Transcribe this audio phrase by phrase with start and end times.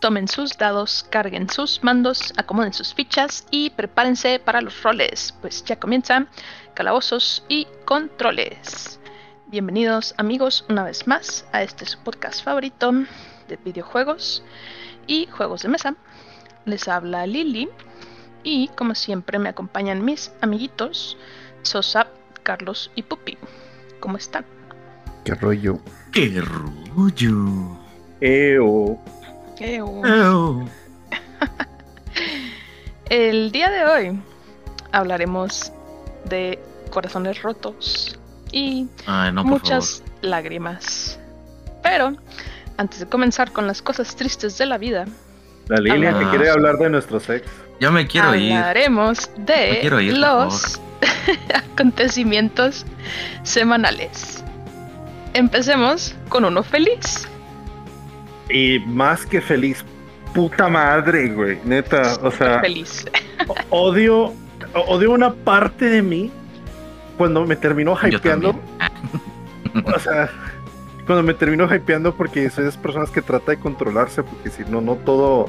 [0.00, 5.64] tomen sus dados, carguen sus mandos, acomoden sus fichas y prepárense para los roles, pues
[5.64, 6.28] ya comienzan
[6.74, 9.00] calabozos y controles.
[9.46, 12.92] Bienvenidos amigos una vez más a este su podcast favorito
[13.48, 14.44] de videojuegos
[15.06, 15.96] y juegos de mesa.
[16.64, 17.68] Les habla Lili
[18.44, 21.16] y como siempre me acompañan mis amiguitos
[21.62, 22.06] Sosa,
[22.44, 23.36] Carlos y Pupi.
[24.00, 24.44] ¿Cómo están?
[25.24, 25.80] ¿Qué rollo?
[26.12, 27.78] ¡Qué rollo!
[28.20, 28.98] Eo.
[33.10, 34.18] El día de hoy
[34.92, 35.72] hablaremos
[36.24, 36.58] de
[36.90, 38.18] corazones rotos
[38.52, 41.18] y Ay, no, por muchas lágrimas.
[41.82, 42.16] Pero
[42.76, 45.06] antes de comenzar con las cosas tristes de la vida,
[45.68, 46.30] La Lilia que Ah.
[46.30, 47.46] quiere hablar de nuestro sex.
[47.46, 47.68] favor.
[47.80, 48.52] Ya me quiero ir.
[48.52, 50.80] hablaremos de ir, los
[51.72, 52.84] acontecimientos
[53.42, 54.42] semanales.
[55.34, 57.26] Empecemos con uno feliz.
[58.50, 59.84] Y más que feliz,
[60.34, 61.58] puta madre, güey.
[61.64, 63.06] Neta, o sea, feliz.
[63.70, 64.32] odio,
[64.74, 66.30] odio una parte de mí
[67.16, 68.58] cuando me terminó hypeando.
[69.84, 70.30] O sea,
[71.06, 74.64] cuando me terminó hypeando porque soy de esas personas que trata de controlarse, porque si
[74.64, 75.48] no, no todo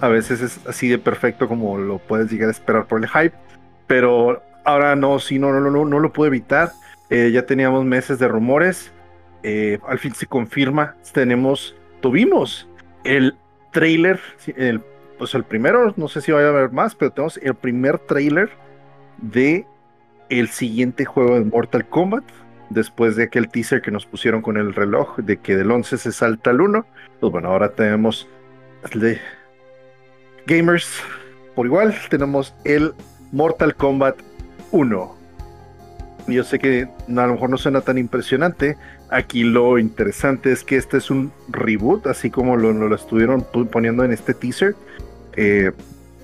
[0.00, 3.34] a veces es así de perfecto como lo puedes llegar a esperar por el hype.
[3.86, 6.72] Pero ahora no, sí, no, no, no, no, no lo pude evitar.
[7.10, 8.92] Eh, ya teníamos meses de rumores.
[9.42, 10.96] Eh, al fin se confirma.
[11.12, 12.68] Tenemos, tuvimos
[13.04, 13.34] el
[13.72, 14.20] trailer,
[14.56, 14.82] el,
[15.16, 18.50] pues el primero, no sé si vaya a haber más, pero tenemos el primer trailer
[19.22, 19.66] de
[20.28, 22.24] el siguiente juego de Mortal Kombat
[22.68, 26.12] después de aquel teaser que nos pusieron con el reloj de que del 11 se
[26.12, 26.84] salta al 1.
[27.20, 28.28] Pues bueno, ahora tenemos
[28.92, 29.18] de
[30.46, 31.02] gamers
[31.54, 32.92] por igual, tenemos el
[33.32, 34.16] Mortal Kombat
[34.72, 35.14] 1.
[36.26, 38.76] Yo sé que a lo mejor no suena tan impresionante.
[39.14, 44.04] Aquí lo interesante es que este es un reboot, así como lo, lo estuvieron poniendo
[44.04, 44.74] en este teaser.
[45.36, 45.72] Eh,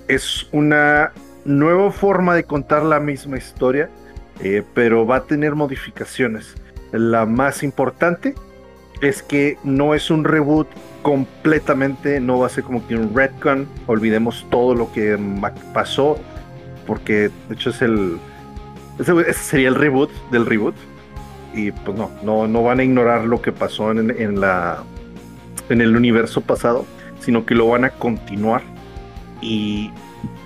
[0.07, 1.11] es una
[1.45, 3.89] nueva forma de contar la misma historia
[4.43, 6.55] eh, pero va a tener modificaciones.
[6.91, 8.33] La más importante
[9.01, 10.67] es que no es un reboot
[11.03, 15.17] completamente, no va a ser como que un retcon, olvidemos todo lo que
[15.73, 16.17] pasó,
[16.87, 18.19] porque de hecho es el,
[18.99, 20.75] ese sería el reboot del reboot,
[21.53, 24.83] y pues no, no, no van a ignorar lo que pasó en, en la,
[25.69, 26.85] en el universo pasado,
[27.19, 28.61] sino que lo van a continuar,
[29.41, 29.91] y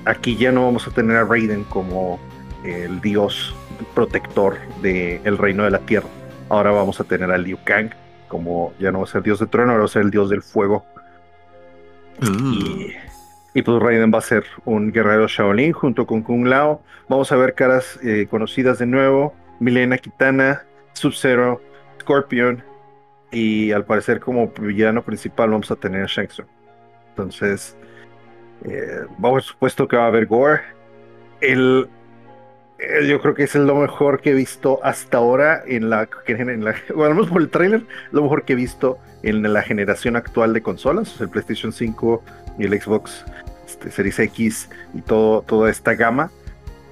[0.06, 2.20] aquí ya no vamos a tener a Raiden como
[2.64, 3.56] el dios
[3.94, 6.08] protector del reino de la tierra.
[6.50, 7.90] Ahora vamos a tener a Liu Kang
[8.28, 10.30] como ya no va a ser dios de trueno, ahora va a ser el dios
[10.30, 10.86] del fuego.
[12.22, 12.94] Uh, Y,
[13.54, 16.82] y pues Raiden va a ser un guerrero Shaolin junto con Kung Lao.
[17.08, 19.34] Vamos a ver caras eh, conocidas de nuevo.
[19.60, 20.65] Milena Kitana,
[20.96, 21.62] Sub-Zero,
[22.02, 22.64] Scorpion.
[23.32, 26.30] Y al parecer como villano principal vamos a tener a Shang.
[27.10, 27.76] Entonces,
[28.64, 30.62] eh, por supuesto que va a haber gore.
[31.42, 31.90] El,
[32.80, 36.64] eh, yo creo que es lo mejor que he visto hasta ahora en la, en
[36.64, 40.62] la bueno, por el tráiler, lo mejor que he visto en la generación actual de
[40.62, 42.24] consolas, el PlayStation 5
[42.60, 43.26] y el Xbox
[43.66, 46.32] este, Series X y todo, toda esta gama.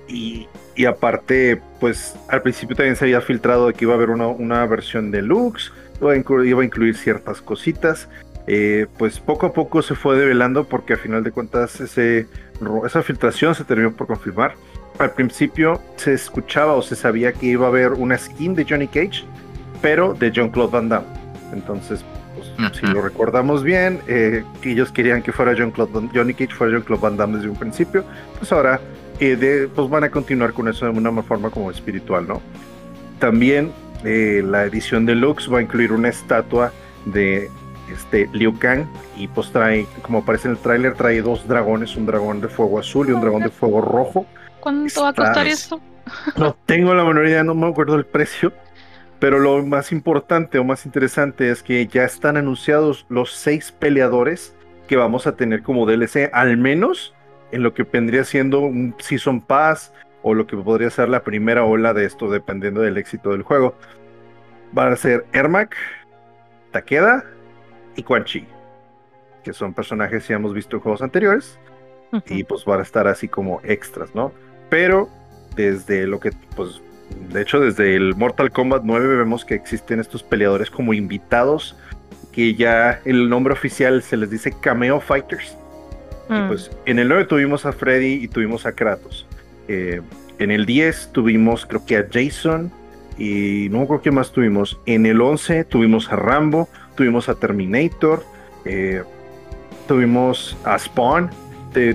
[0.08, 4.10] Y, y aparte, pues al principio también se había filtrado de que iba a haber
[4.10, 8.10] una, una versión deluxe, iba a, incluir, iba a incluir ciertas cositas.
[8.46, 12.28] Eh, pues poco a poco se fue develando porque a final de cuentas ese,
[12.86, 14.56] esa filtración se terminó por confirmar.
[15.00, 18.88] Al principio se escuchaba o se sabía que iba a haber una skin de Johnny
[18.88, 19.24] Cage,
[19.82, 21.08] pero de Jean-Claude Van Damme.
[21.54, 22.04] Entonces,
[22.36, 26.74] pues, si lo recordamos bien, eh, ellos querían que fuera John Claude, Johnny Cage fuera
[26.74, 28.04] John Claude Van Damme desde un principio,
[28.38, 28.80] pues ahora
[29.20, 32.42] eh, de, pues van a continuar con eso de una forma como espiritual, ¿no?
[33.20, 33.72] También
[34.04, 36.72] eh, la edición deluxe va a incluir una estatua
[37.06, 37.50] de
[37.92, 38.86] este Liu Kang
[39.18, 42.80] y pues trae, como aparece en el tráiler, trae dos dragones, un dragón de fuego
[42.80, 44.26] azul y un dragón de fuego rojo.
[44.60, 45.80] ¿Cuánto va a costar esto?
[46.38, 48.52] No tengo la menor idea, no me acuerdo el precio.
[49.20, 54.54] Pero lo más importante o más interesante es que ya están anunciados los seis peleadores
[54.86, 57.14] que vamos a tener como DLC, al menos
[57.54, 61.64] en lo que vendría siendo un Season Pass o lo que podría ser la primera
[61.64, 63.76] ola de esto, dependiendo del éxito del juego.
[64.72, 65.76] Van a ser Ermac,
[66.72, 67.24] Takeda
[67.96, 68.48] y Quan Chi,
[69.44, 71.60] que son personajes que ya hemos visto en juegos anteriores
[72.28, 74.32] y pues van a estar así como extras, ¿no?
[74.70, 75.10] Pero
[75.56, 76.82] desde lo que, pues,
[77.30, 81.76] de hecho, desde el Mortal Kombat 9 vemos que existen estos peleadores como invitados,
[82.32, 85.58] que ya el nombre oficial se les dice Cameo Fighters.
[86.30, 86.48] Y Mm.
[86.48, 89.26] pues en el 9 tuvimos a Freddy y tuvimos a Kratos.
[89.68, 90.02] Eh,
[90.40, 92.72] en el 10 tuvimos creo que a Jason
[93.18, 94.80] y no creo que más tuvimos.
[94.86, 98.24] En el 11 tuvimos a Rambo, tuvimos a Terminator.
[98.66, 99.04] eh,
[99.88, 101.30] tuvimos a Spawn,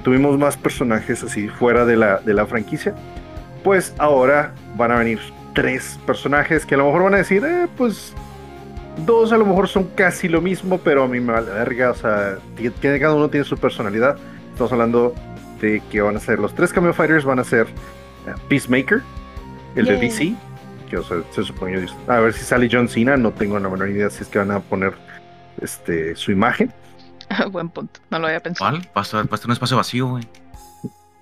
[0.03, 2.95] tuvimos más personajes así fuera de la, de la franquicia.
[3.65, 5.19] Pues ahora van a venir
[5.55, 8.13] tres personajes que a lo mejor van a decir, eh, pues
[9.05, 11.95] dos a lo mejor son casi lo mismo, pero a mí me vale verga, o
[11.95, 12.39] sea,
[12.81, 14.17] cada uno tiene su personalidad.
[14.53, 15.15] Estamos hablando
[15.61, 17.67] de que van a ser los tres Cameo Fighters, van a ser
[18.27, 19.03] eh, Peacemaker,
[19.77, 19.97] el de.
[19.97, 20.35] DC,
[20.89, 23.89] que o sea, se supone, a ver si sale John Cena, no tengo la menor
[23.89, 24.95] idea si es que van a poner
[25.61, 26.73] este su imagen.
[27.51, 28.01] Buen punto.
[28.11, 28.71] No lo había pensado.
[28.71, 28.83] ¿Cuál?
[28.97, 30.25] Va a estar, va a estar un espacio vacío, güey.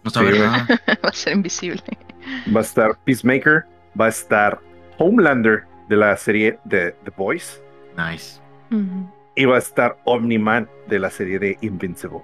[0.04, 0.40] No Sí, sabe güey.
[0.40, 0.66] nada.
[1.04, 1.82] Va a ser invisible.
[2.54, 3.64] Va a estar Peacemaker,
[4.00, 4.60] va a estar
[4.98, 7.60] Homelander de la serie de The Boys
[7.96, 8.40] Nice.
[8.72, 12.20] Va a estar Omni-Man de la serie de Invincible.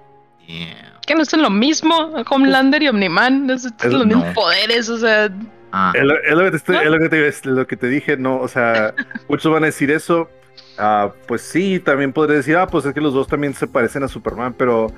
[0.47, 0.93] Yeah.
[1.05, 1.95] Que no son lo mismo,
[2.29, 4.33] Homelander y Omniman, no son Es- los mismos no.
[4.33, 5.29] poderes, o sea,
[5.75, 6.81] Ah, Es lo, es lo que te estoy- ¿No?
[6.83, 8.93] es lo que te, es lo que te dije, no, o sea,
[9.27, 10.29] muchos van a decir eso.
[10.77, 14.03] Ah, pues sí, también podría decir, ah, pues es que los dos también se parecen
[14.03, 14.91] a Superman, pero,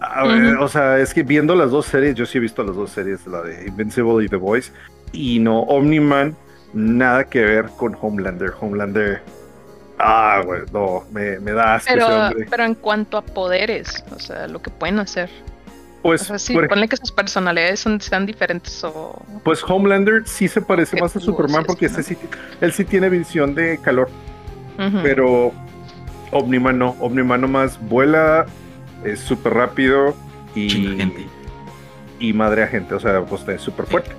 [0.00, 0.64] a ver, Ujú.
[0.64, 3.26] o sea, es que viendo las dos series, yo sí he visto las dos series,
[3.26, 4.72] la de Invincible y The Voice,
[5.12, 6.34] y no, Omni-Man,
[6.72, 8.54] nada que ver con Homelander.
[8.58, 9.20] Homelander,
[9.98, 12.46] ah, güey, no, me, me da asco pero, ese hombre.
[12.50, 15.30] pero en cuanto a poderes, o sea, lo que pueden hacer.
[16.02, 19.22] Pues, O sea, sí, por ponle que sus personalidades son, sean diferentes o...
[19.44, 22.18] pues Homelander sí se parece más a Superman porque ese sí,
[22.60, 24.10] él sí tiene visión de calor.
[24.78, 24.98] Ujú.
[25.02, 25.52] Pero
[26.32, 28.46] Omniman no, Omniman nomás vuela,
[29.04, 30.16] es súper rápido
[30.56, 31.26] y, gente.
[32.18, 34.10] y madre a gente, o sea, pues es súper fuerte.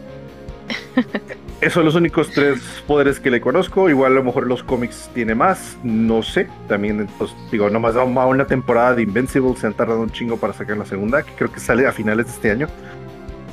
[1.64, 3.90] Esos son los únicos tres poderes que le conozco.
[3.90, 6.50] Igual a lo mejor los cómics tiene más, no sé.
[6.68, 10.52] También, pues digo, nomás a una temporada de Invincible, se han tardado un chingo para
[10.52, 12.68] sacar la segunda, que creo que sale a finales de este año.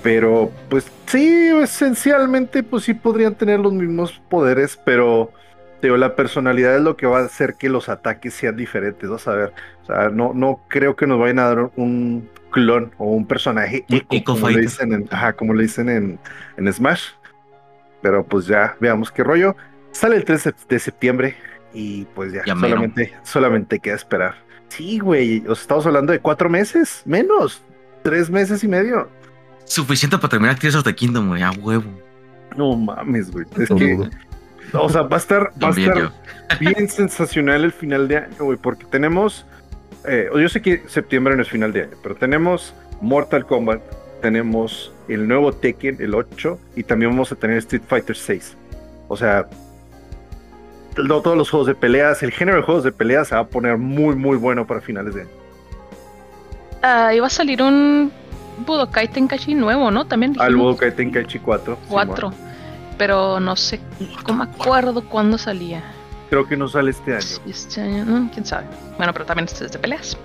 [0.03, 5.31] Pero, pues sí, esencialmente, pues sí podrían tener los mismos poderes, pero
[5.81, 9.09] digo, la personalidad es lo que va a hacer que los ataques sean diferentes.
[9.09, 9.53] Vas a ver,
[9.85, 13.85] o sea, no, no creo que nos vayan a dar un clon o un personaje
[13.89, 16.19] eco, como le dicen en, ajá, como le dicen en,
[16.56, 17.11] en Smash.
[18.02, 19.56] Pero pues ya veamos qué rollo.
[19.93, 21.37] Sale el 3 de- septiembre
[21.75, 24.35] y pues ya, Ya solamente, solamente queda esperar.
[24.69, 27.62] Sí, güey, os estamos hablando de cuatro meses, menos,
[28.02, 29.08] tres meses y medio.
[29.64, 31.43] Suficiente para terminar Tears of the Kingdom, güey.
[31.43, 31.85] A huevo.
[32.56, 33.47] No mames, güey.
[33.58, 34.08] Es que,
[34.73, 36.12] o sea, va a estar, va a estar
[36.61, 39.44] bien sensacional el final de año, güey, porque tenemos,
[40.06, 43.81] eh, yo sé que septiembre no es final de año, pero tenemos Mortal Kombat,
[44.23, 48.57] tenemos el nuevo Tekken, el 8, y también vamos a tener Street Fighter 6.
[49.09, 49.47] O sea,
[50.97, 53.47] lo- todos los juegos de peleas, el género de juegos de peleas se va a
[53.47, 55.31] poner muy, muy bueno para finales de año.
[56.83, 58.11] Ah, iba a salir un
[58.67, 60.07] Budokai Tenkaichi nuevo, ¿no?
[60.07, 61.79] También Al dijimos Budokai Tenkaichi 4.
[61.89, 62.33] cuatro,
[62.99, 63.81] pero no sé,
[64.29, 65.83] no me acuerdo cuándo salía.
[66.31, 68.67] Creo que no sale este año, Sí, Este año, no, quién sabe.
[68.97, 70.17] Bueno, pero también este es de peleas.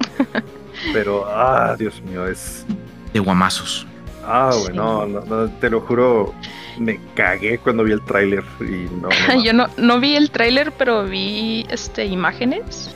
[0.94, 2.64] pero, ah, Dios mío, es...
[3.12, 3.88] De guamazos.
[4.26, 4.74] Ah, güey, Sí.
[4.74, 6.34] no, no, no, te lo juro,
[6.80, 10.72] me cagué cuando vi el tráiler y no, no, Yo no, no vi el tráiler,
[10.72, 12.96] pero vi este imágenes.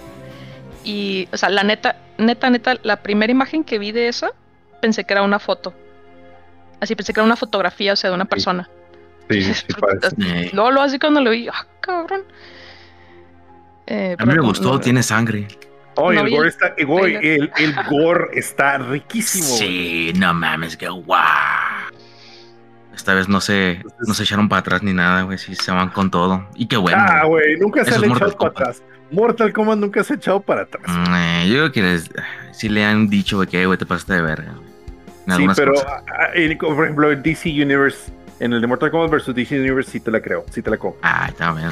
[0.84, 4.34] Y, o sea, la neta, neta, neta, la primera imagen que vi de eso,
[4.82, 5.74] pensé que era una foto.
[6.80, 8.70] Así pensé que era una fotografía, o sea, de una persona.
[9.30, 10.50] sí, sí, parece.
[10.54, 12.24] Luego, lo así cuando lo vi, ah, cabrón.
[13.88, 15.48] Eh, a mí me gustó, no- tiene sangre.
[16.00, 19.46] Oh, No el gore el está, el, el gore está riquísimo.
[19.48, 19.58] güey.
[19.60, 21.24] Sí, no mames, que guau.
[22.96, 25.38] Esta vez no se, no se echaron para atrás ni nada, güey.
[25.38, 26.46] Sí, se van con todo.
[26.56, 26.98] Y qué bueno.
[27.00, 27.58] ah, güey.
[27.58, 28.84] nunca se han echado Mortal para atrás.
[29.12, 30.84] Mortal Kombat nunca se ha echado para atrás.
[30.88, 32.10] Mm, eh, yo creo que les,
[32.52, 34.54] sí le han dicho, güey, que, güey, te pasaste de verga.
[35.26, 35.88] sí, algunas pero, cosas.
[35.90, 39.58] ah, ah, en- por ejemplo, en DC Universe, en el de Mortal Kombat versus DC
[39.60, 41.00] Universe, sí te la creo, sí te la compro.
[41.04, 41.72] Ah, está bien.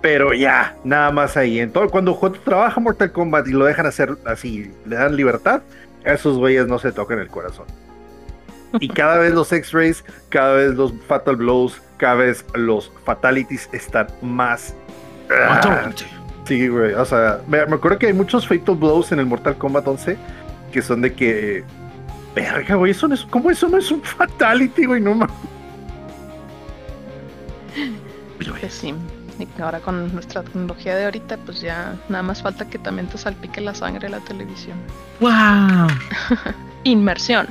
[0.00, 1.60] Pero ya, nada más ahí.
[1.60, 5.62] En todo, cuando, cuando trabaja Mortal Kombat y lo dejan hacer así, le dan libertad,
[6.04, 7.66] esos güeyes no se tocan el corazón.
[8.78, 14.06] Y cada vez los X-Rays, cada vez los Fatal Blows, cada vez los Fatalities están
[14.22, 14.74] más...
[15.30, 15.90] Ah,
[16.44, 16.94] sí, güey.
[16.94, 20.16] O sea, me, me acuerdo que hay muchos Fatal Blows en el Mortal Kombat 11
[20.70, 21.64] que son de que...
[22.34, 23.24] Verga, güey, eso no es...
[23.24, 25.00] ¿Cómo eso no es un Fatality, güey?
[25.00, 25.34] No mames.
[28.38, 28.94] Pues sí.
[29.40, 33.18] Y ahora con nuestra tecnología de ahorita, pues ya nada más falta que también te
[33.18, 34.76] salpique la sangre la televisión.
[35.20, 35.88] ¡Wow!
[36.84, 37.48] Inmersión.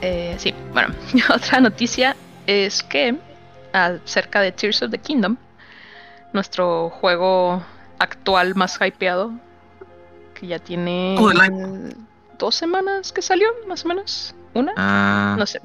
[0.00, 0.94] Eh, sí, bueno,
[1.34, 3.16] otra noticia es que
[3.72, 5.36] acerca de Tears of the Kingdom,
[6.32, 7.62] nuestro juego
[7.98, 9.32] actual más hypeado,
[10.34, 11.96] que ya tiene del
[12.38, 15.60] dos semanas que salió, más o menos, una, Ah, no sé,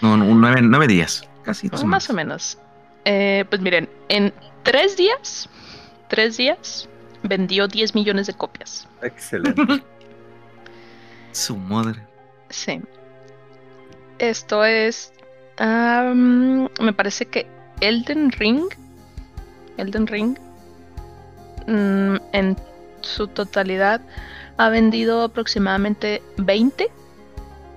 [0.00, 1.28] no, no, nueve, nueve días.
[1.42, 2.58] Casi dos más o menos.
[3.04, 4.32] Eh, pues miren, en
[4.62, 5.48] tres días,
[6.08, 6.88] tres días,
[7.22, 8.86] vendió 10 millones de copias.
[9.02, 9.82] Excelente.
[11.32, 12.00] Su madre.
[12.50, 12.80] Sí.
[14.18, 15.12] Esto es.
[15.58, 17.46] me parece que
[17.80, 18.66] Elden Ring.
[19.76, 20.38] Elden Ring.
[21.66, 22.56] mm, en
[23.00, 24.00] su totalidad
[24.58, 26.90] ha vendido aproximadamente 20.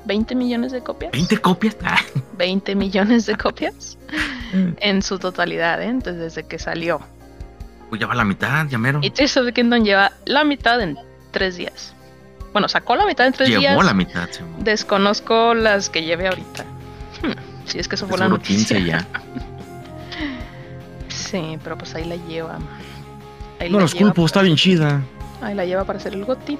[0.06, 1.12] 20 millones de copias.
[1.14, 1.76] ¿20 copias?
[1.84, 2.00] Ah,
[2.38, 3.98] 20 millones de copias.
[4.54, 5.86] en su totalidad, ¿eh?
[5.88, 7.02] Entonces, desde que salió.
[7.90, 9.00] pues ya va la mitad, ya mero.
[9.02, 10.98] Y Tears of the Kingdom lleva la mitad en
[11.32, 11.94] 3 días.
[12.54, 13.84] Bueno, sacó la mitad en 3 Llevó días.
[13.86, 14.64] la mitad, Simón.
[14.64, 16.64] Desconozco las que lleve ahorita.
[17.22, 18.78] Hmm, si es que eso fue la noticia.
[18.78, 19.08] 15 ya.
[21.10, 22.58] Sí, pero pues ahí la lleva.
[23.60, 25.02] Ahí No la los lleva culpo, está bien chida.
[25.42, 26.58] Ahí la lleva para hacer el GOTY.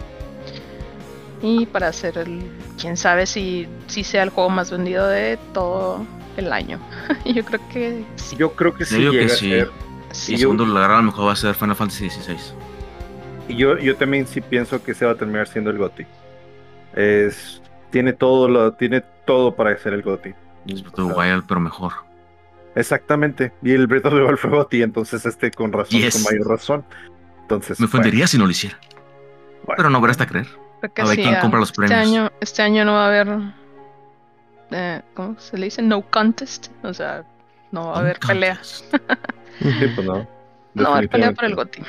[1.48, 2.50] Y para hacer el.
[2.80, 6.06] Quién sabe si, si sea el juego más vendido de todo
[6.38, 6.80] el año.
[7.26, 8.36] Yo creo que sí.
[8.38, 9.70] Yo creo que sí Yo digo que llega a ser.
[10.12, 10.34] sí.
[10.34, 12.38] Y yo- segundo lugar a lo mejor va a ser Final Fantasy XVI.
[13.48, 16.06] Y yo, yo también sí pienso que se va a terminar siendo el GOTY.
[16.96, 17.62] Es,
[17.92, 20.34] tiene todo lo, tiene todo para ser el GOTY.
[20.68, 21.94] Es Breath of the Wild, pero mejor.
[22.76, 23.52] Exactamente.
[23.62, 26.16] Y el Breath of the Wild fue GOTY, entonces este con razón, Yes.
[26.16, 26.86] con mayor razón.
[27.42, 28.80] Entonces, Me ofendería si no lo hiciera.
[29.64, 30.48] bueno, Pero no verás hasta creer.
[30.90, 33.06] Creo que A ver sí, quién ah, compra los este año, este año no va
[33.06, 33.28] a haber.
[34.72, 35.82] eh, ¿Cómo se le dice?
[35.82, 36.68] No contest.
[36.84, 37.24] O sea,
[37.72, 38.60] no va a haber pelea.
[38.64, 38.88] sí,
[39.96, 40.28] pues no.
[40.74, 41.56] No va a haber pelea por el.
[41.56, 41.82] GOTY.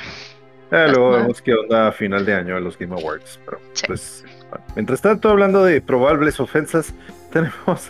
[0.71, 3.39] Eh, luego vemos qué onda a final de año a los Game Awards.
[3.45, 3.85] Pero, Sí.
[3.87, 4.65] pues, bueno.
[4.75, 6.93] mientras tanto, hablando de probables ofensas,
[7.31, 7.89] tenemos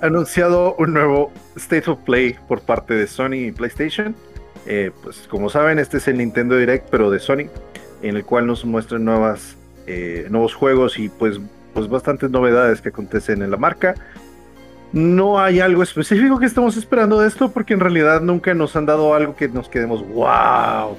[0.00, 4.14] anunciado un nuevo State of Play por parte de Sony y PlayStation.
[4.66, 7.48] Eh, pues, como saben, este es el Nintendo Direct, pero de Sony,
[8.02, 11.40] en el cual nos muestran nuevas, eh, nuevos juegos y pues,
[11.72, 13.94] pues bastantes novedades que acontecen en la marca.
[14.92, 18.86] No hay algo específico que estamos esperando de esto, porque en realidad nunca nos han
[18.86, 20.96] dado algo que nos quedemos wow.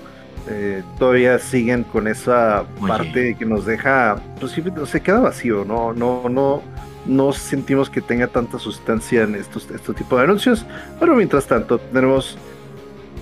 [0.48, 2.88] Eh, todavía siguen con esa Oye.
[2.88, 4.51] parte que nos deja, pues
[4.89, 6.62] se queda vacío, no, no, no,
[7.08, 10.63] no sentimos que tenga tanta sustancia en estos, este tipo de anuncios,
[11.00, 12.38] pero mientras tanto tenemos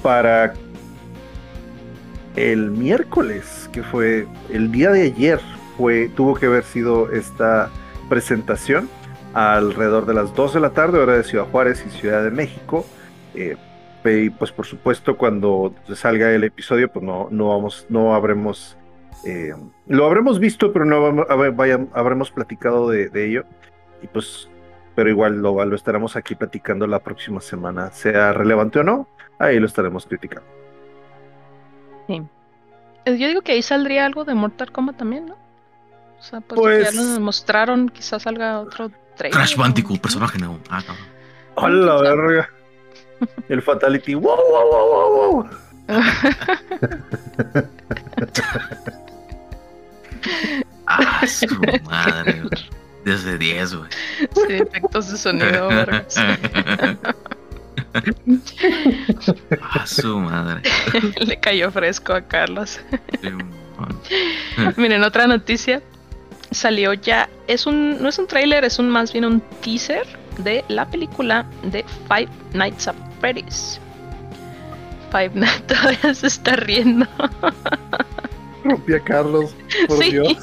[0.01, 0.53] para
[2.35, 5.39] el miércoles, que fue el día de ayer,
[5.77, 7.69] fue, tuvo que haber sido esta
[8.07, 8.87] presentación
[9.33, 12.85] alrededor de las 2 de la tarde, hora de Ciudad Juárez y Ciudad de México.
[13.35, 13.57] Eh,
[14.05, 18.77] y pues por supuesto cuando salga el episodio pues no, no vamos, no habremos,
[19.25, 19.53] eh,
[19.87, 21.25] lo habremos visto pero no vamos-
[21.93, 23.45] habremos platicado de, de ello
[24.01, 24.49] y pues,
[24.93, 29.07] pero igual lo, lo estaremos aquí platicando la próxima semana, sea relevante o no,
[29.39, 30.45] ahí lo estaremos criticando.
[32.09, 32.21] Eh,
[33.05, 35.35] Yo digo que ahí saldría algo de Mortal Kombat también, ¿no?
[36.19, 39.37] O sea, pues, Pues- ya nos mostraron, quizás salga otro trailer.
[39.37, 40.59] Crash o- Bandicoot, personaje nuevo.
[40.69, 41.05] Ah, cabrón.
[41.55, 42.49] ¡Hola, verga!
[43.49, 45.49] El Fatality, wow, wow, wow, wow, wow.
[50.87, 51.47] Ah, su
[51.83, 52.69] madre, güey.
[53.05, 53.89] 10 de 10, güey.
[54.19, 55.67] Sí, efectos de sonido.
[55.67, 56.15] vergas.
[59.61, 60.61] Ah, su madre.
[61.25, 62.79] Le cayó fresco a Carlos.
[64.77, 65.81] Miren, otra noticia.
[66.51, 67.29] Salió ya.
[67.47, 68.01] Es un.
[68.01, 70.05] No es un tráiler, es un más bien un teaser
[70.39, 73.79] de la película de Five Nights at Freddy's.
[75.11, 77.07] Five Nights todavía se está riendo.
[78.63, 79.53] Rompí a Carlos,
[79.87, 80.11] por Sí.
[80.11, 80.37] Dios.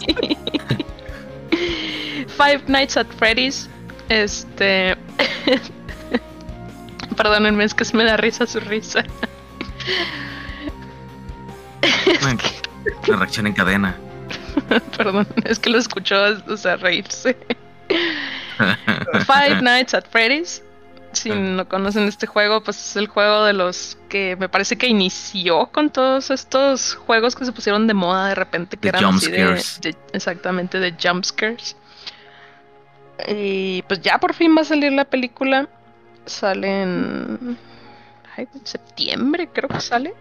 [2.37, 3.69] Five Nights at Freddy's.
[4.09, 4.97] Este.
[7.23, 9.05] Perdónenme, es que me da risa su risa.
[13.09, 13.97] Una reacción en cadena.
[14.97, 16.17] Perdón, es que lo escuchó
[16.49, 17.37] o sea, reírse.
[19.27, 20.63] Five Nights at Freddy's.
[21.13, 24.87] Si no conocen este juego, pues es el juego de los que me parece que
[24.87, 29.17] inició con todos estos juegos que se pusieron de moda de repente, que De eran
[29.17, 29.45] así de,
[29.81, 31.77] de- exactamente de jump scares.
[33.27, 35.69] Y pues ya por fin va a salir la película.
[36.27, 37.57] Sale en
[38.37, 40.15] ay, septiembre, creo que sale.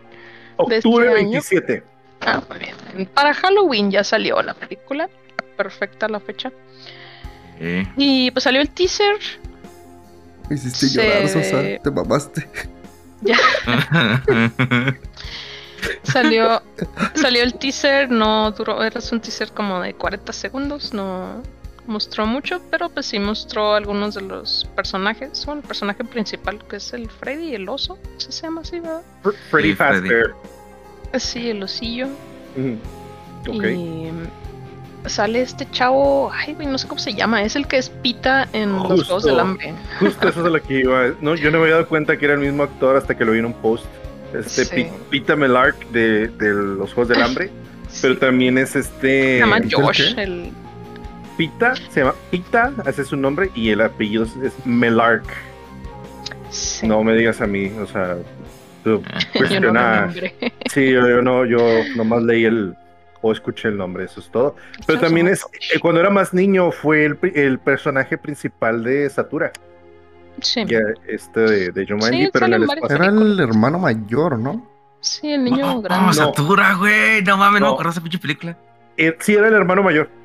[0.68, 1.30] de este Octubre año.
[1.42, 1.84] 27.
[2.22, 3.06] Ah, muy bien.
[3.14, 5.10] Para Halloween ya salió la película.
[5.56, 6.52] Perfecta la fecha.
[7.60, 9.16] Eh, Y pues salió el teaser.
[10.50, 11.62] Me hiciste Se- llorar, Sosa.
[11.84, 12.48] Te mamaste.
[16.04, 16.62] Salió,
[17.16, 21.42] salió el teaser, no duró, era un teaser como de 40 segundos, no
[21.90, 25.46] mostró mucho, pero pues sí mostró algunos de los personajes.
[25.46, 29.02] Bueno, el personaje principal que es el Freddy, el oso, ¿sí se llama así, ¿verdad?
[29.24, 29.74] Fr- Freddy.
[29.74, 30.34] Fazbear.
[31.18, 32.08] Sí, el osillo.
[33.52, 34.10] Y
[35.08, 38.48] sale este chavo, ay, güey, no sé cómo se llama, es el que es Pita
[38.54, 39.74] en los Juegos del Hambre.
[40.00, 41.08] Justo eso es lo que iba.
[41.22, 43.32] No, yo no me había dado cuenta que era el mismo actor hasta que lo
[43.32, 43.86] vi en un post.
[44.34, 44.76] Este Sí.
[44.76, 47.50] Pi- Pita Melark de, de los Juegos del Hambre.
[48.04, 49.40] Pero también es Se este.
[49.40, 50.52] llama ¿el Josh, el...
[51.40, 55.24] Pita, se llama Pita, ese es su nombre, y el apellido es, Melark.
[56.50, 56.86] Sí.
[56.86, 58.18] No me digas a mí, o sea,
[58.84, 59.02] tú
[59.50, 60.12] Yo no
[60.70, 61.60] sí, yo, yo no, yo
[61.96, 62.76] nomás leí el
[63.22, 64.58] o escuché el nombre, eso es todo.
[64.86, 69.54] Pero también es, eh, cuando era más niño, fue el, personaje principal de Satura,
[70.42, 70.66] Sí.
[70.66, 72.96] ya, este de, de Jumanji, Sí, pero en el espacio.
[72.98, 74.70] Era el hermano mayor, ¿no?
[75.00, 76.10] Sí, el niño Oh, grande.
[76.10, 77.24] oh, Satura, güey.
[77.24, 77.72] No mames, no, No.
[77.72, 78.58] me acuerdo de esa pinche película.
[78.98, 80.19] Eh, sí, era el hermano mayor.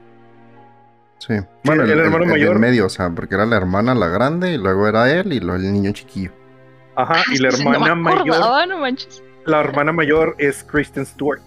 [1.26, 1.34] Sí.
[1.64, 2.58] Bueno, el el, el- hermano el mayor.
[2.58, 5.56] medio, o sea, porque era la hermana la grande y luego era él y luego
[5.56, 6.32] el niño chiquillo.
[6.96, 9.22] Ajá, y la no hermana mayor, no manches.
[9.46, 11.40] la hermana mayor es Kristen Stewart.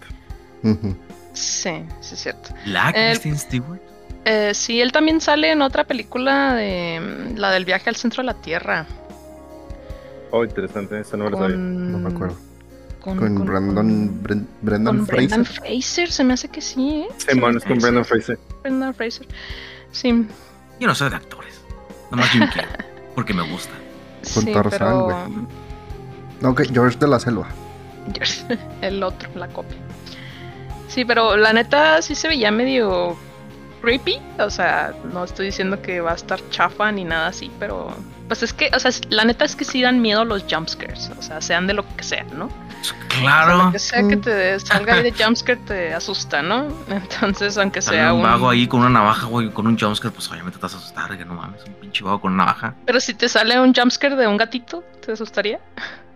[0.62, 2.50] Sí, sí es cierto.
[2.66, 3.80] La Eh, Kristen Stewart.
[4.24, 8.26] Eh, sí, él también sale en otra película de la del viaje al centro de
[8.26, 8.84] la Tierra.
[10.30, 11.56] Oh, interesante, esa no me la sabía.
[11.56, 12.36] No me acuerdo.
[13.08, 14.22] Con, Con con- Brandon,
[14.62, 15.28] Brendan con Fraser.
[15.28, 17.08] Brendan Fraser, se me hace que sí, ¿eh?
[17.16, 18.38] Simón me es con Brandon Fraser.
[18.62, 19.26] Brendan Fraser.
[19.92, 20.26] Sí,
[20.80, 21.60] Yo no soy de actores.
[22.10, 22.86] Nomás Jim Carrey.
[23.14, 23.72] Porque me gusta.
[24.34, 25.46] Con sí, Tarzán, pero güey.
[26.40, 27.48] No, que George de la Selva.
[28.80, 29.76] el otro, la copia.
[30.88, 33.16] Sí, pero la neta sí se veía medio
[33.82, 34.18] creepy.
[34.38, 37.90] O sea, no estoy diciendo que va a estar chafa ni nada así, pero
[38.28, 41.10] pues es que, o sea, la neta es que sí dan miedo los jumpscares.
[41.18, 42.44] O sea, sean de lo que sea, ¿no?
[42.46, 43.64] O sea, Claro.
[43.64, 46.68] lo que sea que te salga ahí de jumpscare te asusta, ¿no?
[46.88, 48.24] Entonces, aunque Sale sea un un...
[48.26, 51.16] vago ahí con una navaja, güey, con un jumpscare, pues obviamente te vas a asustar,
[51.18, 52.74] que no mames, un pinche vago con una navaja.
[52.86, 55.58] Pero si te sale un jumpscare de un gatito, ¿te asustaría?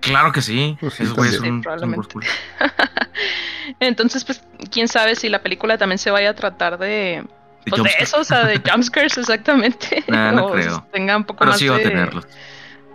[0.00, 0.76] Claro que sí.
[0.80, 2.08] Pues sí, son, Sí, son probablemente.
[2.12, 2.24] cool.
[3.80, 7.24] Entonces, pues, quién sabe si la película también se vaya a tratar de...
[7.64, 10.04] De Pues de eso, o sea, de jumpscares exactamente.
[10.08, 10.84] Nah, no creo.
[10.92, 12.26] Tenga un poco Pero más sí va a tenerlos.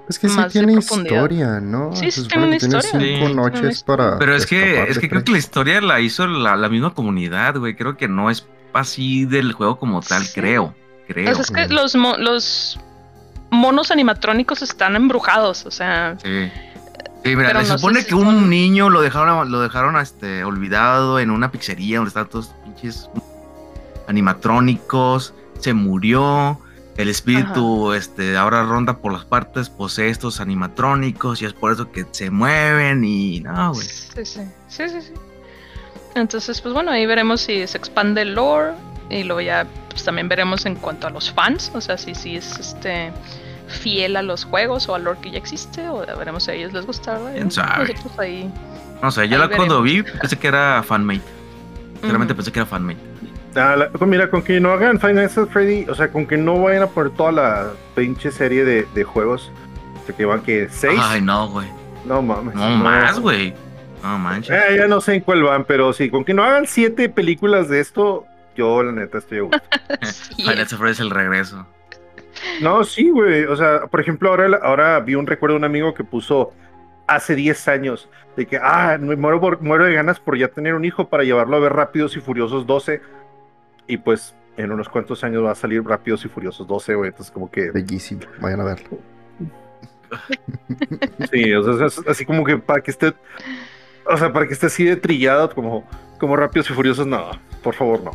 [0.09, 1.93] Es que sí tiene historia, ¿no?
[1.95, 2.81] Sí, sí tiene una historia.
[2.97, 4.17] Cinco noches para.
[4.17, 7.57] Pero es que, es que creo que la historia la hizo la, la misma comunidad,
[7.57, 7.75] güey.
[7.75, 10.31] Creo que no es así del juego como tal, Sí.
[10.39, 10.74] creo.
[11.07, 11.31] Creo.
[11.31, 11.71] O sea, es que Mm.
[11.77, 12.79] los, mo- los
[13.49, 16.15] monos animatrónicos están embrujados, o sea...
[16.23, 16.51] Sí.
[17.23, 19.97] Sí, mira, Pero se no supone si que un son- niño lo dejaron, lo dejaron
[19.97, 23.10] este, olvidado en una pizzería donde estaban todos pinches
[24.08, 26.60] animatrónicos, se murió,
[26.98, 31.91] el espíritu este, ahora ronda por las partes, posee estos animatrónicos y es por eso
[31.91, 33.86] que se mueven y no, güey.
[33.86, 35.13] Sí, sí, sí, sí, sí.
[36.15, 38.74] Entonces, pues bueno, ahí veremos si se expande el lore
[39.12, 42.38] y luego ya pues, también veremos en cuanto a los fans, o sea, si, si
[42.38, 43.12] es este
[43.67, 46.74] fiel a los juegos o al lore que ya existe, o veremos si a ellos
[46.74, 47.34] les gusta, ¿verdad?
[47.34, 47.93] ¿Quién sabe?
[47.93, 48.52] Nosotros ahí...
[49.04, 51.22] No sé, yo Ahí la, cuando vi pensé que era fanmate.
[52.02, 53.00] Realmente pensé que era fanmate.
[53.76, 56.62] La- con- mira, con que no hagan Final Fantasy Freddy, o sea, con que no
[56.62, 59.52] vayan a poner toda la pinche serie de, de juegos,
[60.02, 61.67] o sea, que van que seis, Ay, no, güey.
[62.06, 62.56] no mames.
[62.56, 63.54] No, más, güey.
[64.04, 64.56] No manches.
[64.56, 67.67] Eh, ya no sé en cuál van, pero sí, con que no hagan siete películas
[67.67, 69.60] de esto, yo la neta estoy a gusto.
[70.38, 71.65] Final Fantasy es el regreso.
[72.62, 73.46] No, sí, güey.
[73.46, 76.54] O sea, por ejemplo, ahora, ahora vi un recuerdo de un amigo que puso
[77.08, 80.76] hace 10 años de que, ah, me muero, por- muero de ganas por ya tener
[80.76, 83.02] un hijo para llevarlo a ver Rápidos y Furiosos 12.
[83.88, 87.10] Y pues en unos cuantos años va a salir Rápidos y Furiosos 12, güey.
[87.10, 88.21] Entonces, como que, Bellísimo.
[88.41, 89.00] Vayan a verlo.
[91.32, 93.13] sí, o sea, es así como que para que esté,
[94.06, 95.86] o sea, para que esté así de trillado, como,
[96.17, 98.12] como Rápidos y Furiosos, no, por favor, no.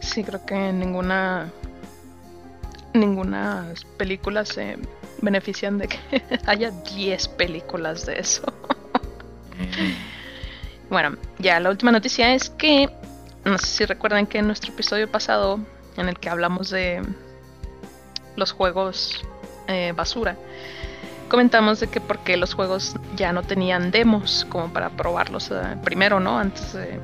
[0.00, 1.50] sí, creo que ninguna
[2.94, 4.78] ninguna película se
[5.22, 5.98] benefician de que
[6.46, 8.44] haya 10 películas de eso.
[9.58, 9.94] Eh,
[10.90, 12.88] Bueno, ya la última noticia es que,
[13.48, 15.58] no sé si recuerdan que en nuestro episodio pasado,
[15.96, 17.02] en el que hablamos de
[18.36, 19.22] los juegos
[19.66, 20.36] eh, basura,
[21.28, 26.20] comentamos de que porque los juegos ya no tenían demos como para probarlos eh, primero,
[26.20, 26.38] ¿no?
[26.38, 26.98] Antes de,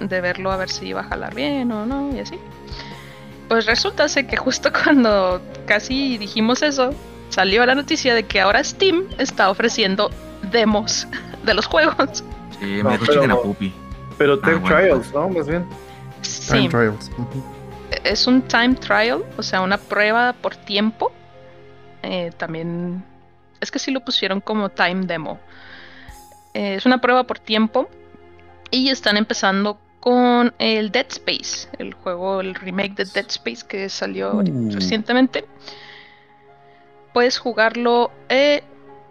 [0.00, 2.38] de verlo a ver si iba a jalar bien o no, y así.
[3.48, 6.90] Pues resulta ser que justo cuando casi dijimos eso,
[7.30, 10.10] salió la noticia de que ahora Steam está ofreciendo
[10.50, 11.06] demos
[11.44, 12.24] de los juegos.
[12.60, 13.72] Sí, No, me pero- chicken a puppy.
[14.18, 14.76] Pero Tech bueno.
[14.76, 15.28] Trials, ¿no?
[15.28, 15.66] Más bien.
[16.22, 17.10] Sí, Time Trials.
[18.04, 21.12] Es un time trial, o sea, una prueba por tiempo.
[22.02, 23.04] Eh, también
[23.60, 25.38] es que sí lo pusieron como time demo.
[26.54, 27.88] Eh, es una prueba por tiempo
[28.70, 33.88] y están empezando con el Dead Space, el juego, el remake de Dead Space que
[33.88, 34.70] salió Uh.
[34.72, 35.44] recientemente.
[37.12, 38.62] Puedes jugarlo eh,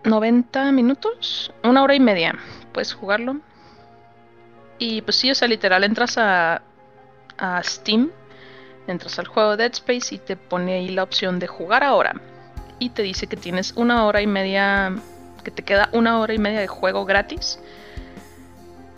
[0.03, 2.35] 90 minutos, una hora y media.
[2.71, 3.37] Puedes jugarlo.
[4.77, 6.61] Y pues sí, o sea, literal entras a,
[7.37, 8.11] a Steam,
[8.87, 12.13] entras al juego Dead Space y te pone ahí la opción de jugar ahora.
[12.79, 14.93] Y te dice que tienes una hora y media
[15.43, 17.59] que te queda una hora y media de juego gratis,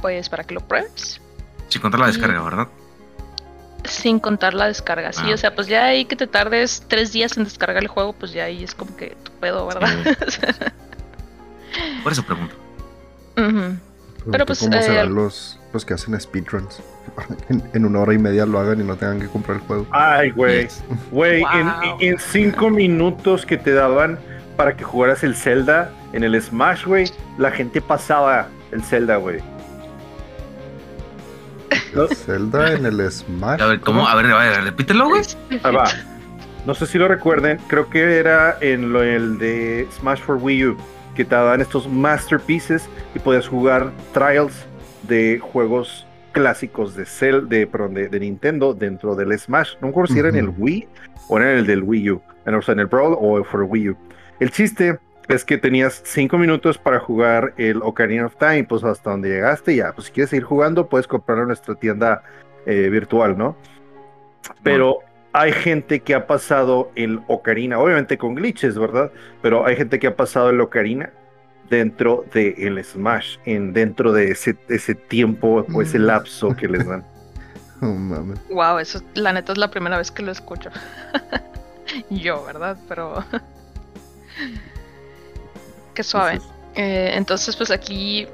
[0.02, 1.22] pues para que lo pruebes.
[1.68, 2.68] Sin contar la Y- descarga, ¿verdad?
[3.84, 5.34] Sin contar la descarga, sí, Ah.
[5.34, 8.32] o sea, pues ya ahí que te tardes tres días en descargar el juego, pues
[8.34, 9.90] ya ahí es como que tu pedo, ¿verdad?
[12.04, 12.56] Por eso pregunto.
[14.32, 16.82] Pero, pues, ¿Cómo eh, serán los, los que hacen speedruns?
[17.50, 19.88] En, en una hora y media lo hagan y no tengan que comprar el juego.
[19.92, 20.68] Ay, güey.
[21.12, 21.52] Güey, Wow.
[22.02, 24.20] en, en cinco minutos que te daban
[24.58, 29.40] para que jugaras el Zelda en el Smash, güey, la gente pasaba el Zelda, güey.
[31.94, 33.62] No, Zelda en el Smash.
[33.62, 34.08] A ver, ¿cómo?
[34.08, 35.22] A ver, a ver, repítelo, güey.
[35.64, 35.86] ahí va.
[36.66, 40.66] No sé si lo recuerden, creo que era en lo el de Smash for Wii
[40.66, 40.78] U,
[41.18, 44.68] que te daban estos masterpieces y podías jugar trials
[45.08, 49.74] de juegos clásicos de Cell, de, perdón, de, de Nintendo dentro del Smash.
[49.82, 50.54] No me acuerdo si era en el.
[50.56, 50.88] Wii
[51.28, 53.64] o era en el del Wii U, en, o sea, en el Brawl o for
[53.64, 53.98] Wii U.
[54.40, 59.10] El chiste es que tenías cinco minutos para jugar el Ocarina of Time, pues hasta
[59.10, 62.22] donde llegaste ya, pues si quieres seguir jugando puedes comprarlo en nuestra tienda
[62.68, 63.58] eh, virtual, ¿no?
[64.62, 65.00] Pero
[65.40, 69.12] hay gente que ha pasado el Ocarina, obviamente con glitches, ¿verdad?
[69.42, 71.12] Pero hay gente que ha pasado el Ocarina
[71.70, 76.04] dentro del Smash, en, dentro de ese, ese tiempo o ese Mm.
[76.04, 77.06] lapso que les dan.
[77.80, 77.94] Oh.
[78.50, 80.72] Wow, eso la neta es la primera vez que lo escucho.
[82.10, 82.76] Yo, ¿verdad?
[82.90, 83.24] Pero.
[85.94, 86.34] Qué suave.
[86.34, 88.28] Entonces, Eh, entonces, pues aquí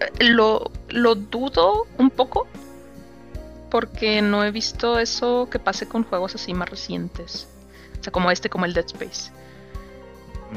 [0.00, 2.46] eh, lo, lo dudo un poco.
[3.70, 7.48] Porque no he visto eso que pase con juegos así más recientes.
[8.00, 9.30] O sea, como este, como el Dead Space.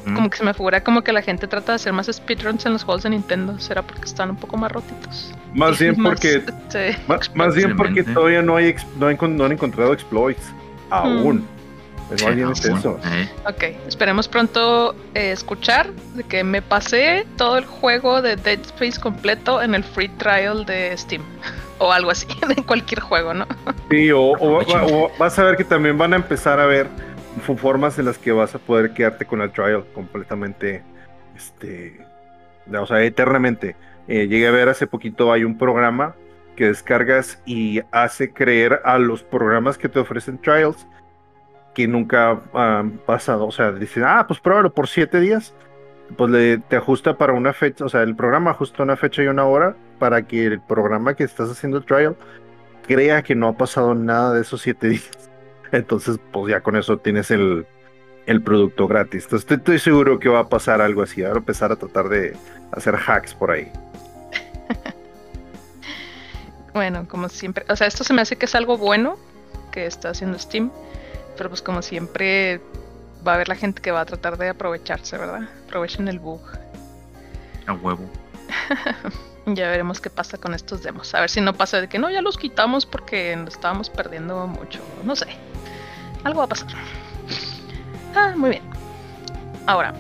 [0.04, 2.74] Como que se me figura como que la gente trata de hacer más speedruns en
[2.74, 3.58] los juegos de Nintendo.
[3.60, 5.34] ¿Será porque están un poco más rotitos?
[5.56, 8.13] Más bien porque, este, más, más bien porque Posiblemente.
[8.13, 10.43] todavía no, hay, ex- no, han, no han encontrado exploits.
[10.91, 11.48] Aún.
[12.12, 13.00] Es más Sí, bien es aún, eso.
[13.04, 13.30] eh.
[13.48, 19.00] Ok, esperemos pronto eh, escuchar de que me pasé todo el juego de Dead Space
[19.00, 21.24] completo en el free trial de Steam.
[21.79, 23.47] O algo así, en cualquier juego, ¿no?
[23.89, 24.79] Sí, o, o- Aprovechen.
[24.95, 26.87] o vas a ver que también van a empezar a ver
[27.57, 30.83] formas en las que vas a poder quedarte con el trial completamente,
[31.35, 31.99] este,
[32.71, 33.75] o sea, eternamente.
[34.07, 36.15] Eh, llegué a ver hace poquito, hay un programa
[36.55, 40.85] que descargas y hace creer a los programas que te ofrecen trials
[41.73, 43.45] que nunca han pasado.
[43.47, 45.53] O sea, dicen, ah, pues pruébalo por siete días.
[46.17, 49.28] Pues le, te ajusta para una fecha, o sea, el programa ajusta una fecha y
[49.28, 52.15] una hora para que el programa que estás haciendo trial
[52.88, 55.30] crea que no ha pasado nada de esos siete días.
[55.72, 57.67] Entonces, pues ya con eso tienes el,
[58.26, 59.26] el producto gratis.
[59.26, 61.24] Entonces, estoy, estoy seguro que va a pasar algo así.
[61.24, 62.36] Ahora empezar a tratar de
[62.72, 63.72] hacer hacks por ahí.
[66.72, 69.17] Bueno, como siempre, o sea, esto se me hace que es algo bueno
[69.72, 70.72] que está haciendo Steam,
[71.36, 72.62] pero pues como siempre
[73.28, 75.50] va a haber la gente que va a tratar de aprovecharse, ¿verdad?
[75.69, 76.41] Aprovechen el bug.
[77.67, 78.03] A huevo.
[79.45, 81.15] Ya veremos qué pasa con estos demos.
[81.15, 84.45] A ver si no pasa de que no, ya los quitamos porque nos estábamos perdiendo
[84.45, 84.79] mucho.
[85.03, 85.25] No sé.
[86.23, 86.67] Algo va a pasar.
[88.15, 88.63] Ah, muy bien.
[89.65, 89.95] Ahora,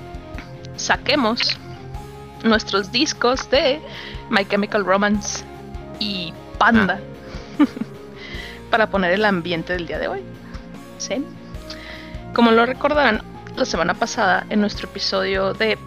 [0.75, 1.57] saquemos
[2.43, 3.81] nuestros discos de
[4.29, 5.43] My Chemical Romance
[5.99, 6.99] y Panda
[8.69, 10.21] para poner el ambiente del día de hoy.
[10.99, 11.25] ¿Sí?
[12.35, 13.23] Como lo recordarán,
[13.59, 15.77] la semana pasada en nuestro episodio de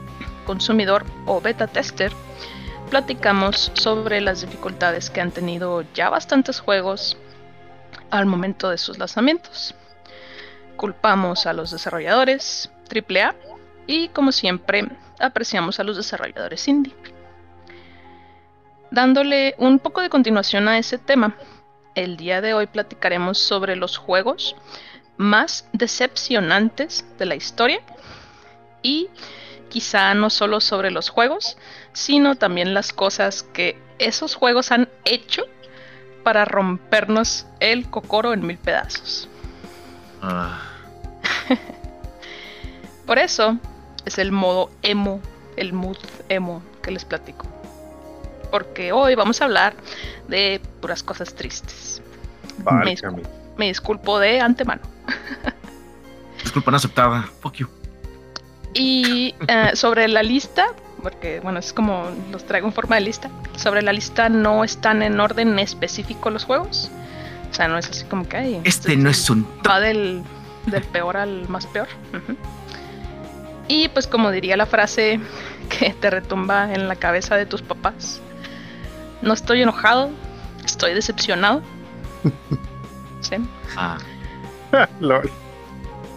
[0.45, 2.13] consumidor o beta tester
[2.91, 7.17] platicamos sobre las dificultades que han tenido ya bastantes juegos
[8.11, 9.75] al momento de sus lanzamientos.
[10.77, 13.35] Culpamos a los desarrolladores AAA
[13.87, 14.87] y como siempre
[15.19, 16.95] apreciamos a los desarrolladores indie.
[18.91, 21.37] Dándole un poco de continuación a ese tema,
[21.95, 24.57] el día de hoy platicaremos sobre los juegos
[25.23, 27.81] más decepcionantes de la historia
[28.83, 29.09] y
[29.69, 31.57] quizá no solo sobre los juegos,
[31.93, 35.45] sino también las cosas que esos juegos han hecho
[36.23, 39.29] para rompernos el cocoro en mil pedazos.
[40.21, 40.61] Ah,
[43.07, 43.59] Por eso
[44.05, 45.21] es el modo emo,
[45.57, 45.97] el mood
[46.29, 47.47] emo que les platico.
[48.51, 49.75] Porque hoy vamos a hablar
[50.29, 52.03] de puras cosas tristes.
[52.59, 52.95] Vale,
[53.57, 54.83] Me disculpo de antemano.
[56.43, 57.29] disculpa no aceptada.
[57.41, 57.69] Fuck you.
[58.75, 60.69] Y eh, sobre la lista,
[61.03, 63.31] porque bueno, es como los traigo en forma de lista.
[63.57, 66.91] Sobre la lista no están en orden específico los juegos.
[67.51, 70.23] O sea, no es así como que ay, Este no es un va del,
[70.67, 71.88] del peor al más peor.
[73.69, 75.21] Y pues como diría la frase
[75.69, 78.21] que te retumba en la cabeza de tus papás.
[79.21, 80.11] No estoy enojado,
[80.65, 81.62] estoy decepcionado.
[83.23, 83.37] ¿Sí?
[83.77, 83.97] Ah,
[85.01, 85.31] Lol.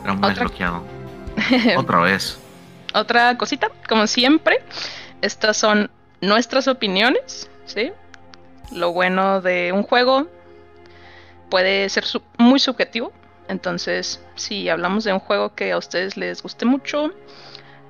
[0.04, 0.84] era muy Otra- bloqueado.
[1.78, 2.38] Otra vez.
[2.94, 4.58] otra cosita, como siempre,
[5.22, 5.90] estas son
[6.22, 7.92] nuestras opiniones, ¿sí?
[8.72, 10.28] Lo bueno de un juego
[11.50, 13.12] puede ser su- muy subjetivo,
[13.50, 17.12] entonces si hablamos de un juego que a ustedes les guste mucho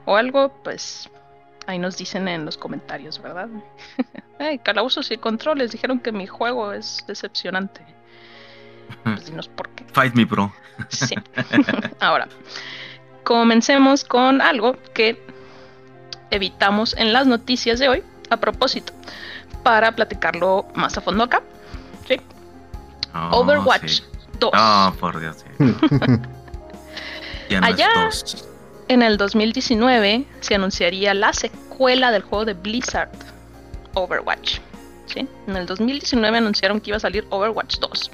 [0.05, 1.09] o algo, pues
[1.67, 3.47] ahí nos dicen en los comentarios, ¿verdad?
[4.39, 7.81] Ay, calabozos y controles dijeron que mi juego es decepcionante.
[9.03, 9.85] Pues dinos por qué.
[9.93, 10.53] Fight me, bro.
[10.89, 11.15] Sí.
[11.99, 12.27] Ahora,
[13.23, 15.21] comencemos con algo que
[16.31, 18.93] evitamos en las noticias de hoy, a propósito,
[19.63, 21.41] para platicarlo más a fondo acá.
[22.07, 22.19] ¿sí?
[23.13, 24.03] Oh, Overwatch sí.
[24.39, 24.51] 2.
[24.55, 25.37] Oh, por Dios.
[25.57, 25.75] sí.
[27.47, 28.09] Ya no Allá-.
[28.87, 33.09] En el 2019 se anunciaría la secuela del juego de Blizzard,
[33.93, 34.59] Overwatch.
[35.05, 35.27] ¿sí?
[35.47, 38.11] En el 2019 anunciaron que iba a salir Overwatch 2.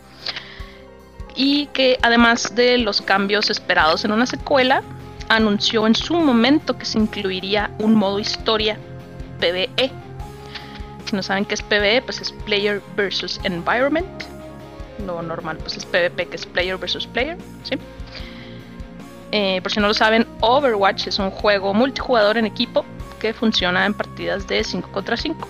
[1.36, 4.84] Y que además de los cambios esperados en una secuela,
[5.30, 8.78] anunció en su momento que se incluiría un modo historia
[9.39, 9.91] PvE.
[11.06, 14.08] Si no saben qué es PvE, pues es Player versus Environment.
[15.06, 17.38] Lo normal pues es PvP, que es Player versus Player.
[17.63, 17.76] ¿sí?
[19.32, 22.86] Eh, por si no lo saben, Overwatch es un juego multijugador en equipo
[23.20, 25.48] que funciona en partidas de 5 contra 5.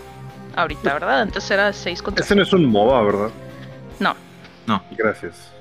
[0.55, 1.21] Ahorita, ¿verdad?
[1.21, 3.29] Antes era 6 contra Ese no es un MOBA, ¿verdad?
[3.99, 4.15] No.
[4.67, 4.83] No.
[4.91, 5.51] Gracias.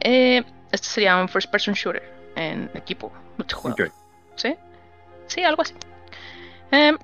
[0.00, 2.02] Eh, este sería un first person shooter
[2.36, 3.92] en equipo multijugador.
[4.36, 4.54] ¿Sí?
[5.26, 5.74] Sí, algo así.
[6.72, 6.96] Eh,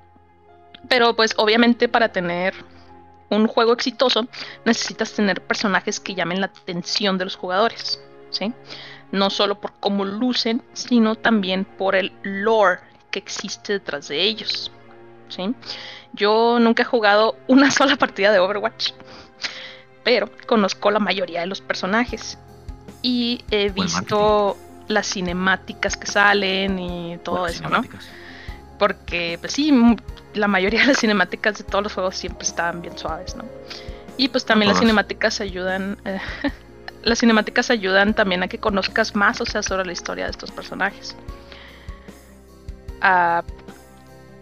[0.87, 2.53] pero pues obviamente para tener
[3.29, 4.27] un juego exitoso
[4.65, 8.01] necesitas tener personajes que llamen la atención de los jugadores.
[8.29, 8.53] ¿sí?
[9.11, 14.71] No solo por cómo lucen, sino también por el lore que existe detrás de ellos.
[15.29, 15.55] ¿sí?
[16.13, 18.91] Yo nunca he jugado una sola partida de Overwatch,
[20.03, 22.37] pero conozco la mayoría de los personajes
[23.03, 27.83] y he visto las cinemáticas que salen y todo Buenas eso, ¿no?
[28.79, 29.71] Porque, pues sí,
[30.33, 33.43] la mayoría de las cinemáticas de todos los juegos siempre están bien suaves, ¿no?
[34.17, 35.97] Y pues también las cinemáticas ayudan.
[36.05, 36.19] eh,
[37.03, 40.51] las cinemáticas ayudan también a que conozcas más, o sea, sobre la historia de estos
[40.51, 41.15] personajes.
[43.01, 43.43] Ah,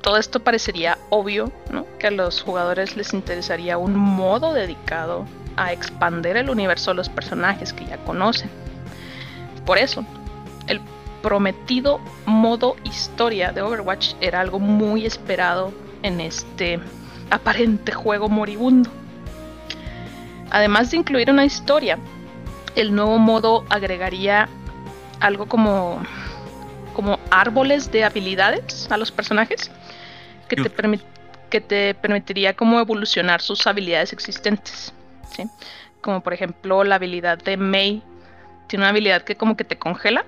[0.02, 1.86] todo esto parecería obvio, ¿no?
[1.98, 5.26] Que a los jugadores les interesaría un modo dedicado
[5.58, 8.50] a expander el universo de los personajes que ya conocen.
[9.66, 10.06] Por eso,
[10.68, 10.82] el
[11.22, 15.72] prometido modo historia de Overwatch era algo muy esperado
[16.04, 16.80] en este
[17.30, 18.90] aparente juego moribundo.
[20.50, 21.98] Además de incluir una historia,
[22.76, 24.50] el nuevo modo agregaría
[25.20, 26.02] algo como,
[26.94, 29.72] como árboles de habilidades a los personajes
[30.50, 30.72] que te,
[31.50, 34.94] que te permitiría como evolucionar sus habilidades existentes.
[35.36, 35.44] ¿Sí?
[36.02, 38.02] Como por ejemplo la habilidad de Mei.
[38.68, 40.26] Tiene una habilidad que como que te congela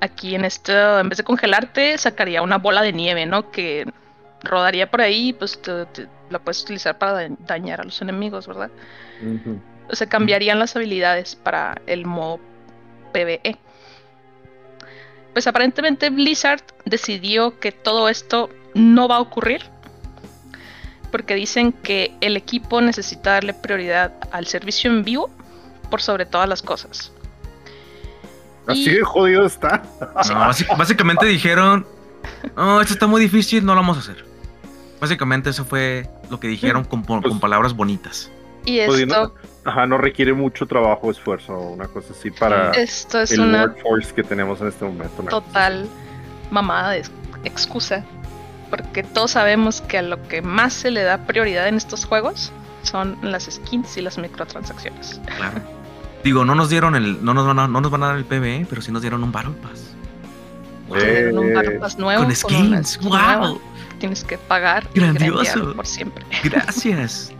[0.00, 3.50] aquí en esto, en vez de congelarte, sacaría una bola de nieve, ¿no?
[3.50, 3.86] Que
[4.42, 8.02] rodaría por ahí y pues te- te- la puedes utilizar para da- dañar a los
[8.02, 8.70] enemigos, ¿verdad?
[9.90, 12.40] O sea, cambiarían las habilidades para el modo
[13.12, 13.56] PvE.
[15.32, 19.62] Pues aparentemente Blizzard decidió que todo esto no va a ocurrir.
[21.12, 25.30] Porque dicen que el equipo necesita darle prioridad al servicio en vivo
[25.90, 27.12] por sobre todas las cosas.
[28.66, 29.82] Así Y- de jodido está.
[30.00, 31.86] No, básic- básicamente dijeron,
[32.56, 34.24] no, esto está muy difícil, no lo vamos a hacer.
[35.00, 38.30] Básicamente eso fue lo que dijeron con, con Pues- palabras bonitas.
[38.64, 42.70] Y Pues, esto, no- Ajá, no requiere mucho trabajo o esfuerzo, una cosa así para
[42.72, 45.22] esto es el una workforce que tenemos en este momento.
[45.24, 45.86] total
[46.50, 47.10] mamada de ex-
[47.44, 48.04] excusa.
[48.72, 52.52] Porque todos sabemos que a lo que más se le da prioridad en estos juegos
[52.84, 55.20] son las skins y las microtransacciones.
[55.36, 55.60] Claro.
[56.24, 58.24] Digo, no nos dieron el, no nos van a, no nos van a dar el
[58.24, 59.90] PvE, pero sí nos dieron un Battle Pass.
[60.88, 61.38] Wow.
[61.38, 63.60] Un Battle Pass nuevo con skins, wow.
[63.60, 65.74] que Tienes que pagar Grandioso.
[65.76, 66.24] por siempre.
[66.44, 67.30] Gracias.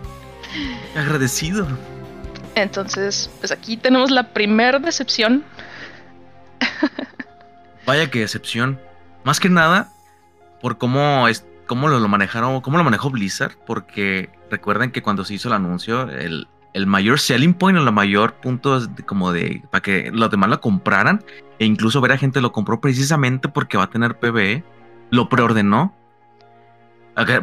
[0.94, 1.66] Agradecido.
[2.56, 5.44] Entonces, pues aquí tenemos la primer decepción.
[7.86, 8.78] Vaya que decepción.
[9.24, 9.91] Más que nada
[10.62, 15.24] por cómo es cómo lo, lo manejaron, cómo lo manejó Blizzard, porque recuerden que cuando
[15.24, 19.02] se hizo el anuncio, el, el mayor selling point o el mayor punto es de-
[19.02, 21.22] como de para que los demás lo compraran
[21.58, 24.64] e incluso ver a gente lo compró precisamente porque va a tener PvE,
[25.10, 25.94] lo preordenó.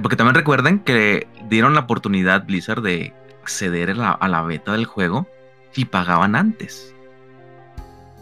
[0.01, 4.71] Porque también recuerden que dieron la oportunidad Blizzard de acceder a la, a la beta
[4.73, 5.27] del juego
[5.71, 6.93] si pagaban antes.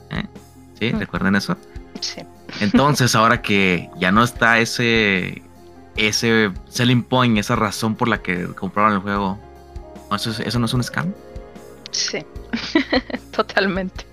[0.09, 0.23] ¿Eh?
[0.79, 0.93] ¿Sí?
[0.93, 0.99] Mm.
[0.99, 1.55] ¿Recuerden eso?
[2.01, 2.21] Sí.
[2.61, 5.41] Entonces, ahora que ya no está ese
[5.95, 9.39] ese selling point, esa razón por la que compraron el juego,
[10.09, 11.11] ¿no, ¿eso, es- eso no es un scam?
[11.91, 12.23] Sí.
[13.31, 14.05] Totalmente.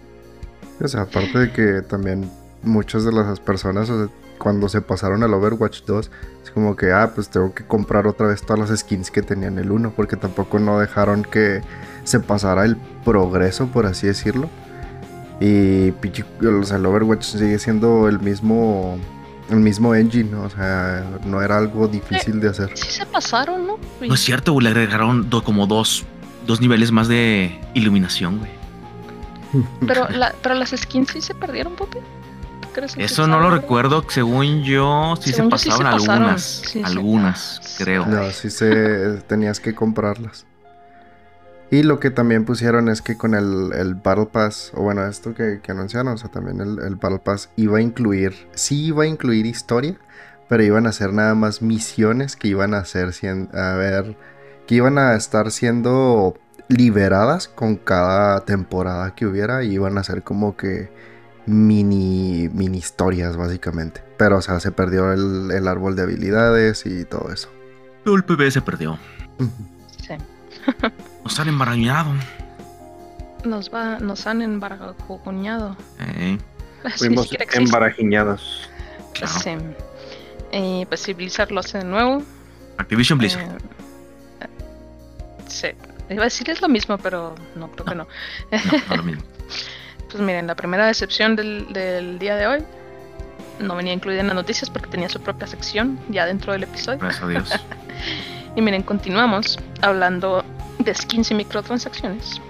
[0.83, 2.31] O sea, aparte de que también
[2.63, 6.11] muchas de las personas o sea, cuando se pasaron al Overwatch 2,
[6.43, 9.59] es como que, ah, pues tengo que comprar otra vez todas las skins que tenían
[9.59, 11.61] el 1, porque tampoco no dejaron que
[12.05, 14.51] se pasara el progreso, por así decirlo.
[15.41, 15.91] Y
[16.47, 18.99] o sea, el Overwatch sigue siendo el mismo
[19.51, 20.45] el mismo engine, ¿no?
[20.45, 22.71] o sea, no era algo difícil de hacer.
[22.75, 23.79] Sí se pasaron, ¿no?
[24.01, 26.05] No es cierto, güey, le agregaron do- como dos,
[26.47, 28.51] dos niveles más de iluminación, güey.
[29.87, 31.99] Pero, la, pero las skins sí se perdieron, Poppy.
[32.63, 35.93] ¿Tú crees que Eso no lo recuerdo, según yo, sí Según se sí se pasaron
[35.93, 36.23] pasaron.
[36.23, 38.07] algunas, Sí, algunas, Ah, creo.
[38.07, 40.47] No, sí se tenías que comprarlas.
[41.75, 45.35] Y lo que también pusieron es que con el, el Battle Pass, o bueno, esto
[45.35, 49.03] que, que anunciaron, o sea, también el, el Battle Pass iba a incluir, sí iba
[49.03, 49.97] a incluir historia,
[50.49, 53.11] pero iban a ser nada más misiones que iban a ser,
[53.53, 54.17] a ver,
[54.69, 60.23] que iban a estar siendo liberadas con cada temporada que hubiera, y iban a ser
[60.23, 60.93] como que
[61.45, 64.01] mini, mini historias básicamente.
[64.17, 67.49] Pero, o sea, se perdió el, el árbol de habilidades y todo eso.
[68.07, 68.97] El PB se perdió.
[70.01, 70.15] Sí.
[71.25, 72.13] Nos han embarañado.
[73.45, 75.77] Nos, va, nos han embarajoñado.
[76.01, 76.39] Eh,
[76.97, 78.69] Fuimos embarajiñados.
[79.13, 79.33] claro.
[79.41, 79.51] Sí.
[80.53, 82.23] Eh, pues si Blizzard lo hace de nuevo.
[82.79, 83.43] Activision Blizzard.
[84.41, 84.47] eh,
[85.49, 85.69] sí.
[86.11, 88.07] Iba a decir es lo mismo, pero no creo que no.
[88.51, 88.59] No,
[88.91, 89.23] no lo mismo.
[90.11, 92.65] Pues miren, la primera decepción del, del día de hoy
[93.59, 97.01] no venía incluida en las noticias porque tenía su propia sección ya dentro del episodio.
[97.01, 97.51] Gracias a Dios.
[98.57, 100.45] Y miren, continuamos hablando
[100.85, 102.41] de skins y microtransacciones.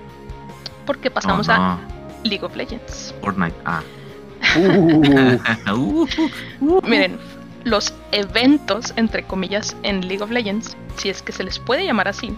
[0.86, 1.78] Porque pasamos Oh, a.
[2.24, 3.14] League of Legends.
[3.20, 3.54] Fortnite.
[3.64, 3.82] Ah.
[4.56, 5.38] Uh,
[5.72, 6.08] Uh, uh,
[6.60, 6.80] uh.
[6.86, 7.18] Miren,
[7.64, 12.08] los eventos, entre comillas, en League of Legends, si es que se les puede llamar
[12.08, 12.34] así.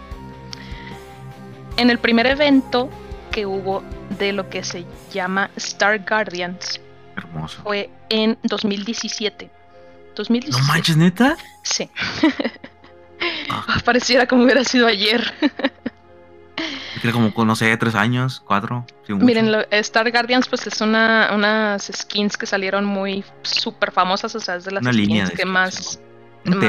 [1.77, 2.89] En el primer evento
[3.33, 3.83] que hubo
[4.19, 6.81] de lo que se llama Star Guardians
[7.17, 7.61] Hermoso.
[7.63, 9.51] fue en 2017.
[10.15, 10.63] 2017.
[10.67, 11.37] No manches, neta.
[11.63, 11.91] Sí.
[13.51, 13.81] Ah.
[13.85, 15.35] Pareciera como hubiera sido ayer.
[17.03, 18.85] Era como, no sé, tres años, cuatro.
[19.07, 19.25] sí, mucho.
[19.27, 24.41] Miren, lo- Star Guardians pues es una, unas skins que salieron muy súper famosas, o
[24.41, 26.01] sea, es de las Una línea skins de que skins, más,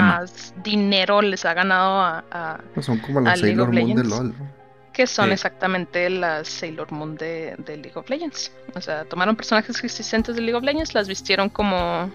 [0.02, 4.04] más dinero les ha ganado a, a- Pues son como las Sailor Moon de.
[4.04, 4.28] LOL.
[4.38, 4.58] ¿no?
[4.94, 5.34] que son Sí.
[5.34, 8.52] exactamente las Sailor Moon de, de League of Legends.
[8.74, 12.10] O sea, tomaron personajes existentes de League of Legends, las vistieron como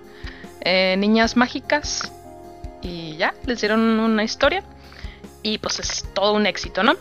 [0.63, 2.13] eh, niñas mágicas
[2.83, 4.65] y ya, les dieron una historia
[5.45, 6.95] y pues es todo un éxito, ¿no?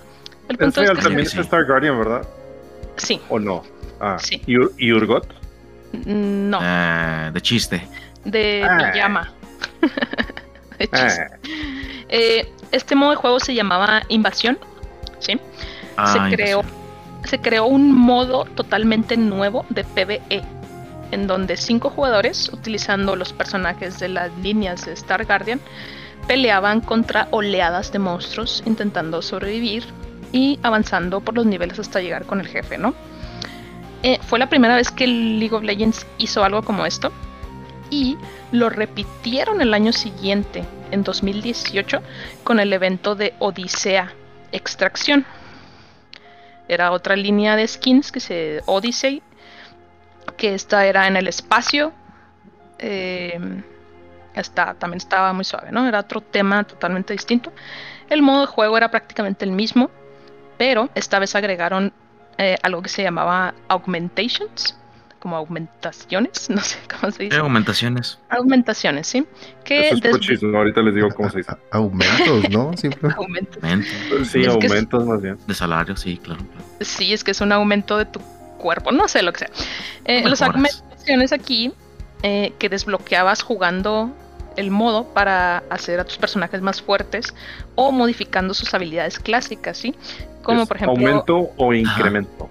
[0.52, 1.38] El Es punto es que también sí.
[1.40, 2.28] es Star Guardian, ¿verdad?
[2.98, 3.64] sí, ¿O no?
[4.00, 4.42] Ah, Sí.
[4.46, 5.26] ¿Y, Ur- y Urgot?
[6.06, 7.88] no, Eh, de chiste.
[8.26, 8.92] de Ah.
[8.94, 9.32] pijama.
[10.80, 11.22] De chiste.
[11.22, 11.38] Ah,
[12.10, 14.58] Eh, este modo de juego se llamaba Invasión,
[15.20, 15.40] ¿sí?
[15.98, 16.62] Ah, se creó
[17.24, 20.42] se creó un modo totalmente nuevo de PvE
[21.12, 25.60] en donde cinco jugadores utilizando los personajes de las líneas de Star Guardian
[26.28, 29.84] peleaban contra oleadas de monstruos intentando sobrevivir
[30.32, 32.94] y avanzando por los niveles hasta llegar con el jefe, ¿no?
[34.04, 37.12] Eh, fue la primera vez que League of Legends hizo algo como esto
[37.89, 38.17] y
[38.52, 42.02] lo repitieron el año siguiente, en 2018,
[42.44, 44.13] con el evento de Odisea
[44.52, 45.26] Extracción.
[46.67, 49.22] Era otra línea de skins que se Odyssey,
[50.38, 51.94] que esta era en el espacio.
[52.80, 53.39] eh,
[54.34, 55.88] esta también estaba muy suave, ¿no?
[55.88, 57.52] Era otro tema totalmente distinto.
[58.10, 59.89] El modo de juego era prácticamente el mismo,
[60.62, 61.91] pero esta vez agregaron
[62.38, 64.78] eh, algo que se llamaba augmentations,
[65.17, 67.38] como augmentaciones, no sé cómo se Eh, dice.
[67.38, 68.19] aumentaciones.
[68.30, 69.26] Augmentaciones, ¿sí?
[69.63, 70.43] Que Eso es.
[70.43, 71.52] Ahorita les digo cómo se dice.
[71.71, 72.71] Aumentos, ¿no?
[72.78, 73.17] Simplemente.
[73.24, 73.63] aumentos.
[73.63, 75.38] Aumento Sí, Es que es- aumentos más bien.
[75.47, 76.41] de salario, sí, claro.
[76.45, 76.65] claro.
[76.82, 78.19] Sí, es que es un aumento de tu
[78.60, 79.50] cuerpo, no sé lo que sea.
[80.06, 80.41] Eh, las mejoras.
[80.84, 81.74] augmentaciones aquí
[82.21, 84.15] eh, que desbloqueabas jugando
[84.58, 87.34] el modo para hacer a tus personajes más fuertes
[87.76, 89.96] o modificando sus habilidades clásicas, ¿sí?
[90.44, 92.50] Como Es por ejemplo ¿Aumento o incremento?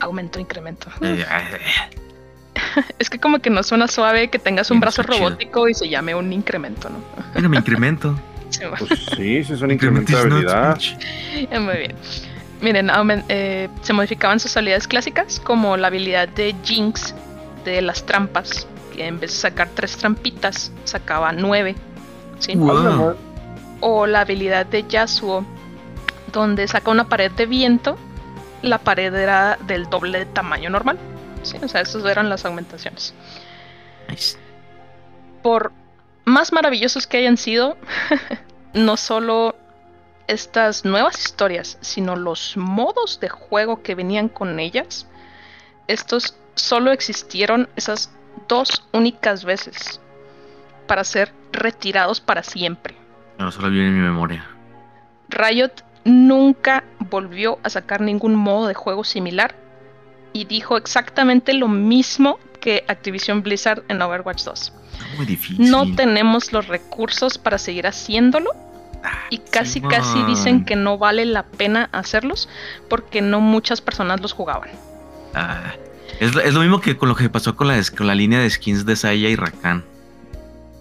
[0.00, 0.88] aumento, incremento.
[1.00, 5.18] Eh, eh, Es que como que no suena suave que tengas un brazo chido.
[5.18, 6.98] robótico y se llame un incremento, ¿no?
[7.34, 8.18] mira, me incremento.
[8.50, 8.60] Sí.
[8.78, 10.78] Pues sí, sí es un incremento de habilidad.
[11.34, 11.58] Eh.
[11.60, 11.94] Muy bien.
[12.60, 12.90] Miren,
[13.28, 17.14] eh, se modificaban sus habilidades clásicas, como la habilidad de Jinx
[17.64, 18.66] de las trampas,
[19.00, 21.76] en vez de sacar tres trampitas, sacaba nueve.
[22.38, 22.54] ¿sí?
[22.56, 23.16] Wow.
[23.80, 25.44] O la habilidad de Yasuo,
[26.32, 27.96] donde saca una pared de viento,
[28.62, 30.98] la pared era del doble de tamaño normal.
[31.42, 31.56] ¿sí?
[31.62, 33.14] O sea, esas eran las aumentaciones.
[34.08, 34.38] Nice.
[35.42, 35.72] por
[36.24, 37.76] más maravillosos que hayan sido,
[38.74, 39.54] no solo
[40.26, 45.06] estas nuevas historias, sino los modos de juego que venían con ellas,
[45.86, 48.10] estos solo existieron esas
[48.48, 50.00] dos únicas veces.
[50.86, 52.96] para ser retirados para siempre.
[53.36, 54.46] Pero solo viene en mi memoria.
[55.28, 59.54] Riot nunca volvió a sacar ningún modo de juego similar
[60.32, 64.72] y dijo exactamente lo mismo que Activision Blizzard en Overwatch 2.
[65.16, 65.70] Muy difícil.
[65.70, 68.50] No tenemos los recursos para seguir haciéndolo
[69.30, 70.26] y casi casi Simón.
[70.26, 72.48] dicen que no vale la pena hacerlos
[72.88, 74.70] porque no muchas personas los jugaban.
[75.34, 75.72] Ah,
[76.20, 78.38] es, lo- es lo mismo que con lo que pasó con la, con la línea
[78.40, 79.84] de skins de Saya y Rakan.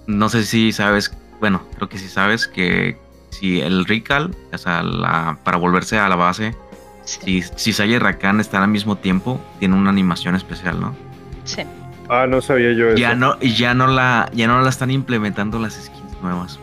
[0.07, 2.97] No sé si sabes, bueno, creo que sí sabes que
[3.29, 6.55] si el Rical, o sea, la- para volverse a la base,
[7.03, 10.95] si, si Saya y Rakan están al mismo tiempo, tiene una animación especial, ¿no?
[11.43, 11.63] Sí.
[12.09, 12.97] Ah, no sabía yo eso.
[12.97, 16.57] Ya no, y ya no la, ya no la están implementando las skins nuevas.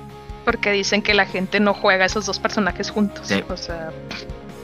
[0.47, 3.27] Porque dicen que la gente no juega a esos dos personajes juntos.
[3.29, 3.43] Sí.
[3.49, 3.91] O sea,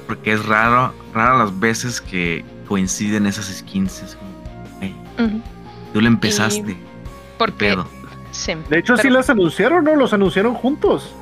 [0.07, 4.01] Porque es raro, raro las veces que coinciden esas skins.
[4.01, 4.31] Es como,
[4.81, 5.43] "Ey, ujú,
[5.93, 6.77] tú le empezaste.
[7.37, 7.89] porque Pedo.
[8.31, 9.97] sí, De hecho, sí pero- las anunciaron, ¿no?
[9.97, 11.13] Los anunciaron juntos.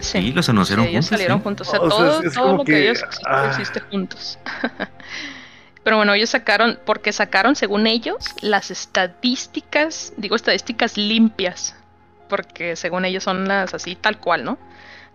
[0.00, 1.08] sí, Sí, los anunciaron sí, ellos juntos.
[1.18, 1.44] salieron sí.
[1.44, 1.68] juntos.
[1.68, 3.46] O sea, O todo, lo que, que, ellos ah.
[3.50, 4.38] existe juntos.
[5.82, 11.74] Pero bueno, ellos sacaron, porque sacaron, según ellos, las estadísticas, digo estadísticas limpias,
[12.28, 14.58] porque según ellos son las así tal cual, ¿no?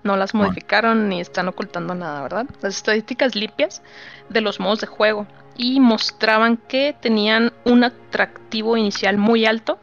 [0.03, 0.47] No las Bueno.
[0.47, 2.45] modificaron ni están ocultando nada, ¿verdad?
[2.61, 3.83] Las estadísticas limpias
[4.29, 5.27] de los modos de juego
[5.57, 9.79] y mostraban que tenían un atractivo inicial muy alto,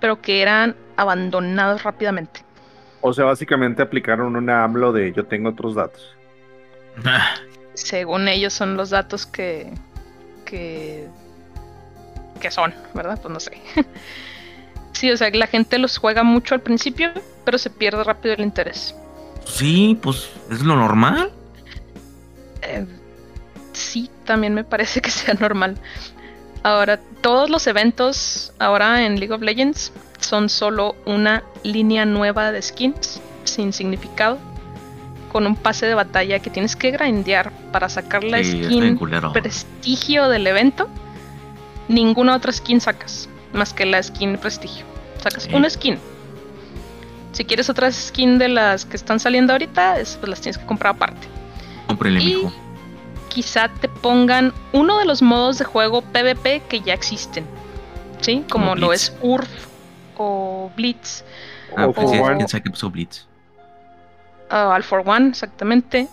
[0.00, 2.40] pero que eran abandonados rápidamente.
[3.00, 6.14] O sea, básicamente aplicaron una AMLO de yo tengo otros datos.
[7.04, 7.34] Ah,
[7.74, 9.72] según ellos son los datos que
[10.44, 11.08] que
[12.40, 13.18] que son, ¿verdad?
[13.20, 13.60] Pues no sé.
[14.92, 17.10] sí, o sea, la gente los juega mucho al principio,
[17.44, 18.94] pero se pierde rápido el interés.
[19.44, 21.30] Sí, pues es lo normal.
[22.62, 22.86] Eh,
[23.74, 25.76] sí, también me parece que sea normal.
[26.62, 32.62] Ahora, todos los eventos ahora en League of Legends son solo una línea nueva de
[32.62, 34.38] skins sin significado,
[35.30, 38.98] con un pase de batalla que tienes que grindear para sacar la Sí, skin
[39.34, 40.88] prestigio del evento,
[41.88, 44.84] ninguna otra skin sacas, más que la skin prestigio.
[45.22, 45.50] Sacas Sí.
[45.54, 45.98] una skin.
[47.32, 50.64] Si quieres otra skin de las que están saliendo ahorita, es- pues las tienes que
[50.66, 51.26] comprar aparte.
[51.88, 52.52] Cómprele, Y mijo.
[53.34, 57.44] Quizá te pongan uno de los modos de juego PvP que ya existen.
[58.20, 58.44] ¿Sí?
[58.48, 59.48] Como, Como lo es URF
[60.16, 61.24] o Blitz.
[61.76, 63.26] Ah, o pues sí, puso Blitz.
[64.50, 66.08] o All for One, exactamente.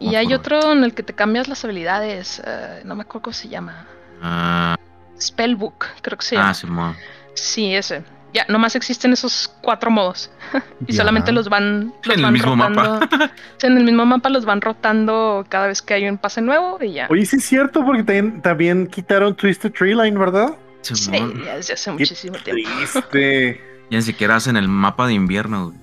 [0.00, 2.40] Y All hay otro en el que te cambias las habilidades.
[2.44, 3.86] eh, no me acuerdo cómo se llama.
[4.22, 4.76] Ah,
[5.20, 6.48] Spellbook, creo que se llama.
[6.48, 6.94] ah.
[7.34, 8.02] Sí, ese.
[8.34, 10.30] Ya, nomás existen esos cuatro modos.
[10.86, 10.98] y Ya.
[10.98, 13.00] solamente los van, los En el van mismo mapa.
[13.00, 13.26] rotando.
[13.56, 16.78] Sí, en el mismo mapa los van rotando cada vez que hay un pase nuevo
[16.82, 17.06] y ya.
[17.10, 20.50] Oye, sí es cierto, porque también, también quitaron Twisted Tree Line, ¿verdad?
[20.82, 21.10] Sí,
[21.44, 22.68] ya desde hace Qué muchísimo tiempo.
[22.78, 23.60] Triste.
[23.90, 25.68] Ya ni siquiera hacen el mapa de invierno.
[25.68, 25.78] güey.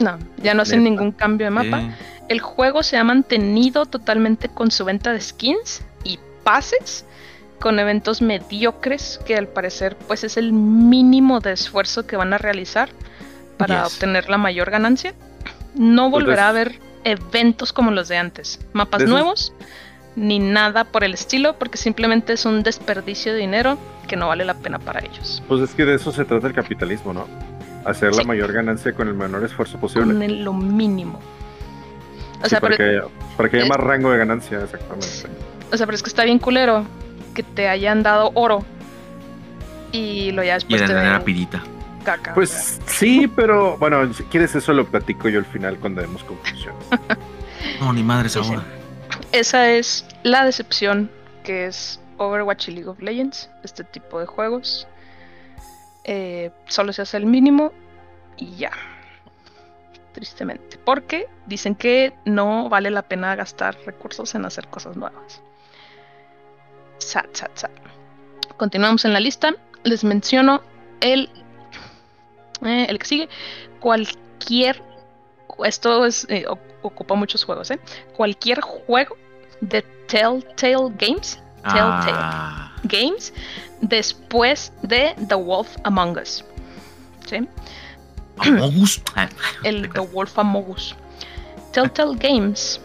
[0.00, 0.90] No, ya no hacen Neta.
[0.90, 1.80] ningún cambio de mapa.
[1.80, 1.90] Sí.
[2.28, 7.06] El juego se ha mantenido totalmente con su venta de skins y pases
[7.62, 12.38] con eventos mediocres que al parecer pues es el mínimo de esfuerzo que van a
[12.38, 12.88] realizar
[13.56, 13.94] para Yes.
[13.94, 15.14] obtener la mayor ganancia.
[15.76, 19.52] No Pues volverá a haber eventos como los de antes, mapas nuevos
[20.16, 24.44] ni nada por el estilo porque simplemente es un desperdicio de dinero que no vale
[24.44, 25.40] la pena para ellos.
[25.46, 27.26] Pues es que de eso se trata el capitalismo, ¿no?
[27.86, 28.28] Hacer la Sí.
[28.28, 30.12] mayor ganancia con el menor esfuerzo posible.
[30.12, 31.18] Con el- lo mínimo.
[32.40, 35.06] O Sí, sea, para, pero- que haya, para que haya más rango de ganancia, exactamente.
[35.72, 36.84] O sea, pero es que está bien culero
[37.34, 38.64] que te hayan dado oro
[39.92, 41.62] y lo ya Y después de te den pirita.
[42.04, 42.34] caca.
[42.34, 46.84] Pues sí, pero bueno, si quieres eso lo platico yo al final cuando demos conclusiones.
[47.80, 48.40] No, ni madres sí.
[48.40, 48.64] ahora.
[49.30, 51.08] Esa es la decepción
[51.44, 54.88] que es Overwatch y League of Legends, este tipo de juegos.
[56.04, 57.72] Eh, solo se hace el mínimo
[58.36, 58.72] y ya.
[60.12, 60.76] Tristemente.
[60.84, 65.40] Porque dicen que no vale la pena gastar recursos en hacer cosas nuevas.
[68.56, 69.54] Continuamos en la lista.
[69.84, 70.62] Les menciono
[71.00, 71.28] el,
[72.64, 73.28] eh, el que sigue.
[73.80, 74.82] Cualquier.
[75.64, 76.44] Esto es, eh,
[76.82, 77.78] ocupa muchos juegos, ¿eh?
[78.16, 79.16] Cualquier juego
[79.60, 81.38] de Telltale Games.
[81.62, 83.32] Telltale Ah, Games
[83.80, 86.44] después de The Wolf Among Us.
[87.26, 87.48] ¿Sí?
[88.38, 89.00] Amogus.
[89.14, 89.28] Ah,
[89.62, 90.94] El The Wolf Among Us.
[91.72, 92.80] Telltale Games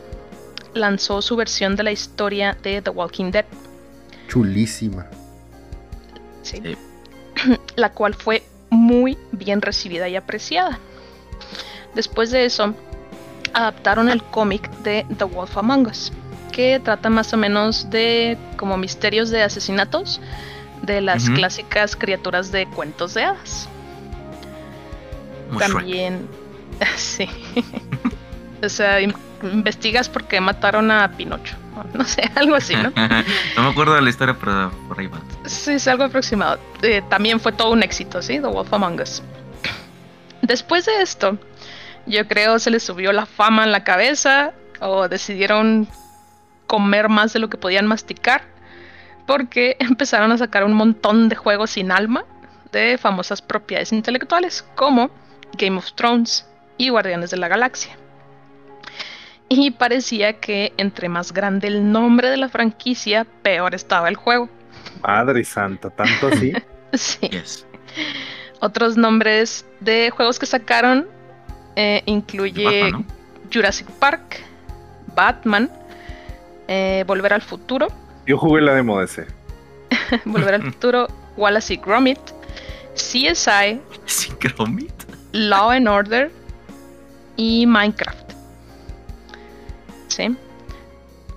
[0.73, 3.45] lanzó su versión de la historia de The Walking Dead,
[4.27, 5.07] Chulísima.
[6.43, 6.61] ¿sí?
[6.63, 6.77] Sí.
[7.75, 10.79] la cual fue muy bien recibida y apreciada.
[11.95, 12.73] Después de eso,
[13.53, 16.11] adaptaron el cómic de The Wolf Among Us,
[16.51, 20.21] que trata más o menos de como misterios de asesinatos
[20.83, 23.67] de las clásicas criaturas de cuentos de hadas.
[25.51, 25.59] Shrek.
[25.59, 26.27] también.
[26.95, 27.27] Sí.
[28.63, 28.99] o sea,
[29.43, 31.55] investigas por qué mataron a Pinocho.
[31.93, 32.91] No sé, algo así, ¿no?
[33.55, 35.19] no me acuerdo de la historia, pero por ahí va.
[35.45, 36.59] Sí, es algo aproximado.
[36.81, 38.39] Eh, también fue todo un éxito, ¿sí?
[38.39, 39.21] The Wolf Among Us.
[40.41, 41.37] Después de esto,
[42.07, 45.87] yo creo se les subió la fama en la cabeza o decidieron
[46.65, 48.41] comer más de lo que podían masticar
[49.27, 52.25] porque empezaron a sacar un montón de juegos sin alma
[52.71, 55.11] de famosas propiedades intelectuales como
[55.57, 57.97] Game of Thrones y Guardianes de la Galaxia.
[59.49, 64.49] Y parecía que entre más grande el nombre de la franquicia, peor estaba el juego.
[65.01, 66.53] Madre santa, tanto así.
[66.93, 67.27] Sí.
[67.27, 67.65] Yes.
[68.61, 71.05] Otros nombres de juegos que sacaron
[71.75, 73.05] eh, incluye Batman, ¿no?
[73.53, 74.41] Jurassic Park,
[75.13, 75.69] Batman,
[76.67, 77.87] eh, Volver al Futuro,
[78.25, 79.27] Yo jugué la demo de ese.
[80.25, 82.19] Volver al Futuro, Wallace y Gromit,
[82.95, 83.81] CSI.
[85.33, 86.31] Law and Order
[87.35, 88.26] y Minecraft.
[90.17, 90.35] Sí.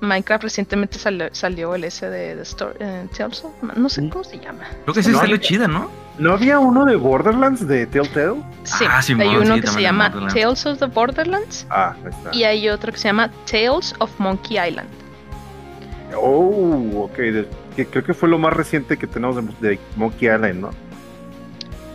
[0.00, 4.24] Minecraft recientemente salió, salió el S de, de Story- eh, Tales of- no sé cómo
[4.24, 4.64] se llama.
[4.84, 5.90] Creo que sí No, salió chida, ¿no?
[6.18, 8.40] ¿No había uno de Borderlands de Telltale?
[8.64, 10.10] Sí, Ah, hay uno sí, que se llama.
[10.32, 12.34] Tales of the Borderlands Ah, está.
[12.34, 14.88] y hay otro que se llama Tales of Monkey Island.
[16.16, 17.16] Oh, ok.
[17.18, 20.70] de- que creo que fue lo más reciente que tenemos de, de Monkey Island, ¿no?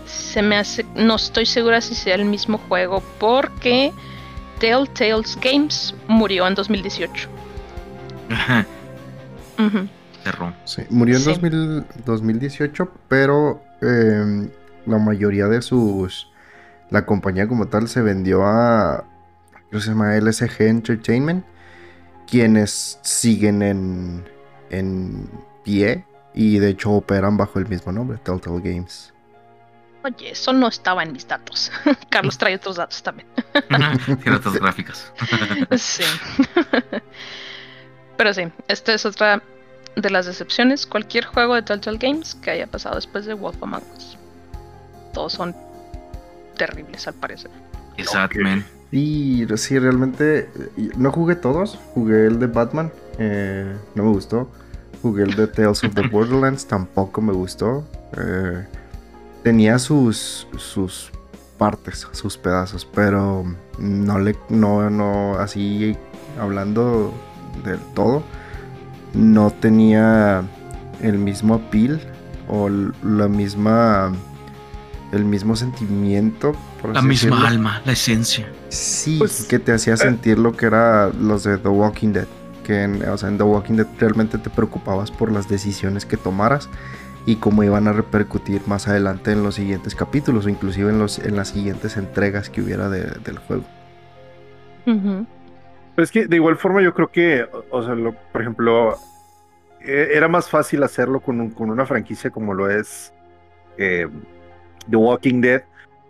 [0.06, 3.92] Se me hace, no estoy segura si sea el mismo juego porque
[4.60, 7.30] Telltales Games murió en 2018.
[9.58, 9.88] Ujú.
[10.24, 10.54] Cerró.
[10.66, 11.30] Sí, murió en Sí.
[11.32, 14.50] 2000 2018, pero eh,
[14.86, 16.30] la mayoría de sus...
[16.92, 19.04] La compañía como tal se vendió a...
[19.70, 21.44] Creo que se llama LSG Entertainment,
[22.28, 24.24] quienes siguen en,
[24.70, 25.28] en
[25.64, 29.14] pie y de hecho operan bajo el mismo nombre, Telltale Games.
[30.06, 31.72] Oye, eso no estaba en mis datos.
[32.10, 33.28] Carlos trae otros datos también.
[34.22, 35.12] Tiene otras gráficas.
[35.78, 36.04] Sí.
[38.16, 39.42] Pero sí, esta es otra
[39.96, 40.86] de las decepciones.
[40.86, 44.16] Cualquier juego de Telltale Games que haya pasado después de Wolf Among Us.
[45.12, 45.56] Todos son
[46.56, 47.50] terribles al parecer.
[48.44, 48.64] Man.
[48.92, 51.80] Y sí, realmente eh, no jugué todos.
[51.96, 54.52] Jugué el de Batman, eh, no me gustó.
[55.02, 57.88] Jugué el de Tales of the Borderlands, tampoco me gustó.
[58.18, 58.66] Eh,
[59.46, 61.12] tenía sus, sus
[61.60, 63.46] partes, sus pedazos, pero
[63.78, 65.96] no le, no, no, así
[66.42, 67.14] hablando
[67.64, 68.24] del todo,
[69.14, 70.44] no tenía
[71.00, 72.02] el mismo appeal
[72.50, 72.70] o
[73.04, 74.14] la misma,
[75.12, 76.54] el mismo sentimiento.
[76.82, 77.48] por La misma decirlo.
[77.48, 78.52] alma, la esencia.
[78.70, 82.28] Sí, Pues, que te hacía sentir lo que era los de The Walking Dead.
[82.64, 86.18] Que en, o sea, en The Walking Dead realmente te preocupabas por las decisiones que
[86.18, 86.68] tomaras
[87.26, 91.20] y cómo iban a repercutir más adelante en los siguientes capítulos o inclusive en, los,
[91.20, 93.64] en las siguientes entregas que hubiera de- del juego.
[95.96, 98.96] Pero es que de igual forma yo creo que, o- o sea, lo- por ejemplo,
[99.82, 103.12] eh, era más fácil hacerlo con, un- con una franquicia como lo es
[103.78, 104.08] eh,
[104.90, 105.64] The Walking Dead,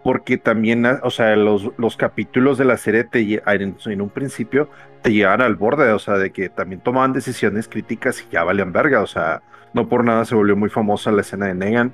[0.03, 4.09] porque también, ah, o sea, los, los capítulos de la serie te, en, en un
[4.09, 4.69] principio
[5.01, 8.71] te llevaban al borde, o sea, de que también tomaban decisiones críticas y ya valían
[8.71, 9.41] verga, o sea,
[9.75, 11.91] no por nada se volvió muy famosa la escena de Negan.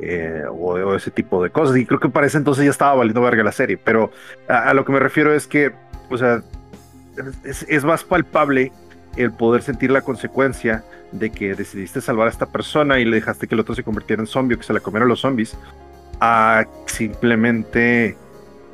[0.00, 1.76] eh, o, o ese tipo de cosas.
[1.76, 3.76] Y creo que para ese entonces ya estaba valiendo verga la serie.
[3.76, 4.10] Pero
[4.48, 5.72] a- lo que me refiero es que,
[6.08, 6.40] o sea,
[7.44, 8.70] es, más palpable
[9.16, 13.48] el poder sentir la consecuencia de que decidiste salvar a esta persona y le dejaste
[13.48, 15.56] que el otro se convirtiera en zombie o que se la comieran los zombies,
[16.20, 18.16] a simplemente,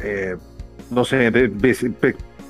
[0.02, 0.36] eh,
[0.90, 1.30] no sé,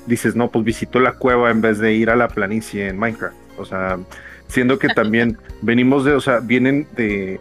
[0.06, 3.36] dices, no, pues visitó la cueva en vez de ir a la planicie en Minecraft.
[3.56, 3.98] O sea,
[4.54, 7.40] siendo que también venimos de, o sea, vienen de,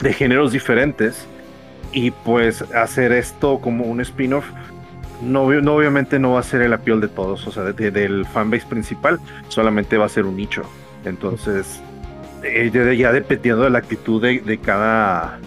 [0.00, 1.26] de géneros diferentes
[1.92, 4.46] y pues hacer esto como un spin-off
[5.22, 8.24] no, obviamente no va a ser el appeal de todos, o sea, de- de- del
[8.26, 10.62] fanbase principal, solamente va a ser un nicho.
[11.04, 11.80] Entonces,
[12.44, 15.40] eh, ya, ya dependiendo de la actitud de, de cada,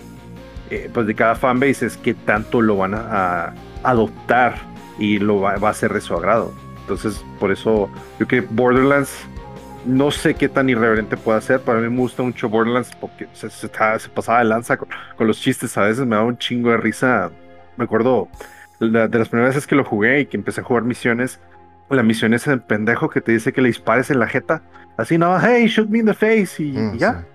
[0.70, 3.54] eh, pues de cada fanbase es que tanto lo van a, a
[3.84, 4.56] adoptar
[5.00, 6.52] y lo va, va a ser de su agrado.
[6.82, 7.90] Entonces, por eso
[8.20, 9.10] yo creo que Borderlands
[9.86, 11.60] no sé qué tan irreverente puede ser.
[11.62, 14.90] Para mí me gusta mucho Borderlands porque se, se está- se pasaba de lanza con,
[15.18, 15.78] con los chistes.
[15.78, 17.32] A veces me daba un chingo de risa.
[17.78, 18.28] Me acuerdo
[18.80, 21.40] la- de las primeras veces que lo jugué y que empecé a jugar misiones.
[21.90, 24.62] La misión es el pendejo que te dice que le dispares en la jeta.
[24.98, 26.62] Así, no, hey, shoot me in the face.
[26.64, 27.26] Y, Mm, y ya.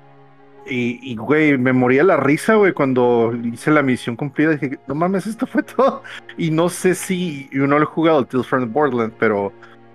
[0.69, 4.53] Y, y, güey, me moría la risa, güey, cuando hice la misión cumplida.
[4.53, 6.03] Dije, no mames, esto fue todo.
[6.39, 9.53] Y no sé si, yo no lo he jugado Tales from the Borderlands, pero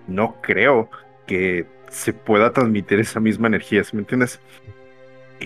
[0.08, 0.90] no creo
[1.28, 4.40] que se pueda transmitir esa misma energía, ¿sí me entiendes?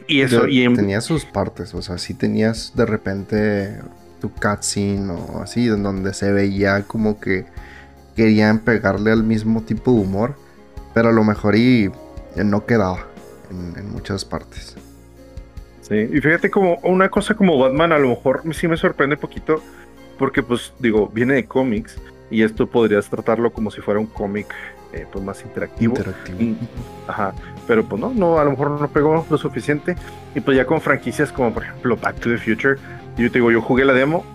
[0.07, 3.79] Y- eso, Yo- y en- Tenía sus partes, o sea, sí tenías de repente
[4.21, 7.45] tu cutscene o así, en donde se veía como que
[8.15, 10.35] querían pegarle al mismo tipo de humor,
[10.93, 11.91] pero a lo mejor y
[12.35, 13.07] no quedaba
[13.49, 14.75] en, muchas partes.
[15.81, 19.61] Sí, y fíjate como una cosa como Batman a lo mejor sí me sorprende poquito,
[20.17, 21.97] porque pues digo, viene de cómics
[22.31, 24.47] y esto podrías tratarlo como si fuera un cómic
[24.95, 25.95] eh, pues más interactivo.
[25.97, 26.55] interactivo.
[27.07, 27.33] ajá,
[27.67, 29.95] pero pues no, no, a lo mejor no pegó lo suficiente.
[30.33, 32.77] Y pues ya con franquicias como por ejemplo Back to the Future,
[33.17, 34.25] yo te digo, yo jugué la demo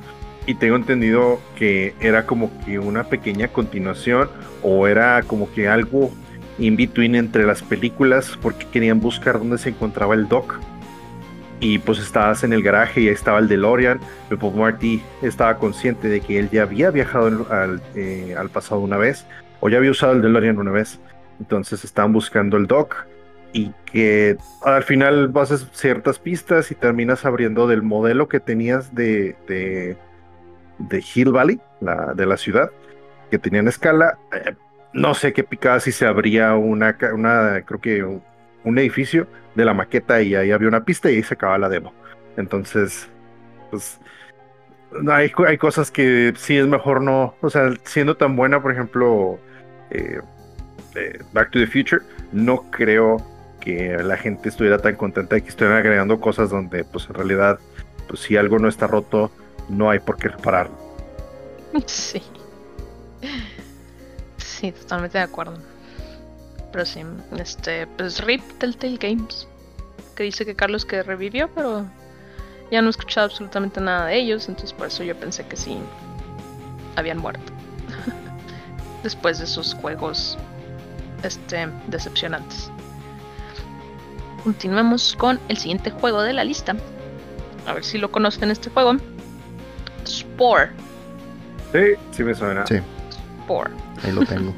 [0.46, 4.28] y tengo entendido que era como que una pequeña continuación
[4.62, 6.10] o era como que algo
[6.58, 10.60] in between entre las películas porque querían buscar dónde se encontraba el Doc.
[11.62, 14.00] Y pues estabas en el garaje y ahí estaba el DeLorean.
[14.38, 18.96] Bob Marty estaba consciente de que él ya había viajado al, eh, al pasado una
[18.96, 19.26] vez
[19.60, 21.00] o ya había usado el DeLorean una vez.
[21.38, 23.06] Entonces estaban buscando el Doc
[23.52, 29.36] y que al final vas ciertas pistas y terminas abriendo del modelo que tenías de,
[29.48, 32.70] de, Hill Valley, la, de la ciudad,
[33.30, 34.18] que tenían escala.
[34.32, 34.54] Eh,
[34.92, 38.04] no sé qué picada si se abría una, una creo que
[38.64, 41.68] un, edificio de la maqueta y ahí había una pista y ahí se acababa la
[41.68, 41.92] demo.
[42.36, 43.08] Entonces,
[43.70, 44.00] pues
[45.08, 49.38] hay, hay cosas que sí es mejor no, o sea, siendo tan buena, por ejemplo,
[49.90, 50.20] eh,
[50.94, 53.24] eh, Back to the Future, no creo
[53.60, 57.58] que la gente estuviera tan contenta de que estuvieran agregando cosas donde pues en realidad
[58.08, 59.30] pues si algo no está roto
[59.68, 60.76] no hay por qué repararlo.
[61.86, 62.22] Sí.
[64.36, 65.54] Sí, totalmente de acuerdo.
[66.72, 67.00] Pero sí,
[67.38, 69.46] este, pues RIP Telltale Games.
[70.16, 71.86] Que dice que Carlos que revivió, pero
[72.70, 75.78] ya no he escuchado absolutamente nada de ellos, entonces por eso yo pensé que sí
[76.96, 77.52] habían muerto.
[79.02, 80.36] Después de sus juegos
[81.22, 82.70] este, decepcionantes.
[84.44, 86.74] Continuemos con el siguiente juego de la lista.
[87.66, 88.96] A ver si lo conocen este juego.
[90.06, 90.70] Spore.
[91.72, 91.80] Sí,
[92.10, 92.66] sí me suena.
[92.66, 92.78] Sí.
[93.42, 93.70] Spore.
[94.02, 94.54] Ahí lo tengo.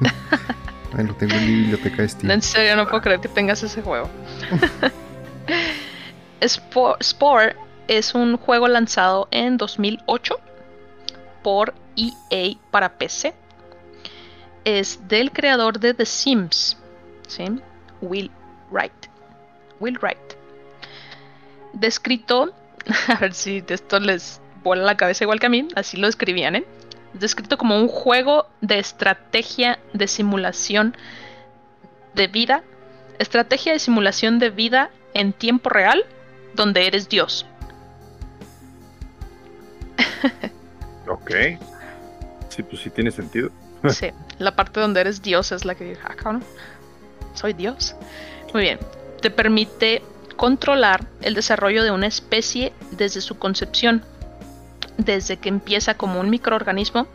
[0.96, 2.30] Ahí lo tengo en mi biblioteca de Steam.
[2.30, 4.08] En serio, no puedo creer que tengas ese juego.
[6.46, 7.56] Spore, Spore
[7.88, 10.38] es un juego lanzado en 2008
[11.42, 13.34] por EA para PC.
[14.64, 16.76] Es del creador de The Sims,
[17.28, 17.44] ¿sí?
[18.00, 18.30] Will
[18.70, 18.92] Wright.
[19.80, 20.18] Will Wright.
[21.72, 22.52] Descrito,
[23.08, 26.56] a ver si esto les vuela la cabeza igual que a mí, así lo escribían,
[26.56, 26.64] ¿eh?
[27.12, 30.96] Descrito como un juego de estrategia de simulación
[32.14, 32.62] de vida.
[33.18, 36.04] Estrategia de simulación de vida en tiempo real,
[36.54, 37.46] donde eres Dios.
[41.08, 41.30] ok.
[42.56, 43.50] Sí, pues sí tiene sentido.
[43.90, 46.40] sí, la parte donde eres Dios es la que acá, ¿no?
[47.34, 47.94] Soy Dios.
[48.54, 48.78] Muy bien.
[49.20, 50.02] Te permite
[50.36, 54.02] controlar el desarrollo de una especie desde su concepción,
[54.96, 57.06] desde que empieza como un microorganismo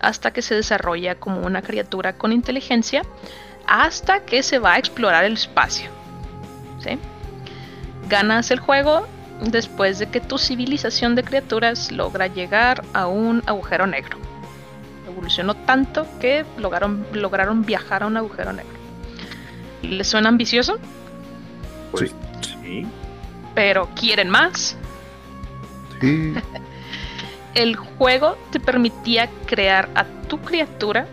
[0.00, 3.02] hasta que se desarrolla como una criatura con inteligencia,
[3.66, 5.90] hasta que se va a explorar el espacio.
[6.80, 6.98] ¿sí?
[8.08, 9.06] Ganas el juego
[9.42, 14.18] después de que tu civilización de criaturas logra llegar a un agujero negro.
[15.18, 18.78] Evolucionó tanto que lograron, lograron viajar a un agujero negro.
[19.82, 20.78] ¿Les suena ambicioso?
[21.90, 22.14] Pues
[22.62, 22.86] sí.
[23.52, 24.76] Pero ¿quieren más?
[26.00, 26.34] Sí.
[27.54, 31.08] El juego te permitía crear a tu criatura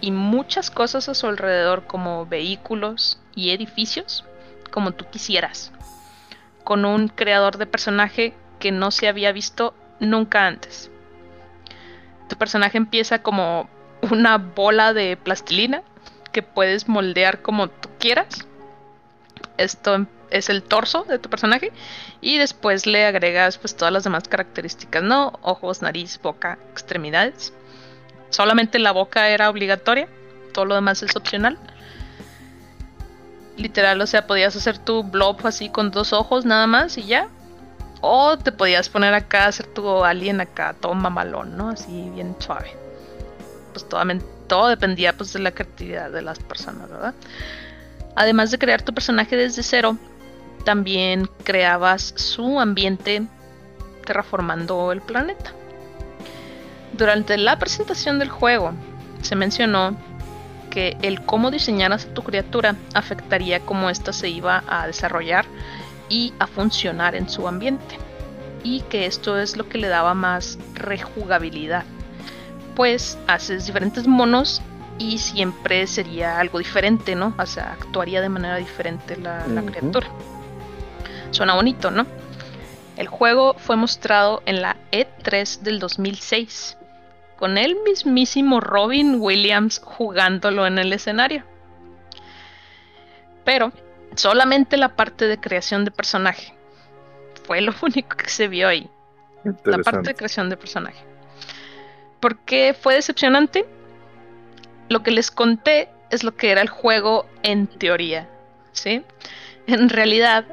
[0.00, 4.24] y muchas cosas a su alrededor como vehículos y edificios
[4.72, 5.70] como tú quisieras.
[6.64, 10.90] Con un creador de personaje que no se había visto nunca antes.
[12.28, 13.68] Tu personaje empieza como
[14.10, 15.82] una bola de plastilina
[16.32, 18.46] que puedes moldear como tú quieras.
[19.56, 21.72] Esto es el torso de tu personaje
[22.20, 25.38] y después le agregas pues todas las demás características, ¿no?
[25.42, 27.52] Ojos, nariz, boca, extremidades.
[28.30, 30.08] Solamente la boca era obligatoria,
[30.52, 31.58] todo lo demás es opcional.
[33.56, 37.28] Literal, o sea, podías hacer tu blob así con dos ojos nada más y ya.
[38.00, 41.70] O te podías poner acá, hacer tu alien acá, todo mamalón, ¿no?
[41.70, 42.76] Así bien suave.
[43.72, 44.02] Pues todo,
[44.46, 47.14] todo dependía pues de la creatividad de las personas, ¿verdad?
[48.14, 49.96] Además de crear tu personaje desde cero,
[50.64, 53.26] también creabas su ambiente
[54.04, 55.52] terraformando el planeta.
[56.92, 58.72] Durante la presentación del juego
[59.22, 59.96] se mencionó
[60.70, 65.46] que el cómo diseñaras a tu criatura afectaría cómo ésta se iba a desarrollar
[66.08, 67.98] y a funcionar en su ambiente.
[68.64, 71.84] Y que esto es lo que le daba más rejugabilidad.
[72.74, 74.62] Pues haces diferentes monos
[74.98, 77.34] y siempre sería algo diferente, ¿no?
[77.38, 80.08] O sea, actuaría de manera diferente la, criatura.
[81.30, 82.06] Suena bonito, ¿no?
[82.96, 86.76] El juego fue mostrado en la E3 del 2006,
[87.38, 91.44] con el mismísimo Robin Williams jugándolo en el escenario.
[93.44, 93.72] Pero
[94.18, 96.54] solamente la parte de creación de personaje.
[97.44, 98.88] Fue lo único que se vio ahí.
[99.64, 101.02] La parte de creación de personaje.
[102.20, 103.64] ¿Por qué fue decepcionante?
[104.88, 108.28] Lo que les conté es lo que era el juego en teoría.
[108.72, 109.02] ¿sí?
[109.66, 110.44] En realidad,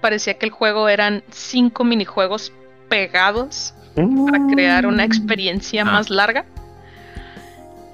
[0.00, 2.52] parecía que el juego eran cinco minijuegos
[2.88, 5.84] pegados para crear una experiencia Ah.
[5.84, 6.44] más larga.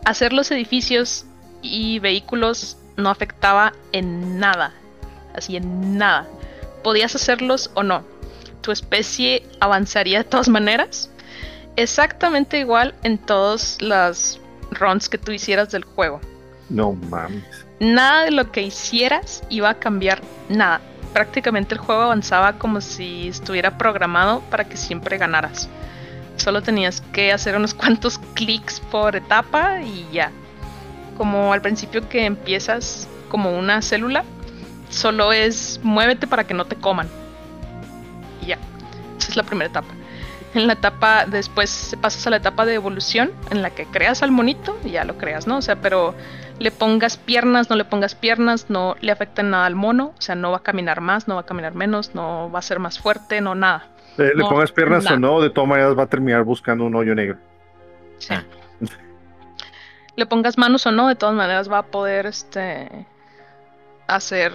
[0.04, 1.26] Hacer los edificios
[1.62, 4.72] y vehículos no afectaba en nada.
[5.34, 6.26] Así en nada.
[6.82, 8.04] Podías hacerlos o no.
[8.60, 11.10] Tu especie avanzaría de todas maneras.
[11.76, 16.20] Exactamente igual en todas las runs que tú hicieras del juego.
[16.68, 17.44] No mames.
[17.80, 20.80] Nada de lo que hicieras iba a cambiar nada.
[21.12, 25.68] Prácticamente el juego avanzaba como si estuviera programado para que siempre ganaras.
[26.36, 30.30] Solo tenías que hacer unos cuantos clics por etapa y ya.
[31.16, 34.24] Como al principio que empiezas como una célula,
[34.94, 37.08] solo es muévete para que no te coman.
[38.42, 38.58] Y ya.
[39.18, 39.88] Esa es la primera etapa.
[40.54, 44.30] En la etapa, después pasas a la etapa de evolución, en la que creas al
[44.30, 45.56] monito y ya lo creas, ¿no?
[45.56, 46.14] O sea, pero
[46.60, 50.36] le pongas piernas, no le pongas piernas, no le afecta nada al mono, o sea,
[50.36, 53.00] no va a caminar más, no va a caminar menos, no va a ser más
[53.00, 53.88] fuerte, no nada.
[54.16, 55.16] Eh, le No, pongas piernas nada.
[55.16, 57.36] o no, de todas maneras va a terminar buscando un hoyo negro.
[58.18, 58.32] Sí.
[58.32, 58.44] Ah.
[60.16, 62.88] Le pongas manos o no, de todas maneras va a poder este
[64.06, 64.52] hacer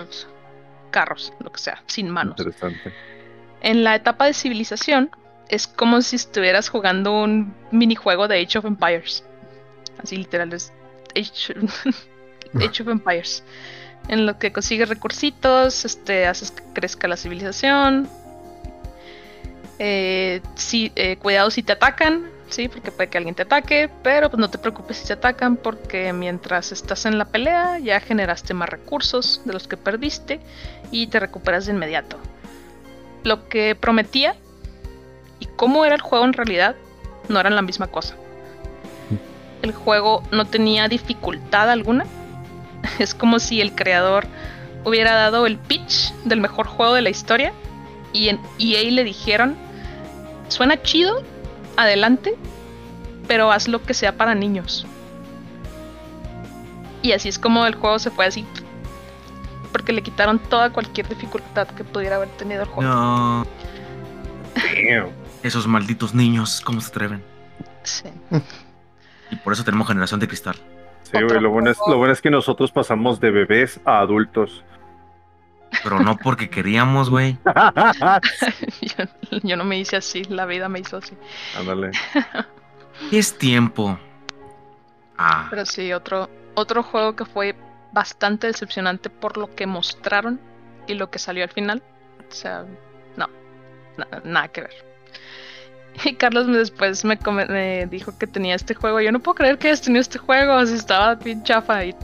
[0.91, 2.35] carros, lo que sea, sin manos.
[2.37, 2.93] Interesante.
[3.61, 5.11] En la etapa de civilización
[5.49, 9.23] es como si estuvieras jugando un minijuego de Age of Empires.
[10.01, 10.71] Así literal es
[11.15, 11.55] Age,
[12.55, 13.43] Age of Empires.
[14.07, 18.07] En lo que consigues recursitos, este, haces que crezca la civilización.
[19.77, 24.29] Eh, si, eh, cuidado si te atacan, sí, porque puede que alguien te ataque, pero
[24.29, 28.53] pues no te preocupes si te atacan, porque mientras estás en la pelea ya generaste
[28.53, 30.39] más recursos de los que perdiste
[30.91, 32.17] y te recuperas de inmediato.
[33.23, 34.35] Lo que prometía
[35.39, 36.75] y cómo era el juego en realidad
[37.27, 38.15] no eran la misma cosa.
[39.61, 42.05] El juego no tenía dificultad alguna.
[42.99, 44.25] Es como si el creador
[44.85, 47.53] hubiera dado el pitch del mejor juego de la historia
[48.13, 49.55] y en EA le dijeron,
[50.47, 51.23] suena chido,
[51.79, 52.35] adelante,
[53.27, 54.85] pero haz lo que sea para niños.
[57.01, 58.45] Y así es como el juego se fue así.
[59.71, 62.91] Porque le quitaron toda cualquier dificultad que pudiera haber tenido el juego.
[62.91, 63.45] No,
[65.43, 67.23] esos malditos niños, ¿cómo se atreven?
[67.83, 68.09] Sí.
[69.31, 70.55] Y por eso tenemos generación de cristal.
[71.03, 74.63] Sí, güey, lo bueno, es, lo bueno es que nosotros pasamos de bebés a adultos.
[75.83, 77.37] Pero no porque queríamos, güey.
[78.81, 79.05] yo,
[79.43, 81.15] yo no me hice así, la vida me hizo así.
[81.57, 81.91] Ándale.
[83.13, 83.97] Es tiempo.
[85.17, 87.55] Ah, Pero sí, otro, otro juego que fue
[87.93, 90.39] bastante decepcionante por lo que mostraron
[90.85, 91.81] y lo que salió al final.
[92.29, 92.65] O sea,
[93.15, 93.29] no,
[93.97, 94.85] na- nada que ver.
[96.03, 98.99] Y Carlos me- después me, dijo que tenía este juego.
[98.99, 101.85] Yo no puedo creer que hayas tenido este juego, así estaba bien chafa.
[101.85, 101.95] Y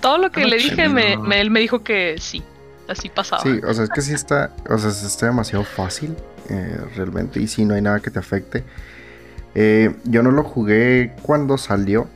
[0.00, 2.42] todo lo que le dije, me- él me dijo que sí,
[2.88, 3.42] así pasaba.
[3.42, 6.14] Sí, o sea, es que sí está, o sea, está demasiado fácil,
[6.48, 8.64] eh, realmente, y sí, no hay nada que te afecte.
[9.54, 12.08] Eh, yo no lo jugué cuando salió.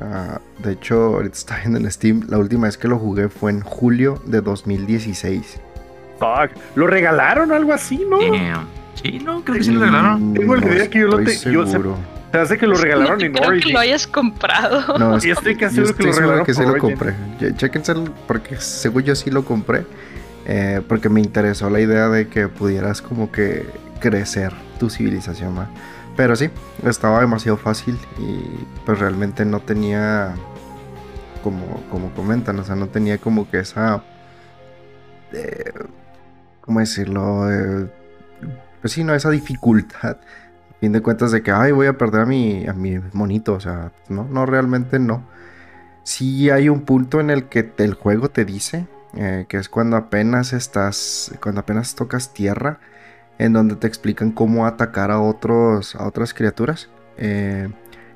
[0.00, 2.26] ah, de hecho, ahorita está viendo en Steam.
[2.28, 5.60] La última vez que lo jugué fue en julio de 2016.
[6.18, 6.56] Fuck.
[6.76, 8.18] ¿Lo regalaron o algo así, no?
[8.20, 8.66] damn.
[9.02, 10.30] Sí, no, creo que sí lo regalaron.
[10.30, 11.96] Mm, Tengo la idea que yo lo te- yo sé- seguro.
[12.30, 13.72] Se hace que lo regalaron no en creo que Origins.
[13.74, 14.98] lo hayas comprado.
[14.98, 16.90] No, Yo estoy casi seguro que lo regalaron que sí por lo Origin.
[16.90, 17.14] compré.
[17.40, 19.84] El- porque según yo sí lo compré.
[20.46, 23.66] Eh, porque me interesó la idea de que pudieras como que
[24.00, 25.68] crecer tu civilización más.
[26.16, 26.50] Pero sí,
[26.84, 30.34] estaba demasiado fácil y pues realmente no tenía,
[31.42, 34.04] como, como comentan, o sea, no tenía como que esa,
[35.32, 35.72] eh,
[36.60, 37.50] ¿cómo decirlo?
[37.50, 37.90] Eh,
[38.80, 40.18] pues sí, no, esa dificultad.
[40.70, 43.54] A fin de cuentas de que, ay, voy a perder a mi, a mi monito,
[43.54, 45.26] o sea, no, no, realmente no.
[46.04, 48.86] Sí hay un punto en el que el juego te dice,
[49.16, 52.78] eh, que es cuando apenas estás, cuando apenas tocas tierra,
[53.38, 56.88] en donde te explican cómo atacar a otros, a otras criaturas.
[57.16, 57.68] Eh,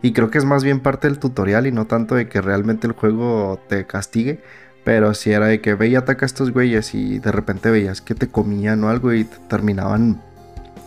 [0.03, 2.87] y creo que es más bien parte del tutorial y no tanto de que realmente
[2.87, 4.41] el juego te castigue.
[4.85, 8.01] Pero si era de que ve y ataca a estos güeyes y de repente veías
[8.01, 10.23] que te comían o algo y te terminaban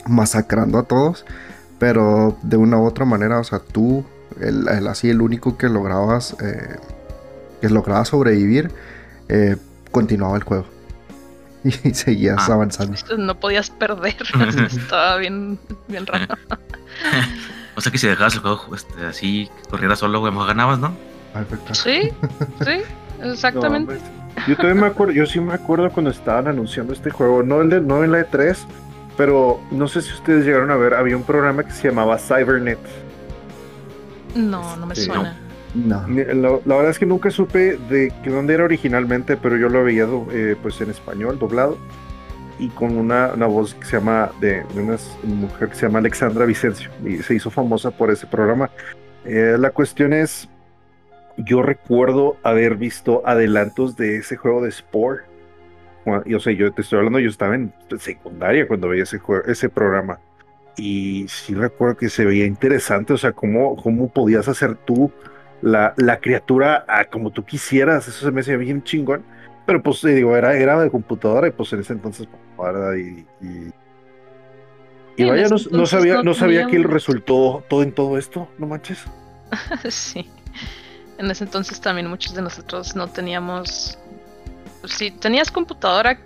[0.07, 1.25] masacrando a todos.
[1.77, 4.05] Pero de una u otra manera, o sea, tú,
[4.39, 6.77] el, así el único que lograbas, eh,
[7.59, 8.71] que lograba sobrevivir,
[9.29, 9.57] eh,
[9.91, 10.65] continuaba el juego.
[11.63, 12.53] Y seguías Ah.
[12.53, 12.97] avanzando.
[13.17, 14.15] No podías perder.
[14.67, 16.25] Estaba bien, bien raro.
[17.75, 20.79] O sea que si dejabas el juego este, así, que corriera solo, güey, mejor ganabas,
[20.79, 20.93] ¿no?
[21.33, 21.73] Perfecto.
[21.75, 22.09] Sí,
[22.65, 22.81] sí,
[23.23, 23.93] exactamente.
[23.93, 24.45] No, hombre.
[24.47, 27.69] yo también me acuerdo, yo sí me acuerdo cuando estaban anunciando este juego, no, el
[27.69, 28.57] de, no en la E3,
[29.15, 32.79] pero no sé si ustedes llegaron a ver, había un programa que se llamaba Cybernet.
[34.35, 35.23] no, no me suena.
[35.23, 35.40] No.
[35.73, 39.83] Ni- La, la verdad es que nunca supe de dónde era originalmente, pero yo lo
[39.83, 41.77] veía eh, pues en español, doblado,
[42.59, 45.99] y con una, una voz que se llama, de, de una mujer que se llama
[45.99, 48.69] Alexandra Vicencio, y se hizo famosa por ese programa.
[49.25, 50.49] Eh, la cuestión es,
[51.37, 55.21] yo recuerdo haber visto adelantos de ese juego de Spore.
[56.03, 59.19] Cua- y, o sea, yo te estoy hablando, yo estaba en secundaria cuando veía ese,
[59.19, 60.19] juego, ese programa.
[60.77, 65.11] Y sí recuerdo que se veía interesante, o sea, cómo, cómo podías hacer tú
[65.61, 69.23] la, la criatura a como tú quisieras, eso se me hacía bien chingón.
[69.65, 72.93] Pero pues digo, era, era de computadora y pues en ese entonces, pues, ¿verdad?
[72.95, 73.73] Y, y,
[75.17, 79.03] y vaya, no, sabía, no sabía que teníamos- resultó todo en todo esto, no manches.
[79.89, 80.29] sí.
[81.17, 83.97] En ese entonces también muchos de nosotros no teníamos.
[84.85, 86.19] Si tenías computadora,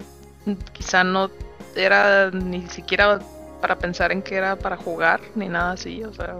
[0.72, 1.30] quizá no
[1.76, 3.20] era ni siquiera
[3.60, 6.04] para pensar en que era para jugar ni nada así.
[6.04, 6.38] O sea,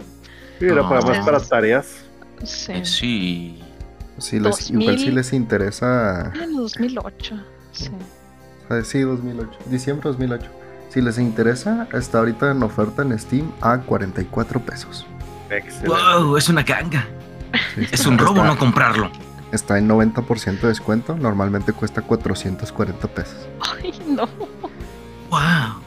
[0.60, 2.06] Sí, era para más para tareas.
[2.46, 2.72] Sí.
[2.72, 3.60] Eh, sí.
[4.18, 5.16] Les, igual si 2000.
[5.16, 6.32] les interesa.
[6.34, 7.36] Era en 2008.
[7.72, 7.90] Sí.
[8.84, 9.50] Sí, 2008.
[9.68, 10.46] Diciembre 2008.
[10.90, 15.06] Si les interesa, está ahorita en oferta en Steam a 44 pesos.
[15.50, 15.88] Excelente.
[15.90, 16.38] ¡Wow!
[16.38, 17.06] Es una ganga.
[17.76, 19.12] Sí, Es un robo está- no comprarlo.
[19.52, 21.16] Está en 90% de descuento.
[21.16, 23.48] Normalmente cuesta 440 pesos.
[23.82, 24.28] Ay, no.
[25.30, 25.82] ¡Wow!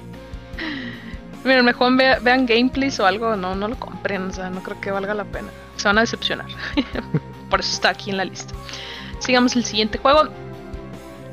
[1.48, 4.78] Miren, mejor vea- vean gameplays o algo, no, no lo compren, o sea, no creo
[4.80, 5.48] que valga la pena.
[5.76, 6.46] Se van a decepcionar.
[7.50, 8.54] Por eso está aquí en la lista.
[9.18, 10.28] Sigamos el siguiente juego.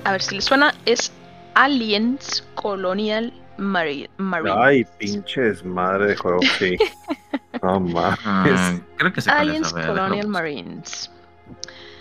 [0.05, 0.74] A ver si les suena.
[0.86, 1.11] Es
[1.53, 4.57] Aliens Colonial Mari- Marines.
[4.57, 6.78] Ay, pinches madre de juego, sí.
[7.61, 8.20] No mames.
[8.26, 11.09] Ah, creo que se Aliens Colonial Marines.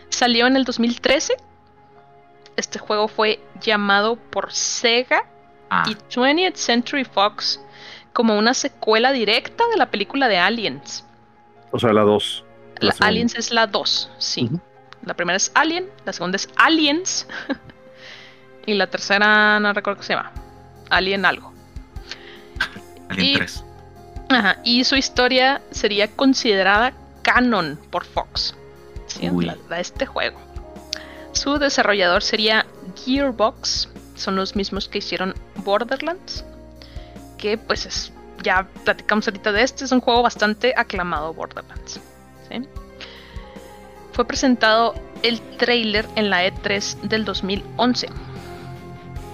[0.08, 1.34] Salió en el 2013.
[2.56, 5.24] Este juego fue llamado por Sega
[5.70, 7.60] Ah, y 20th Century Fox
[8.14, 11.04] como una secuela directa de la película de Aliens.
[11.72, 12.44] O sea, la 2.
[12.80, 12.94] La.
[13.00, 14.48] Aliens es la 2, sí.
[15.04, 17.26] La primera es Alien, la segunda es Aliens.
[18.66, 20.32] y la tercera no recuerdo qué se llama.
[20.88, 21.52] Alien algo.
[23.10, 23.64] Alien y- 3.
[24.30, 28.54] Ajá, y su historia sería considerada canon por Fox.
[29.06, 29.28] ¿sí?
[29.30, 30.38] La, la de este juego.
[31.32, 32.64] Su desarrollador sería
[33.04, 33.88] Gearbox.
[34.14, 36.44] Son los mismos que hicieron Borderlands.
[37.39, 38.12] Que pues es.
[38.43, 39.85] Ya platicamos ahorita de este.
[39.85, 42.01] Es un juego bastante aclamado, Borderlands.
[44.12, 48.09] Fue presentado el trailer en la E3 del 2011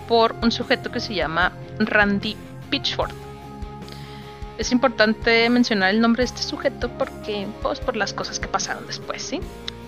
[0.09, 2.36] por un sujeto que se llama Randy
[2.70, 3.12] Pitchford.
[4.57, 8.86] Es importante mencionar el nombre de este sujeto porque, pues, por las cosas que pasaron
[8.86, 9.40] después, ¿sí?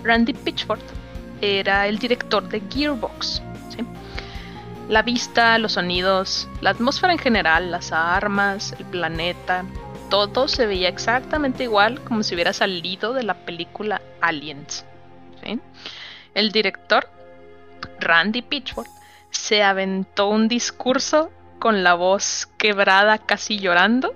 [0.03, 0.81] Randy Pitchford
[1.41, 3.85] era el director de Gearbox, ¿sí?
[4.89, 9.63] La vista, los sonidos, la atmósfera en general, las armas, el planeta,
[10.09, 14.85] todo se veía exactamente igual como si hubiera salido de la película Aliens,
[15.43, 15.59] ¿sí?
[16.35, 17.07] El director,
[17.99, 18.87] Randy Pitchford,
[19.31, 24.13] se aventó un discurso con la voz quebrada, casi llorando,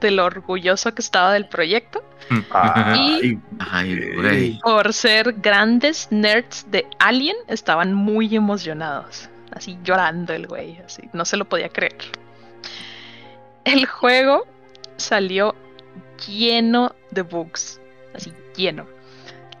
[0.00, 2.02] de lo orgulloso que estaba del proyecto,
[2.50, 4.58] Ay, Ay, güey.
[4.60, 11.24] por ser grandes nerds de Alien, estaban muy emocionados, así llorando el güey, así, no
[11.24, 11.96] se lo podía creer.
[13.64, 14.46] El juego
[14.96, 15.54] salió
[16.26, 17.80] lleno de bugs,
[18.14, 18.86] así lleno.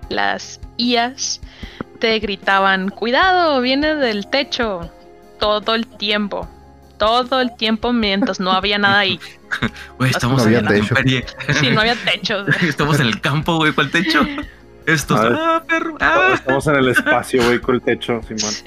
[0.08, 1.40] Las IAs
[1.98, 4.90] te gritaban, cuidado, viene del techo,
[5.38, 6.48] todo el tiempo.
[6.98, 9.18] Todo el tiempo mientras no había nada ahí.
[9.98, 10.94] Güey, estamos No en había techo.
[11.60, 12.44] Sí, no había techo.
[12.62, 14.26] Estamos en el campo, güey, ¿cuál techo?
[14.86, 15.96] Esto ah, perro.
[16.00, 16.32] Ah.
[16.34, 18.52] Estamos en el espacio, güey, con el techo, Simón.
[18.52, 18.66] Sí.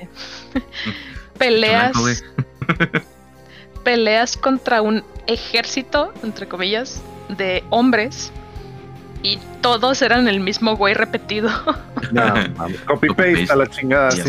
[1.37, 2.23] Peleas.
[3.83, 8.31] Peleas contra un ejército, entre comillas, de hombres.
[9.23, 11.49] Y todos eran el mismo güey repetido.
[12.11, 12.23] No,
[12.55, 12.79] mames.
[12.81, 14.21] Copy paste a la chingada, Sí.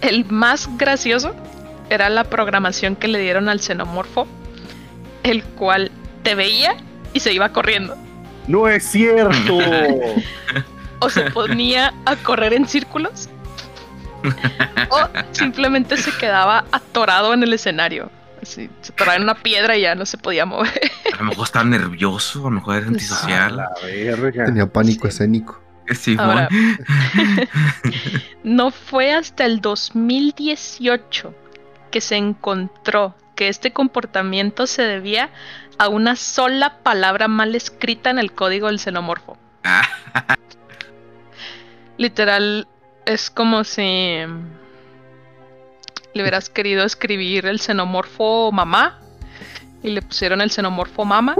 [0.00, 1.34] El más gracioso
[1.90, 4.26] era la programación que le dieron al xenomorfo,
[5.22, 5.90] el cual
[6.22, 6.76] te veía
[7.12, 7.96] y se iba corriendo.
[8.46, 9.58] No es cierto.
[11.00, 13.28] O se ponía a correr en círculos.
[14.90, 18.10] o simplemente se quedaba atorado en el escenario.
[18.42, 20.90] Así, se atoraba en una piedra y ya no se podía mover.
[21.12, 23.64] A lo mejor estaba nervioso, a lo mejor era antisocial.
[24.44, 25.08] Tenía pánico Sí.
[25.08, 25.60] escénico.
[25.94, 26.48] Sí, Ahora-.
[28.44, 31.34] No fue hasta el 2018
[31.90, 35.30] que se encontró que este comportamiento se debía
[35.78, 39.36] a una sola palabra mal escrita en el código del xenomorfo.
[41.98, 42.68] Literal,
[43.06, 43.82] es como si
[46.14, 48.98] le hubieras querido escribir el xenomorfo mamá
[49.82, 51.36] y le pusieron el xenomorfo mama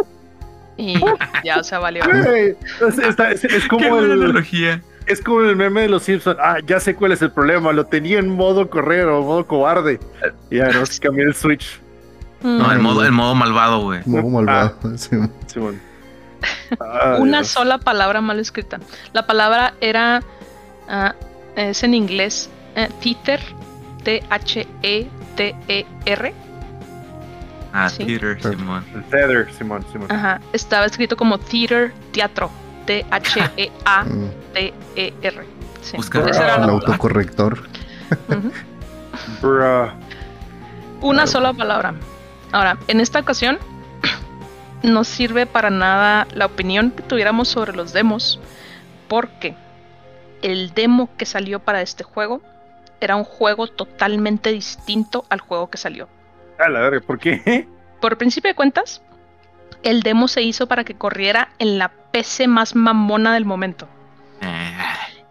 [0.77, 1.01] y
[1.45, 2.03] ya, o sea, valió.
[2.05, 4.83] Es, como el, analogía.
[5.07, 6.37] es como el meme de los Simpsons.
[6.41, 7.73] Ah, ya sé cuál es el problema.
[7.73, 9.99] Lo tenía en modo correr o modo cobarde.
[10.51, 11.81] Y ya no es que cambié el switch.
[12.43, 14.01] No, el Mm, modo, el modo malvado, güey.
[14.05, 14.77] Malvado.
[14.97, 15.17] sí.
[15.47, 15.81] Simón.
[16.79, 17.49] Ah, una Dios.
[17.49, 18.79] sola palabra mal escrita.
[19.15, 20.23] La palabra era,
[20.89, 21.15] ah,
[21.57, 23.41] es en inglés, eh, theater,
[25.37, 26.35] T-H-E-T-E-R.
[27.73, 28.05] Ah, Sí.
[28.05, 28.85] Peter, Simón.
[29.11, 30.11] Tether, Simón, Simón.
[30.11, 32.51] Ajá, estaba escrito como theater, teatro,
[32.87, 33.77] T-H-E-A-T-E-R.
[35.83, 37.69] Sí, Busca- esa era El autocorrector.
[39.43, 39.91] Bruh.
[41.01, 41.95] Una sola palabra.
[42.53, 43.59] Ahora, en esta ocasión
[44.83, 48.41] no sirve para nada la opinión que tuviéramos sobre los demos,
[49.09, 49.55] porque
[50.43, 52.41] el demo que salió para este juego
[53.01, 56.09] era un juego totalmente distinto al juego que salió.
[56.59, 57.69] A la verga, ¿por qué?
[58.01, 59.03] Por principio de cuentas,
[59.83, 63.89] el demo se hizo para que corriera en la PC más mamona del momento.
[64.43, 64.73] Eh,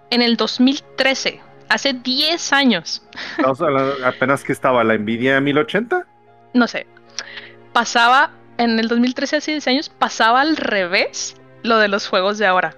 [0.09, 3.03] En el 2013, hace 10 años,
[3.37, 6.05] Estamos hablando apenas que estaba la Nvidia 1080.
[6.53, 6.87] no sé,
[7.73, 12.45] pasaba en el 2013, hace 10 años, pasaba al revés lo de los juegos de
[12.47, 12.75] ahora.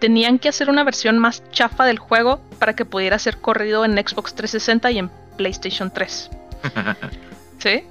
[0.00, 3.92] Tenían que hacer una versión más chafa del juego para que pudiera ser corrido en
[3.92, 6.30] Xbox 360 y en PlayStation 3.
[7.58, 7.84] ¿Sí?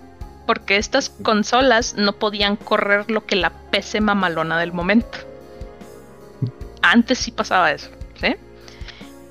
[0.47, 5.19] Porque estas consolas no podían correr lo que la PC mamalona del momento.
[6.81, 8.35] Antes sí pasaba eso, ¿sí?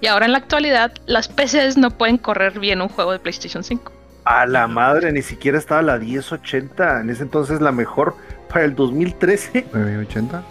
[0.01, 3.65] Y ahora en la actualidad, las PCs no pueden correr bien un juego de PlayStation
[3.65, 3.91] 5.
[4.25, 7.01] A la madre, ni siquiera estaba la 1080.
[7.01, 8.15] En ese entonces la mejor
[8.49, 10.43] para el 2013, 980.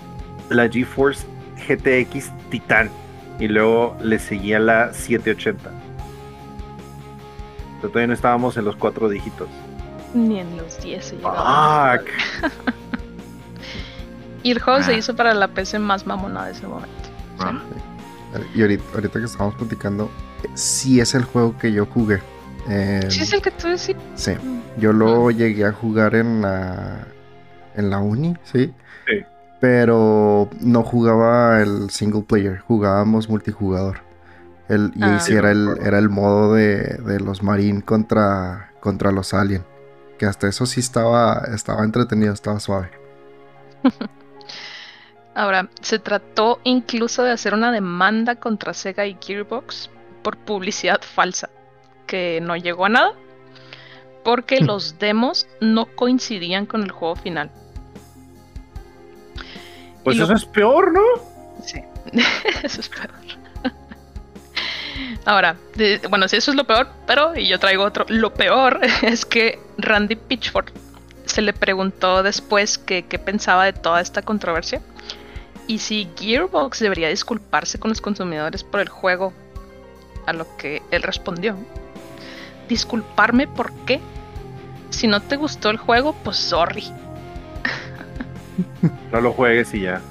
[0.50, 1.26] la GeForce
[1.68, 2.90] GTX Titan.
[3.40, 5.70] Y luego le seguía la 780.
[7.78, 9.48] Pero todavía no estábamos en los cuatro dígitos.
[10.14, 12.00] Ni en los 10 se llegaba.
[12.00, 12.08] Fuck.
[14.44, 14.98] Y el juego se Ah.
[14.98, 16.94] hizo para la PC más mamona de ese momento.
[17.38, 17.52] bro.
[18.56, 20.10] Y ahorita, ahorita que estamos platicando,
[20.44, 22.22] eh, sí es el juego que yo jugué.
[22.70, 23.96] Eh, Sí, es el que tú decís.
[24.16, 24.34] sí.
[24.78, 27.08] Yo lo llegué a jugar en la,
[27.76, 28.72] en la uni, sí.
[29.08, 29.24] Sí.
[29.60, 34.02] Pero no jugaba el single player, jugábamos multijugador.
[34.70, 35.14] El, y Ah.
[35.14, 39.66] ahí sí era, el, era el modo de, de los Marine contra, contra los Alien.
[40.20, 42.92] Que hasta eso sí estaba, estaba entretenido, estaba suave.
[45.34, 49.90] Ahora, se trató incluso de hacer una demanda contra Sega y Gearbox
[50.24, 51.50] por publicidad falsa,
[52.08, 53.12] que no llegó a nada,
[54.24, 57.52] porque los demos no coincidían con el juego final.
[60.08, 61.02] Pues lo- eso es peor, ¿no?
[61.66, 61.82] Sí,
[62.64, 63.10] eso es peor.
[65.26, 65.58] Ahora,
[66.10, 69.60] bueno, sí, eso es lo peor, pero, y yo traigo otro, lo peor es que
[69.78, 70.70] Randy Pitchford
[71.26, 74.82] se le preguntó después qué pensaba de toda esta controversia
[75.68, 79.34] y si Gearbox debería disculparse con los consumidores por el juego,
[80.26, 81.58] a lo que él respondió.
[82.70, 84.00] ¿Disculparme por qué?
[84.90, 86.86] Si no te gustó el juego, pues sorry.
[89.12, 90.02] No lo juegues y ya.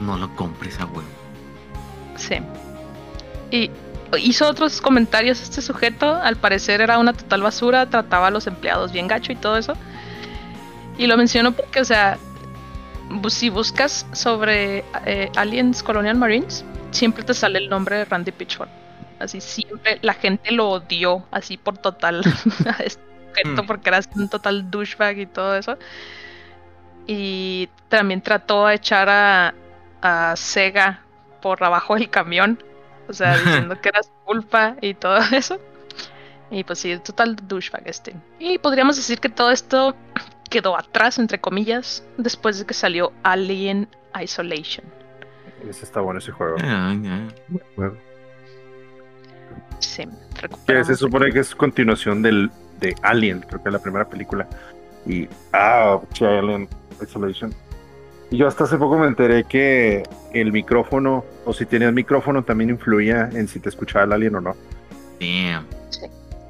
[0.00, 1.02] No lo compres a huevo.
[2.16, 2.36] Sí.
[3.50, 3.70] Y
[4.18, 6.14] hizo otros comentarios este sujeto.
[6.14, 9.74] Al parecer era una total basura, trataba a los empleados bien gacho y todo eso.
[10.98, 12.18] Y lo menciono porque, o sea,
[13.28, 18.68] si buscas sobre eh, Aliens Colonial Marines, siempre te sale el nombre de Randy Pitchford.
[19.18, 22.22] Así siempre la gente lo odió, así por total
[22.66, 23.66] a este sujeto, Mm.
[23.66, 25.78] porque era un total douchebag y todo eso.
[27.06, 29.54] Y también trató a echar a,
[30.02, 31.00] a Sega
[31.40, 32.62] por abajo del camión,
[33.08, 35.60] o sea, diciendo que era su culpa y todo eso.
[36.50, 38.14] Y pues sí, total douchebag este.
[38.38, 39.94] Y podríamos decir que todo esto
[40.50, 43.88] quedó atrás, entre comillas, después de que salió Alien
[44.20, 44.86] Isolation.
[45.68, 46.56] Ese está bueno ese juego.
[46.60, 47.28] Ah, ya.
[47.74, 47.96] Juego.
[49.80, 50.04] Sí,
[50.66, 52.50] Que se supone que es continuación del,
[52.80, 54.48] de Alien, creo que es la primera película.
[55.06, 55.28] Y.
[55.52, 56.68] Ah, Alien
[57.02, 57.54] Isolation.
[58.30, 62.70] Y yo hasta hace poco me enteré que el micrófono, o si tenías micrófono, también
[62.70, 64.56] influía en si te escuchaba el alien o no.
[65.20, 65.66] Damn.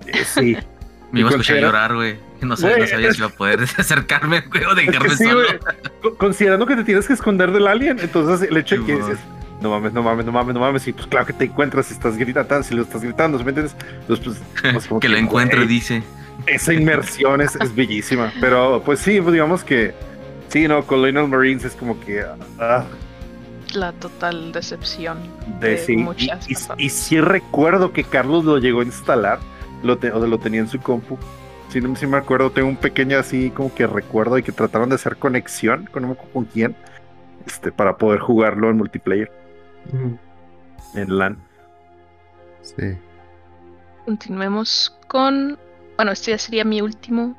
[0.07, 0.57] Eh, sí.
[1.13, 2.17] Me iba a escuchar llorar, güey.
[2.41, 5.25] No sabía, no sabía si iba a poder acercarme, güey, o Es que dejarme sí,
[5.25, 6.17] solo.
[6.19, 9.19] Considerando que te tienes que esconder del alien, entonces el hecho de que dices,
[9.63, 11.95] no mames, no mames, no mames, no mames, y pues claro que te encuentras si
[11.95, 13.77] estás gritando, si lo estás gritando, ¿sí ¿me entiendes?
[14.07, 14.21] Pues,
[14.89, 16.03] pues, que lo encuentre, dice.
[16.47, 18.33] esa inmersión es, es bellísima.
[18.41, 19.95] Pero pues sí, pues, digamos que
[20.49, 22.23] sí, no, Colonial Marines es como que
[22.61, 22.85] ah,
[23.75, 25.19] La total decepción
[25.61, 25.93] de, de, sí.
[25.95, 26.55] Y, muchas y-
[26.87, 29.39] y sí recuerdo que Carlos lo llegó a instalar,
[29.83, 31.19] lo, te- o sea, lo tenía en su compu.
[31.69, 34.89] Sí, no, sí me acuerdo, tengo un pequeño así como que recuerdo de que trataron
[34.89, 36.77] de hacer conexión con, no me acuerdo con quién,
[37.45, 39.33] este, para poder jugarlo en multiplayer,
[40.95, 41.37] en LAN.
[42.63, 42.97] Sí.
[44.05, 45.59] Continuemos con.
[45.97, 47.37] Bueno, este ya sería mi último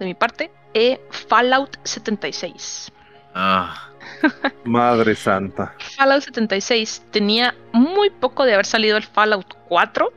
[0.00, 0.50] de mi parte.
[0.74, 2.92] Eh, Fallout 76.
[3.34, 3.88] Ah,
[4.64, 5.74] Madre santa.
[5.96, 10.12] Fallout 76 tenía muy poco de haber salido el Fallout 4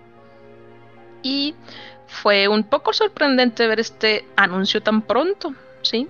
[1.24, 1.56] y
[2.08, 6.08] fue un poco sorprendente ver este anuncio tan pronto, ¿sí?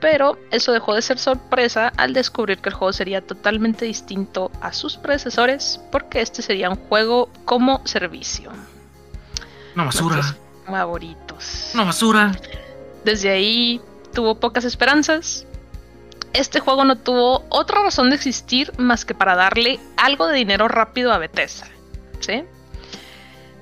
[0.00, 4.72] Pero eso dejó de ser sorpresa al descubrir que el juego sería totalmente distinto a
[4.72, 8.50] sus predecesores porque este sería un juego como servicio.
[9.74, 10.16] una basura.
[10.16, 11.70] Nuestros favoritos.
[11.74, 12.32] Una basura.
[13.04, 13.80] Desde ahí
[14.12, 15.46] tuvo pocas esperanzas.
[16.32, 20.68] Este juego no tuvo otra razón de existir más que para darle algo de dinero
[20.68, 21.66] rápido a Bethesda.
[22.20, 22.44] ¿Sí?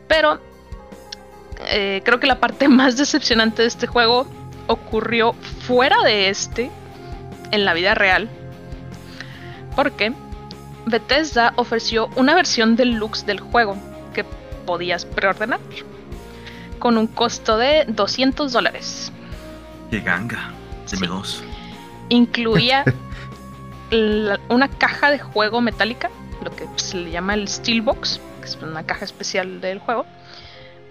[0.07, 0.41] Pero
[1.69, 4.27] eh, creo que la parte más decepcionante de este juego
[4.67, 5.33] ocurrió
[5.67, 6.71] fuera de este,
[7.51, 8.29] en la vida real.
[9.75, 10.13] Porque
[10.87, 13.77] Bethesda ofreció una versión deluxe del juego
[14.15, 14.25] que
[14.67, 15.61] podías preordenar
[16.79, 19.13] con un costo de 200 dólares.
[19.91, 20.53] Qué ganga.
[20.91, 21.07] Deme Sí.
[21.07, 21.45] dos.
[22.09, 22.85] incluía
[23.91, 26.11] la- una caja de juego metálica,
[26.45, 30.07] lo que se le llama el Steelbox, que es una caja especial del juego,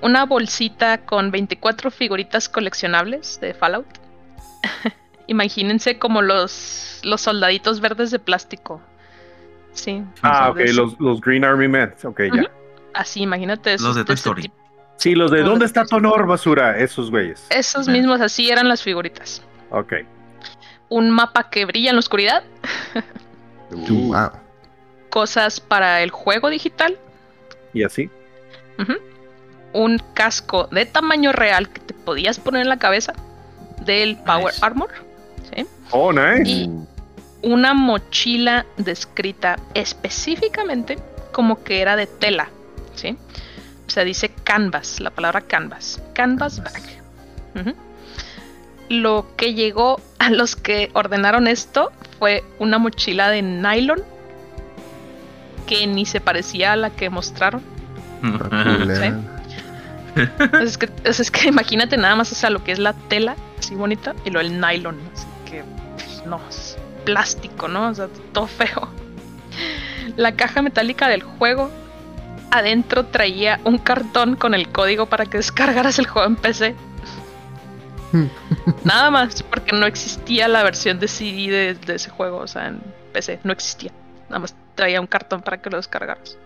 [0.02, 3.88] una bolsita con 24 figuritas coleccionables de Fallout.
[5.28, 8.82] Imagínense como los, los soldaditos verdes de plástico.
[9.74, 10.04] Sí.
[10.22, 11.93] Ah, ok, los, los Green Army Men.
[12.04, 12.50] Ok, ya.
[12.93, 13.78] Así, imagínate.
[13.80, 14.41] Los de Toy Story.
[14.43, 14.56] tipo.
[15.00, 16.78] Sí, los de ¿Dónde de- está Tonor, basura?
[16.78, 17.47] Esos güeyes.
[17.50, 19.41] Esos mismos así eran las figuritas.
[19.72, 19.93] Ok.
[20.89, 22.43] Un mapa que brilla en la oscuridad,
[23.72, 24.32] Uh, Wow.
[25.10, 26.97] cosas para el juego digital,
[27.74, 28.10] y así.
[29.74, 33.14] Un casco de tamaño real que te podías poner en la cabeza
[33.86, 34.66] del Power Nice.
[34.66, 34.89] Armor.
[35.56, 35.66] ¿sí?
[35.91, 36.50] Oh, nice.
[36.50, 36.70] Y
[37.43, 40.97] una mochila descrita específicamente
[41.32, 42.50] como que era de tela.
[42.95, 43.16] ¿sí?
[43.90, 46.00] O sea, dice canvas, la palabra canvas.
[46.14, 46.84] Canvas bag.
[48.88, 54.04] Lo que llegó a los que ordenaron esto fue una mochila de nylon
[55.66, 57.64] que ni se parecía a la que mostraron.
[58.22, 59.20] Culera.
[60.62, 63.74] es, que, es, que imagínate nada más, o sea, lo que es la tela, así
[63.74, 65.64] bonita, y lo del nylon, así que,
[65.96, 67.90] pues, no, es plástico, ¿no?
[67.90, 68.88] O sea, todo feo.
[70.16, 71.72] La caja metálica del juego,
[72.52, 76.76] adentro traía un cartón con el código para que descargaras el juego en PC.
[78.84, 82.68] Nada más, porque no existía la versión de CD de, de ese juego, o sea,
[82.68, 82.82] en
[83.14, 83.91] PC, no existía.
[84.30, 86.38] Nada más traía un cartón para que lo descargaras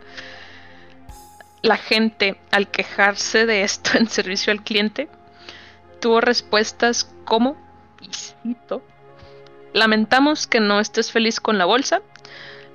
[1.63, 5.09] la gente al quejarse de esto en servicio al cliente
[5.99, 7.55] tuvo respuestas como,
[8.01, 8.83] y cito,
[9.73, 12.01] lamentamos que no estés feliz con la bolsa,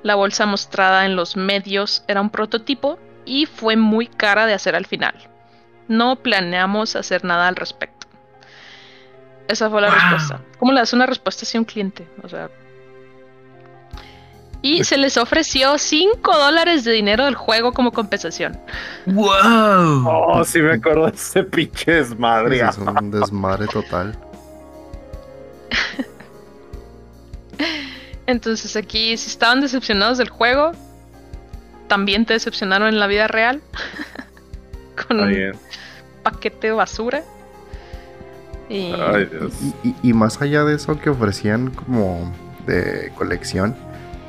[0.02, 2.98] la bolsa mostrada en los medios era un prototipo
[3.28, 5.14] y fue muy cara de hacer al final.
[5.86, 8.06] No planeamos hacer nada al respecto.
[9.46, 9.96] Esa fue la Wow.
[9.98, 10.40] respuesta.
[10.58, 12.06] ¿Cómo le das una respuesta así a un cliente?
[12.22, 12.50] O sea.
[14.60, 18.58] Y se les ofreció 5 dólares de dinero del juego como compensación.
[19.06, 20.04] ¡Wow!
[20.06, 22.60] Oh, sí me acuerdo de ese pinche desmadre.
[22.60, 24.18] Es un desmadre total.
[28.26, 30.72] Entonces aquí, si estaban decepcionados del juego,
[31.88, 33.60] también te decepcionaron en la vida real.
[35.08, 35.52] Con un bien.
[36.22, 37.22] paquete de basura.
[38.68, 39.28] Y Ay.
[39.82, 42.32] Y, y- y más allá de eso que ofrecían como
[42.66, 43.74] de colección,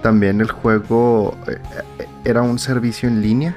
[0.01, 1.57] también el juego eh,
[1.99, 3.55] eh, era un servicio en línea,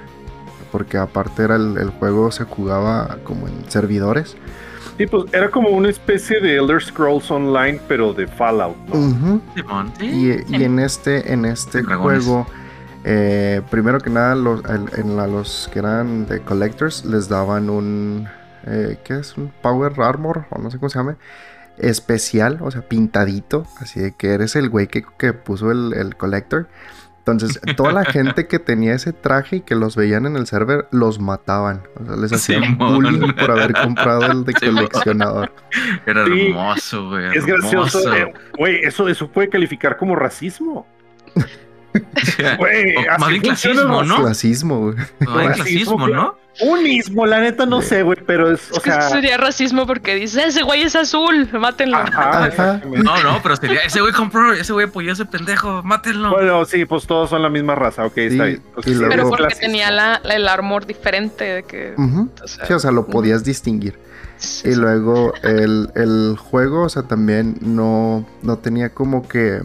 [0.72, 4.36] porque aparte era el, el juego se jugaba como en servidores.
[4.98, 8.76] Sí, pues era como una especie de Elder Scrolls Online, pero de Fallout.
[10.00, 12.46] Y, y en este, en este juego,
[13.04, 14.62] eh, primero que nada, los,
[14.96, 18.28] en la- los que eran de collectors les daban un,
[18.66, 19.36] eh, ¿qué es?
[19.36, 21.16] Un Power Armor, o no sé cómo se llama,
[21.78, 26.16] especial, o sea, pintadito, así de que eres el güey que, que puso el, el
[26.16, 26.68] collector.
[27.18, 30.86] Entonces, toda la gente que tenía ese traje y que los veían en el server,
[30.90, 31.82] los mataban.
[32.00, 32.94] O sea, les hacían Simón.
[32.96, 34.86] bullying por haber comprado el de Simón.
[34.88, 35.52] coleccionador.
[36.04, 36.48] Era Sí.
[36.48, 37.36] hermoso, güey.
[37.36, 38.12] Es gracioso.
[38.14, 40.86] eh, Güey, eso, eso puede calificar como racismo.
[42.58, 44.16] Güey, más bien clasismo, ¿no?
[44.24, 44.96] Clasismo, güey.
[45.54, 46.40] Clasismo, ¿no?
[46.60, 49.08] Unismo, la neta no sé, güey, pero es, o Es que sea.
[49.08, 51.96] sería racismo porque dice, ese güey es azul, mátenlo.
[51.96, 52.46] Ajá, Ajá.
[52.48, 53.02] exactamente.
[53.02, 56.30] No, no, pero sería, ese güey compró, ese güey apoyó a ese pendejo, mátenlo.
[56.30, 58.62] Bueno, sí, pues todos son la misma raza, ok, está Sí, bien.
[58.74, 59.60] Pues sí, Pero porque clasismo.
[59.66, 61.94] tenía la, la- el armor diferente de que...
[62.42, 63.98] O sea, Sí, o sea, lo podías distinguir.
[64.36, 64.78] sí, Y sí.
[64.78, 69.62] luego el, el juego, o sea, también no, no tenía como que...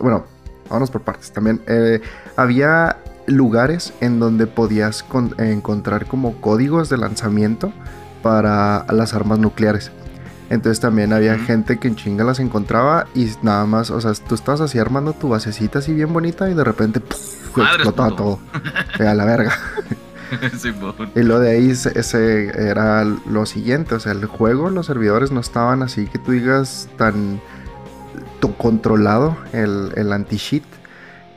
[0.00, 0.26] Bueno,
[0.68, 1.32] vámonos por partes.
[1.32, 2.00] También eh,
[2.36, 7.72] había lugares en donde podías con- encontrar como códigos de lanzamiento
[8.22, 9.90] para las armas nucleares.
[10.50, 14.34] Entonces también había gente que en chinga las encontraba y nada más, o sea, tú
[14.34, 17.56] estabas así armando tu basecita así bien bonita y de repente ¡puf!
[17.56, 18.38] Madres, explotaba todo.
[18.98, 19.52] A la verga.
[21.14, 25.30] Y lo de ahí se- ese era lo siguiente, o sea, el juego, los servidores
[25.30, 27.40] no estaban así que tú digas tan
[28.58, 30.64] controlado el, el anti-cheat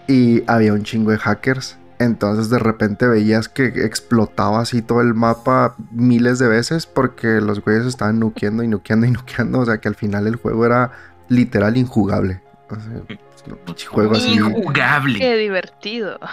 [0.07, 1.77] y había un chingo de hackers.
[1.99, 7.61] Entonces de repente veías que explotaba así todo el mapa miles de veces porque los
[7.61, 9.59] güeyes estaban nukeando y nukeando y nukeando.
[9.59, 10.91] O sea que al final el juego era
[11.27, 12.41] literal injugable.
[12.69, 14.33] O sea, juego así.
[14.33, 15.19] Injugable.
[15.19, 16.19] Qué divertido.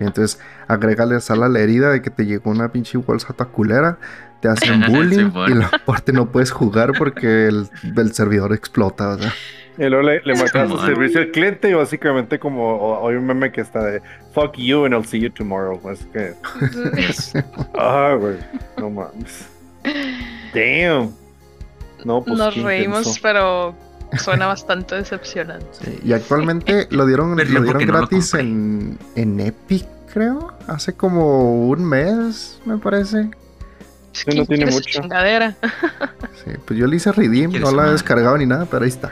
[0.00, 3.50] Y entonces, agrégale sal a la herida de que te llegó una pinche bolsa toda
[3.50, 3.98] culera,
[4.40, 9.18] te hacen bullying y la parte no puedes jugar porque el, el servidor explota, o
[9.18, 9.32] sea.
[9.78, 13.62] Y luego le, le su servicio al cliente y básicamente como hay un meme que
[13.62, 14.02] está de
[14.34, 15.80] fuck you and I'll see you tomorrow.
[15.90, 16.34] Es que,
[17.78, 18.36] ah, güey,
[18.76, 19.48] no mames.
[20.54, 21.14] Damn.
[22.04, 23.20] No, pues Nos reímos, intenso.
[23.22, 23.74] pero
[24.18, 25.66] suena bastante decepcionante.
[25.72, 26.00] sí.
[26.04, 30.52] Y actualmente lo dieron, lo ¿por dieron qué no lo gratis en, en Epic, creo.
[30.66, 33.30] Hace como un mes, me parece.
[34.12, 34.80] Es Sí, no tiene mucho.
[35.00, 35.56] chingadera.
[36.44, 38.90] Sí, pues yo le hice redeem, ¿Quieres no la he descargado ni nada, pero ahí
[38.90, 39.10] está.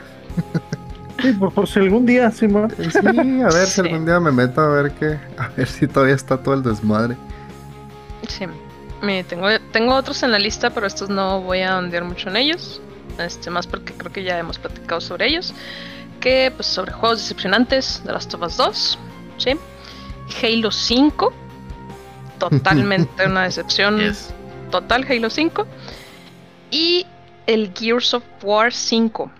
[1.21, 2.71] Sí, por, por si algún día, sí, man.
[2.77, 2.97] Sí,
[3.41, 6.37] a ver si algún día me meto a ver qué, a ver si todavía está
[6.37, 7.15] todo el desmadre.
[8.27, 8.45] Sí.
[9.01, 12.37] Me- tengo, tengo otros en la lista, pero estos no voy a ondear mucho en
[12.37, 12.81] ellos.
[13.17, 15.53] Este, más porque creo que ya hemos platicado sobre ellos.
[16.19, 18.99] Que pues sobre juegos decepcionantes de Last of Us 2.
[19.37, 19.51] ¿sí?
[20.43, 21.33] Halo 5.
[22.39, 23.99] Totalmente una decepción.
[23.99, 24.33] Yes.
[24.69, 25.65] Total Halo 5.
[26.71, 27.05] Y
[27.47, 29.31] el Gears of War 5.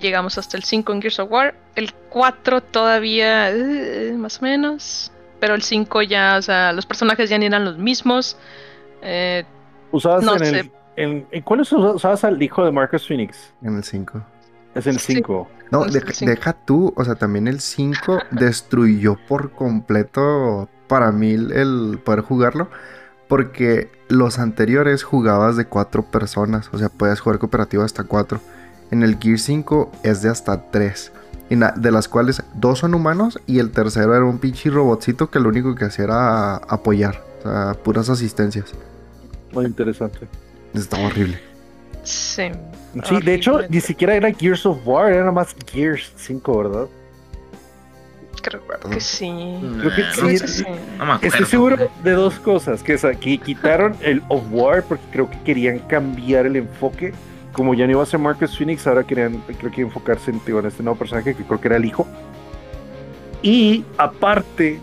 [0.00, 1.54] Llegamos hasta el 5 en Gears of War.
[1.74, 5.10] El 4 todavía, eh, más o menos.
[5.40, 8.36] Pero el 5 ya, o sea, los personajes ya ni eran los mismos.
[9.02, 9.44] Eh,
[9.92, 10.50] Usabas No en el.
[10.64, 10.72] sé.
[10.96, 13.52] En, ¿En cuál usabas al hijo de Marcus Phoenix?
[13.62, 14.20] En el 5.
[14.74, 15.14] Es el Sí.
[15.14, 15.48] 5.
[15.70, 16.30] No, deja, el cinco.
[16.30, 22.20] deja tú, o sea, también el 5 destruyó por completo para mí el- el poder
[22.22, 22.68] jugarlo,
[23.28, 28.40] porque los anteriores jugabas de cuatro personas, o sea, puedes jugar cooperativo hasta cuatro.
[28.90, 31.12] En el Gear 5 es de hasta tres,
[31.50, 35.30] y na- de las cuales dos son humanos y el tercero era un pinche robotcito
[35.30, 38.72] que lo único que hacía era apoyar, o sea, puras asistencias.
[39.52, 40.20] Muy interesante.
[40.74, 41.38] Estaba horrible.
[42.02, 42.44] sí.
[43.04, 46.86] Sí, de hecho, ni siquiera era Gears of War, era más Gears 5, ¿verdad?
[48.42, 49.30] Creo que sí.
[49.80, 50.10] Creo que sí.
[50.20, 50.64] Creo que sí.
[50.98, 51.18] No.
[51.20, 55.38] Estoy seguro de dos cosas, que, es, que quitaron el of War porque creo que
[55.42, 57.12] querían cambiar el enfoque.
[57.58, 60.80] Como ya no iba a ser Marcus Phoenix, ahora querían creo que enfocarse en, este
[60.84, 62.06] nuevo personaje que creo que era el hijo.
[63.42, 64.78] Y aparte,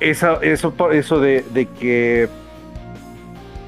[0.00, 2.28] eso, de, que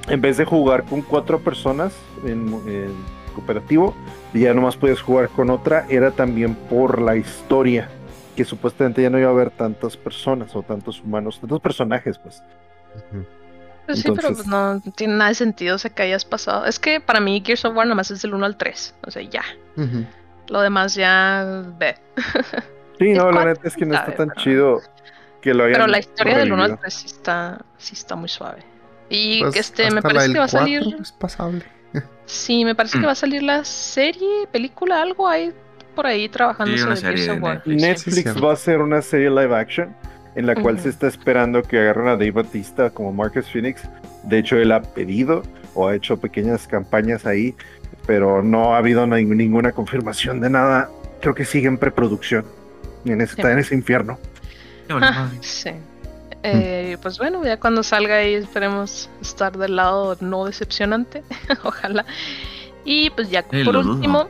[0.07, 1.95] en vez de jugar con cuatro personas
[2.27, 2.93] en, en
[3.35, 3.95] cooperativo,
[4.35, 7.89] ya nomás podías jugar con otra, era también por la historia
[8.37, 12.43] que supuestamente ya no iba a haber tantas personas o tantos humanos, tantos personajes, pues.
[13.87, 16.67] Pues sí, pero Entonces- pues no tiene nada de sentido o sea, que hayas pasado.
[16.67, 18.95] Es que para mí Gears of War nomás es del 1 al 3.
[19.07, 19.43] O sea, ya.
[20.49, 21.97] Lo demás ya ve.
[22.99, 24.81] Sí, El no, la neta es que no está tan pero- chido
[25.41, 26.81] que lo hayan Pero la historia del 1 al revivido.
[26.83, 28.63] 3 sí está, sí está muy suave.
[29.09, 30.83] Y Pues, este, me parece que va a salir.
[31.01, 31.65] Es pasable.
[32.27, 35.53] Sí, me parece que va a salir la serie, película, algo ahí
[35.97, 37.63] por ahí trabajando Sí, sobre Gears of War.
[37.67, 38.43] Netflix.
[38.43, 39.95] Va a hacer una serie live action
[40.35, 43.83] en la cual se está esperando que agarren a Dave Batista como Marcus Phoenix.
[44.25, 45.43] De hecho, él ha pedido
[45.75, 47.55] o ha hecho pequeñas campañas ahí,
[48.07, 50.91] pero no ha habido na- ninguna confirmación de nada.
[51.21, 52.45] Creo que sigue en preproducción.
[53.05, 53.41] En ese, Sí.
[53.41, 54.19] Está en ese infierno.
[54.91, 55.71] Ah, sí.
[56.43, 61.23] Eh, Pues bueno, ya cuando salga ahí esperemos estar del lado no decepcionante,
[61.65, 62.05] ojalá.
[62.85, 64.29] Y pues ya por último,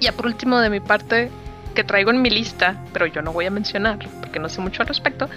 [0.00, 1.30] ya por último de mi parte,
[1.74, 4.82] que traigo en mi lista, pero yo no voy a mencionar porque no sé mucho
[4.82, 5.28] al respecto,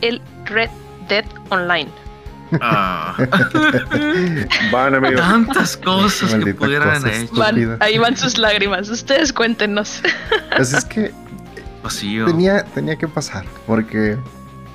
[0.00, 0.70] el Red
[1.08, 1.88] Dead Online.
[2.60, 3.16] Ah.
[4.72, 5.20] Van, amigos.
[5.20, 7.42] Tantas cosas que pudieran cosa haber hecho.
[7.42, 7.70] estúpida.
[7.72, 10.02] Van, ahí van sus lágrimas, ustedes cuéntenos.
[10.56, 11.12] Pues es que
[11.82, 12.26] Vacío.
[12.26, 13.44] tenía, tenía que pasar.
[13.66, 14.16] Porque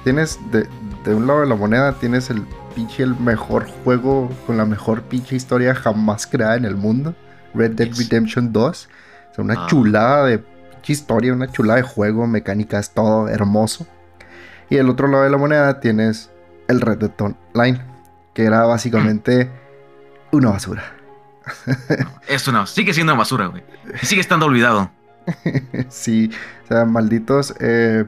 [0.04, 0.68] tienes de,
[1.06, 2.44] de un lado de la moneda, tienes el
[2.76, 7.16] pinche el mejor juego con la mejor pinche historia jamás creada en el mundo.
[7.54, 7.98] Red Dead Yes.
[8.10, 8.90] Redemption 2.
[9.32, 9.68] O sea, una Ah.
[9.70, 10.44] chulada de
[10.88, 13.88] historia, una chulada de juego, mecánicas, todo hermoso.
[14.70, 16.30] Y del otro lado de la moneda tienes
[16.68, 17.82] el Red Dead Online,
[18.34, 19.50] que era básicamente
[20.32, 20.84] una basura.
[22.28, 23.64] Esto no, sigue siendo basura, güey.
[24.04, 24.92] Sigue estando olvidado.
[25.90, 26.32] sí,
[26.66, 27.54] o sea, malditos.
[27.60, 28.06] eh,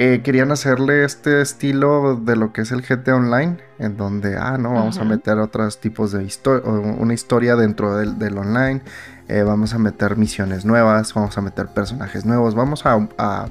[0.00, 4.56] eh, querían hacerle este estilo de lo que es el GT Online, en donde, ah,
[4.56, 8.80] no, vamos a meter otros tipos de historia, una historia dentro del, del online,
[9.28, 13.48] eh, vamos a meter misiones nuevas, vamos a meter personajes nuevos, vamos a, a-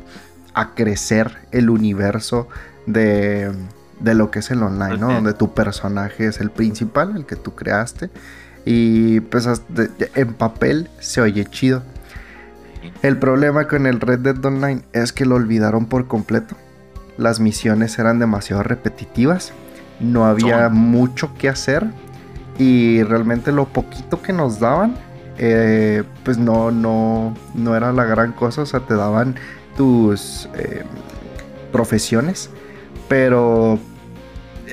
[0.53, 2.47] a crecer el universo
[2.87, 3.51] de,
[3.99, 5.07] de lo que es el online, ¿no?
[5.13, 8.09] Donde tu personaje es el principal, el que tú creaste,
[8.65, 9.47] y pues
[10.15, 11.83] en papel se oye chido.
[13.01, 16.55] El problema con el Red Dead Online es que lo olvidaron por completo.
[17.17, 19.51] Las misiones eran demasiado repetitivas,
[19.99, 21.85] no había mucho que hacer
[22.57, 24.95] y realmente lo poquito que nos daban,
[25.37, 28.63] eh, pues no, no, no era la gran cosa.
[28.63, 29.35] O sea, te daban
[29.75, 30.85] tus eh,
[31.71, 32.51] profesiones,
[33.07, 33.79] pero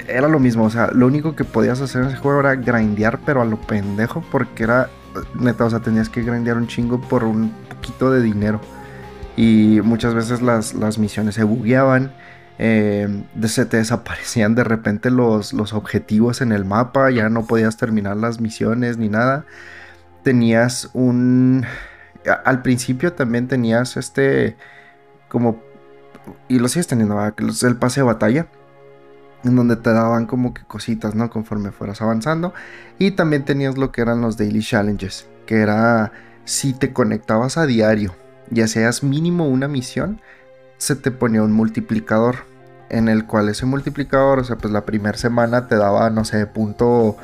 [0.09, 0.65] era lo mismo.
[0.65, 3.61] O sea, lo único que podías hacer en ese juego era grindear, pero a lo
[3.67, 4.97] pendejo, porque era
[5.35, 8.61] neta, o sea, tenías que grindear un chingo por un poquito de dinero.
[9.37, 12.15] Y muchas veces las, las misiones se bugueaban.
[12.59, 17.11] eh, se te desaparecían de repente los, los objetivos en el mapa.
[17.11, 19.47] Ya no podías terminar las misiones ni nada.
[20.25, 21.65] Tenías un.
[22.45, 24.57] Al principio también tenías este.
[25.29, 25.63] Como.
[26.49, 27.35] Y lo sigues teniendo, ¿verdad?
[27.63, 28.49] El pase de batalla.
[29.45, 31.31] En donde te daban como que cositas, ¿no?
[31.31, 32.55] Conforme fueras avanzando.
[32.99, 36.13] Y también tenías lo que eran los daily challenges, que era
[36.45, 38.15] si te conectabas a diario
[38.51, 40.21] y hacías mínimo una misión,
[40.79, 42.37] se te ponía un multiplicador,
[42.91, 46.47] en el cual ese multiplicador, o sea, pues la primera semana te daba, no sé,
[46.47, 47.17] punto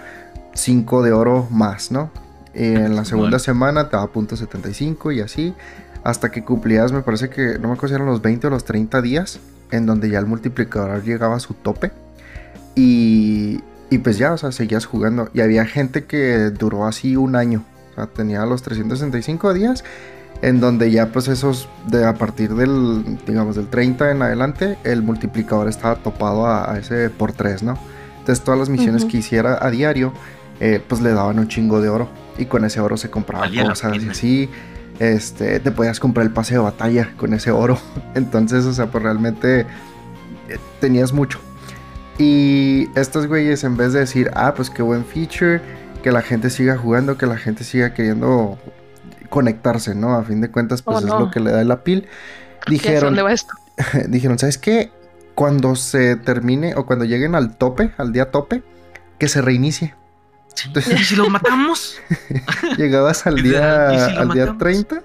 [0.54, 2.10] 5 de oro más, ¿no?
[2.54, 3.38] En la segunda Bueno.
[3.38, 5.54] semana te daba punto 75 y así,
[6.02, 8.64] hasta que cumplías, me parece que, no me acuerdo si eran los 20 o los
[8.64, 9.38] 30 días,
[9.70, 11.92] en donde ya el multiplicador llegaba a su tope.
[12.74, 13.60] Y,
[13.90, 15.28] y pues ya, o sea, seguías jugando.
[15.34, 17.64] Y había gente que duró así un año.
[17.92, 19.84] O sea, tenía los 365 días.
[20.42, 25.02] En donde ya pues esos, de a partir del, digamos, del 30 en adelante, el
[25.02, 27.78] multiplicador estaba topado a, a ese por 3, ¿no?
[28.20, 30.14] Entonces todas las misiones que hiciera a diario,
[30.60, 32.08] eh, pues le daban un chingo de oro.
[32.38, 34.50] Y con ese oro se compraba Valía la cosas y así.
[34.98, 37.78] Este, te podías comprar el pase de batalla con ese oro.
[38.14, 39.66] Entonces, o sea, pues realmente eh,
[40.80, 41.40] tenías mucho.
[42.18, 45.62] Y estos güeyes, en vez de decir, ah, pues qué buen feature,
[46.02, 48.58] que la gente siga jugando, que la gente siga queriendo
[49.30, 50.14] conectarse, ¿no?
[50.14, 51.20] A fin de cuentas, pues Oh, es no.
[51.20, 52.06] lo que le da la pil.
[52.66, 53.54] Dijeron, dónde va esto.
[54.08, 54.92] dijeron, ¿sabes qué?
[55.34, 58.62] Cuando se termine o cuando lleguen al tope, al día tope,
[59.18, 59.94] que se reinicie.
[60.54, 60.70] Sí.
[60.92, 61.98] ¿Y si lo matamos?
[62.76, 64.58] Llegabas al ¿Y día, si al día matamos?
[64.58, 65.02] 30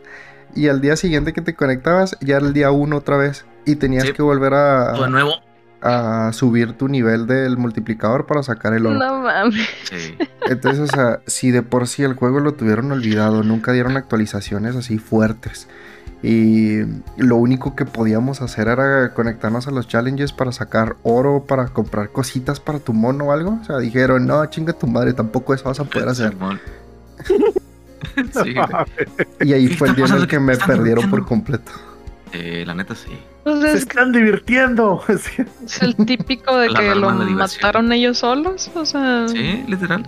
[0.55, 3.45] y al día siguiente que te conectabas ya era el día 1 otra vez.
[3.65, 4.13] Y tenías Sí.
[4.13, 5.33] que volver a, de nuevo.
[5.81, 8.99] a subir tu nivel del multiplicador para sacar el oro.
[8.99, 9.67] No mames.
[9.89, 10.15] Sí.
[10.47, 14.75] Entonces, o sea, si de por sí el juego lo tuvieron olvidado, nunca dieron actualizaciones
[14.75, 15.67] así fuertes.
[16.23, 16.79] Y
[17.17, 22.09] lo único que podíamos hacer era conectarnos a los challenges para sacar oro, para comprar
[22.09, 23.59] cositas para tu mono o algo.
[23.61, 26.35] O sea, dijeron, no, chinga tu madre, tampoco eso vas a poder hacer.
[28.43, 28.53] Sí.
[29.41, 31.71] Y ahí ¿Qué fue el día en el que ¿Qué me perdieron por completo.
[32.31, 33.09] Eh, la neta sí.
[33.43, 35.03] Pues Se es, están divirtiendo.
[35.07, 38.71] Es el típico de que lo mataron ellos solos.
[38.75, 40.05] O sea, Sí, literal.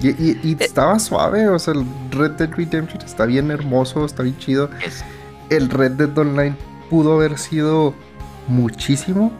[0.00, 4.22] Y, y- y estaba suave, o sea, el Red Dead Redemption está bien hermoso, está
[4.22, 4.70] bien chido.
[4.84, 5.04] Es-
[5.50, 6.56] el Red Dead Online
[6.90, 7.94] pudo haber sido
[8.46, 9.32] muchísimo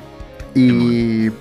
[0.54, 1.32] y eh,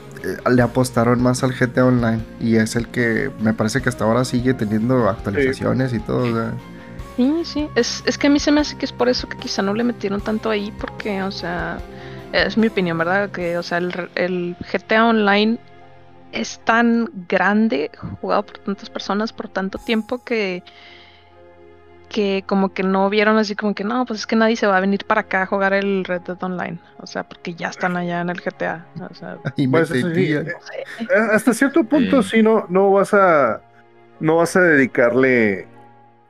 [0.52, 4.26] le apostaron más al GTA Online y es el que me parece que hasta ahora
[4.26, 6.24] sigue teniendo actualizaciones y todo.
[6.30, 6.54] o sea,
[7.16, 7.72] Sí, sí.
[7.76, 9.74] Es, es que a mí se me hace que es por eso que quizá no
[9.74, 11.82] le metieron tanto ahí, porque, o sea,
[12.32, 13.32] es mi opinión, ¿verdad?
[13.32, 15.60] Que, o sea, el, re- el GTA Online
[16.32, 17.90] es tan grande,
[18.22, 20.64] jugado por tantas personas por tanto tiempo que
[22.10, 24.78] que como que no vieron así como que no, pues es que nadie se va
[24.78, 27.98] a venir para acá a jugar el Red Dead Online, o sea, porque ya están
[27.98, 30.46] allá en el GTA, o sea, y Pues sí, eh,
[31.00, 32.38] Eh, Hasta cierto punto, Sí.
[32.38, 33.62] sí, no, no vas a.
[34.20, 35.68] No vas a dedicarle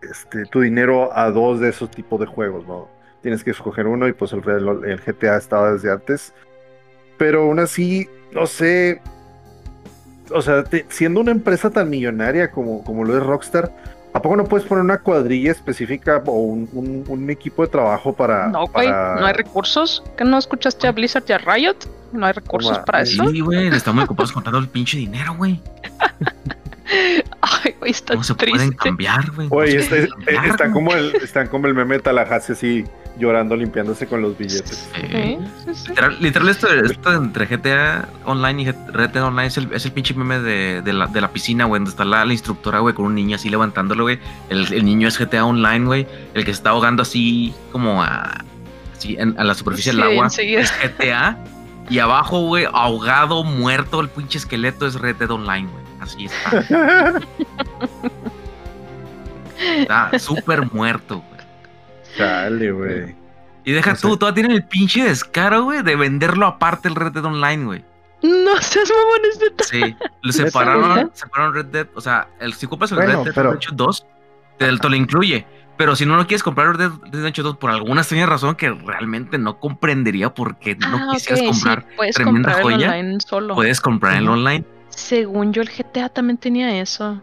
[0.02, 2.90] este, tu dinero a dos de esos tipos de juegos, ¿no?
[3.22, 6.34] Tienes que escoger uno y pues el, el- el GTA estaba desde antes.
[7.18, 9.02] Pero aún así, no sé.
[10.32, 13.72] O sea, te- siendo una empresa tan millonaria como, como lo es Rockstar,
[14.18, 18.14] ¿A poco no puedes poner una cuadrilla específica o un, un- un equipo de trabajo
[18.14, 18.48] para.
[18.48, 20.03] No, güey, para- no hay recursos.
[20.18, 21.76] ¿Que no escuchaste a Blizzard y a Riot?
[22.14, 23.27] No hay recursos Toma, para eso.
[23.30, 25.61] Sí, güey, estamos ocupados contando el pinche dinero, güey.
[27.41, 28.76] Ay, güey, está No se pueden triste.
[28.77, 29.48] cambiar, güey.
[29.76, 30.85] Está- pueden cambiar, están, güey.
[30.85, 32.85] como el, están como el meme de Tallahassee así
[33.18, 34.89] llorando, limpiándose con los billetes.
[34.94, 35.02] Sí.
[35.02, 35.89] Sí, sí, sí.
[35.89, 39.91] Literal, literal esto, esto entre GTA Online y Red Dead Online es el, es el
[39.91, 42.94] pinche meme de, de la, de la piscina, güey, donde está la, la instructora, güey,
[42.94, 44.19] con un niño así levantándolo, güey.
[44.49, 46.07] El, el niño es GTA Online, güey.
[46.34, 48.44] El que se está ahogando así como a,
[48.95, 50.61] así en- a la superficie Sí, del agua enseguida.
[50.61, 51.38] es GTA.
[51.89, 55.84] Y abajo, güey, ahogado, muerto, el pinche esqueleto es Red Dead Online, güey.
[56.02, 57.19] Así está.
[59.60, 61.36] Está súper muerto, güey.
[62.18, 63.15] Chale, güey.
[63.64, 66.95] Y deja O sea- tú, todavía tienen el pinche descaro, güey, de venderlo aparte el
[66.95, 67.85] Red Dead Online, güey.
[68.23, 69.80] No seas mamones de Sí,
[70.22, 73.34] lo ¿Neta, separaron, separaron Red Dead, o sea, el, si ocupas el Bueno, Red Dead
[73.35, 74.06] pero- Redemption 2,
[74.57, 75.45] te, te lo incluye.
[75.77, 78.72] Pero si no lo quieres comprar Red Dead Redemption 2 por alguna extraña razón que
[78.72, 82.89] realmente no comprendería por qué no Ah, quisieras ok, comprar, sí, puedes tremenda comprar joya,
[82.89, 83.53] online solo.
[83.53, 84.65] puedes comprar en el online.
[84.89, 87.22] Según yo, el GTA también tenía eso.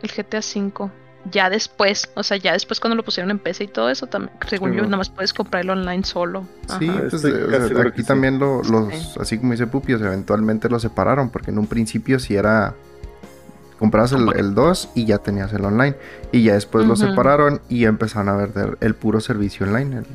[0.00, 0.90] El GTA V.
[1.30, 4.32] Ya después, o sea, ya después cuando lo pusieron en PC y todo eso, también,
[4.48, 6.46] según Sí, yo, nada más puedes comprar el online solo.
[6.78, 8.06] Sí, pues, Estoy o casi sea, seguro que aquí sí.
[8.08, 9.14] también lo- los, Sí.
[9.20, 12.74] así como dice Pupi, o sea, eventualmente lo separaron, porque en un principio sí era,
[13.78, 15.96] comprabas el, el 2 y ya tenías el online,
[16.32, 17.02] y ya después lo Ujú.
[17.08, 20.06] separaron y ya empezaron a ver el puro servicio online, el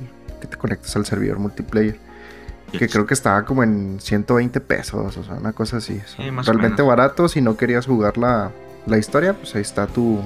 [0.42, 1.98] que te conectas al servidor multiplayer,
[2.72, 6.26] que creo que estaba como en 120 pesos, o sea, una cosa así, o sea,
[6.26, 6.88] Sí, más o realmente menos.
[6.98, 8.52] barato, si no querías jugar la,
[8.88, 10.20] la historia, pues ahí está tu,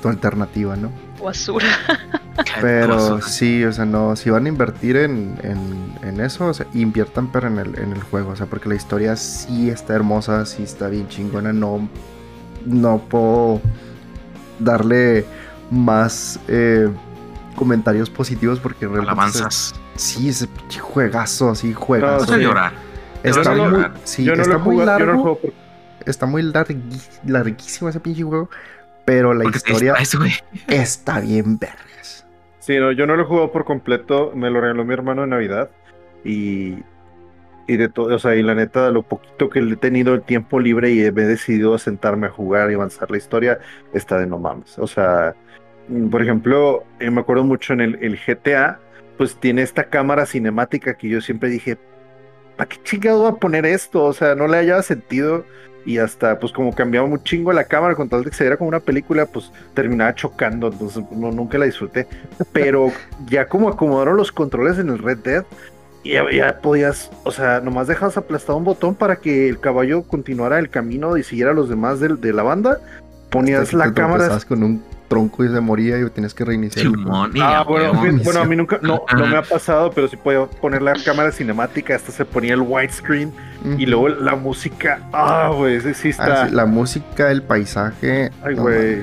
[0.00, 0.90] tu alternativa, ¿no?
[1.22, 1.66] Basura.
[2.60, 3.22] Pero Basura.
[3.22, 7.30] sí, o sea, no, si van a invertir en, en, en eso, o sea, inviertan
[7.30, 10.62] pero en el, en el juego, o sea, porque la historia sí está hermosa, sí
[10.62, 11.88] está bien chingona, no,
[12.64, 13.60] no puedo
[14.58, 15.24] darle
[15.70, 16.88] más eh,
[17.56, 19.74] comentarios positivos porque realmente Alabanzas.
[19.96, 22.32] es- sí, ese pinche juegazo, así No, juegazo.
[22.32, 22.42] A sí.
[22.42, 22.72] llorar.
[23.22, 23.94] está, muy, llorar.
[24.04, 25.38] sí, no está muy no largo,
[26.06, 26.42] está muy
[27.26, 28.48] larguísimo ese pinche juego,
[29.04, 32.26] pero la Porque historia distraes, está bien vergas.
[32.58, 35.30] Sí, no, yo no lo he jugado por completo, me lo regaló mi hermano en
[35.30, 35.70] Navidad
[36.24, 36.76] y,
[37.66, 40.22] y de todo, o sea, y la neta, lo poquito que le he tenido el
[40.22, 43.58] tiempo libre y he decidido sentarme a jugar y avanzar la historia,
[43.94, 44.78] está de no mames.
[44.78, 45.34] O sea,
[45.88, 48.78] mm, por ejemplo, eh, me acuerdo mucho en el, el GTA,
[49.16, 51.78] pues tiene esta cámara cinemática que yo siempre dije,
[52.56, 54.04] ¿para qué chingado va a poner esto?
[54.04, 55.44] O sea, no le hallaba sentido.
[55.86, 58.56] Y hasta, pues como cambiaba un chingo la cámara con tal de que se viera
[58.56, 62.06] como una película, pues terminaba chocando, entonces no, nunca la disfruté.
[62.52, 62.92] Pero
[63.28, 65.44] ya como acomodaron los controles en el Red Dead,
[66.04, 70.58] ya, ya podías, o sea, nomás dejabas aplastado un botón para que el caballo continuara
[70.58, 72.80] el camino y siguiera a los demás de, de la banda.
[73.30, 74.24] Ponías la cámara.
[74.24, 76.86] tropezabas con un tronco y se moría y tienes que reiniciar.
[76.86, 76.94] el
[77.42, 77.92] Ah, a bueno,
[78.24, 81.32] bueno, a mí nunca, no, no me ha pasado, pero sí podía poner la cámara
[81.32, 83.32] cinemática, hasta se ponía el widescreen
[83.76, 86.48] y luego la música, ah, güey, ese sí Ah, está.
[86.48, 88.30] sí, la música, el paisaje.
[88.42, 89.02] Ay, no güey.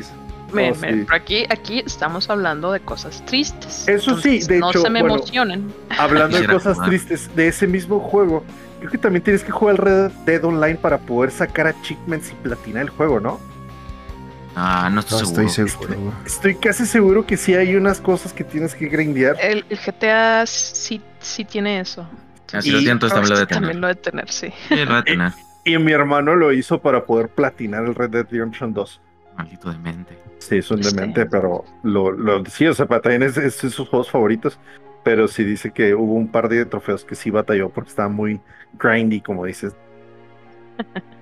[0.49, 0.79] Oh, miren, sí.
[0.81, 3.85] pero aquí, aquí estamos hablando de cosas tristes.
[3.87, 5.73] Eso sí, de no hecho, se me bueno, emocionen.
[5.99, 6.89] Hablando de cosas jugar.
[6.89, 8.45] tristes de ese mismo juego,
[8.79, 12.35] creo que también tienes que jugar el Red Dead Online para poder sacar achievements y
[12.35, 13.39] platinar el juego, ¿no?
[14.59, 15.47] Ah, no estoy No seguro.
[15.47, 16.13] estoy seguro.
[16.25, 19.35] Estoy casi seguro que sí hay unas cosas que tienes que grindear.
[19.39, 22.07] El, el GTA sí, sí tiene eso.
[22.51, 23.61] Así Y- lo siento, también lo de tener.
[23.61, 24.51] también lo de tener, sí.
[24.67, 25.31] Sí, lo de tener.
[25.63, 29.01] Y mi hermano lo hizo para poder platinar el Red Dead Redemption 2.
[29.37, 30.17] Maldito demente.
[30.39, 30.89] Sí, es un Sí.
[30.95, 34.57] demente, pero lo, lo sí, o sea, para también es, es de sus juegos favoritos.
[35.03, 38.41] Pero sí dice que hubo un par de trofeos que sí batalló porque estaba muy
[38.79, 39.75] grindy, como dices.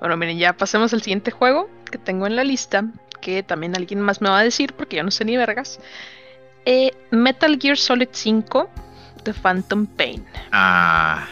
[0.00, 2.84] Bueno, miren, ya pasemos al siguiente juego que tengo en la lista,
[3.20, 5.80] que también alguien más me va a decir porque yo no sé ni vergas.
[6.64, 8.70] Eh, Metal Gear Solid 5
[9.24, 10.24] The Phantom Pain.
[10.52, 11.26] Ah.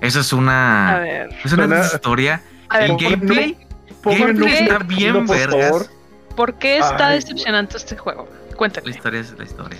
[0.00, 0.98] Esa es A una.
[1.00, 2.42] ver, Es una historia.
[2.68, 3.56] a ver, El ¿por qué gameplay.
[4.04, 5.68] Gameplay está bien por vergas.
[5.68, 5.86] favor.
[6.36, 7.16] ¿por qué está Ay.
[7.16, 8.28] decepcionante este juego?
[8.50, 8.90] La Cuéntame.
[8.90, 9.78] historia es la historia.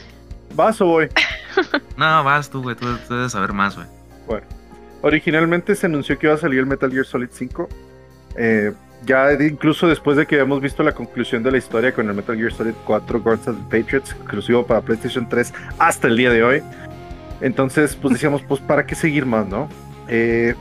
[0.54, 1.08] ¿Vas o voy?
[1.96, 2.76] No, vas tú, güey.
[2.76, 3.86] Tú, tú debes saber más, güey.
[4.26, 4.46] Bueno,
[5.02, 7.68] originalmente se anunció que iba a salir el Metal Gear Solid 5.
[8.36, 8.72] Eh,
[9.04, 12.14] ya de- incluso después de que habíamos visto la conclusión de la historia con el
[12.14, 16.30] Metal Gear Solid 4 Guards of the Patriots, exclusivo para PlayStation 3 hasta el día
[16.30, 16.62] de hoy.
[17.40, 19.68] Entonces, pues decíamos, pues para qué seguir más, ¿no?
[20.08, 20.54] Eh,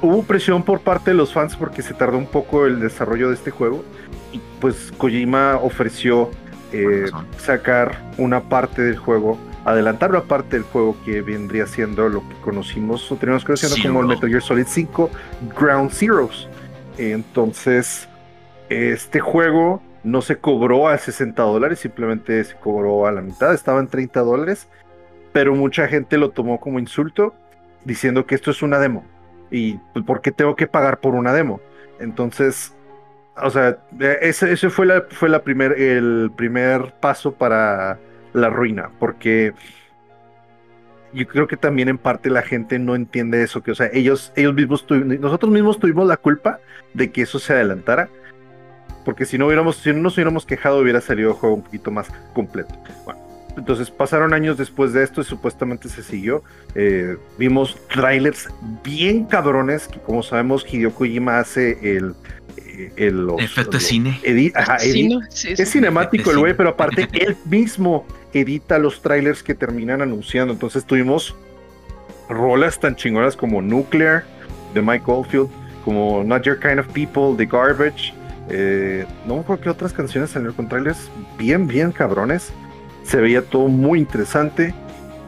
[0.00, 3.34] hubo presión por parte de los fans porque se tardó un poco el desarrollo de
[3.34, 3.84] este juego.
[4.32, 6.30] Y pues Kojima ofreció
[6.72, 7.06] eh,
[7.38, 12.34] sacar una parte del juego, adelantar una parte del juego que vendría siendo lo que
[12.42, 14.06] conocimos o tenemos conociendo como el.
[14.08, 15.10] Metal Gear Solid 5
[15.56, 16.48] Ground Zeroes.
[16.98, 18.08] Entonces,
[18.68, 23.80] este juego no se cobró a 60 dólares, simplemente se cobró a la mitad, estaba
[23.80, 24.68] en 30 dólares,
[25.32, 27.34] pero mucha gente lo tomó como insulto,
[27.84, 29.04] diciendo que esto es una demo.
[29.50, 31.60] ¿Y pues, por qué tengo que pagar por una demo?
[31.98, 32.74] Entonces,
[33.42, 33.78] o sea,
[34.20, 37.98] ese, ese fue, fue la primer, el primer paso para
[38.32, 39.54] la ruina, porque
[41.14, 44.32] yo creo que también en parte la gente no entiende eso, que o sea, ellos,
[44.36, 46.60] ellos mismos, nosotros mismos tuvimos la culpa
[46.92, 48.08] de que eso se adelantara,
[49.04, 51.90] porque si no hubiéramos, si no nos hubiéramos quejado hubiera salido el juego un poquito
[51.90, 52.74] más completo.
[53.04, 53.20] Bueno,
[53.56, 56.42] entonces pasaron años después de esto y supuestamente se siguió.
[56.74, 58.48] Eh, vimos trailers
[58.82, 62.14] bien cabrones, que como sabemos Hideo Kojima hace el...
[62.76, 64.20] Eh, el Efecto de cine.
[64.24, 70.52] es cinemático el güey, pero aparte él mismo edita los trailers que terminan anunciando.
[70.52, 71.34] Entonces tuvimos
[72.28, 74.24] rolas tan chingonas como Nuclear
[74.72, 75.48] de Mike Oldfield,
[75.84, 78.12] como Not Your Kind of People The Garbage.
[78.50, 82.52] Eh, no me acuerdo qué otras canciones salieron con trailers bien, bien cabrones.
[83.04, 84.74] Se veía todo muy interesante.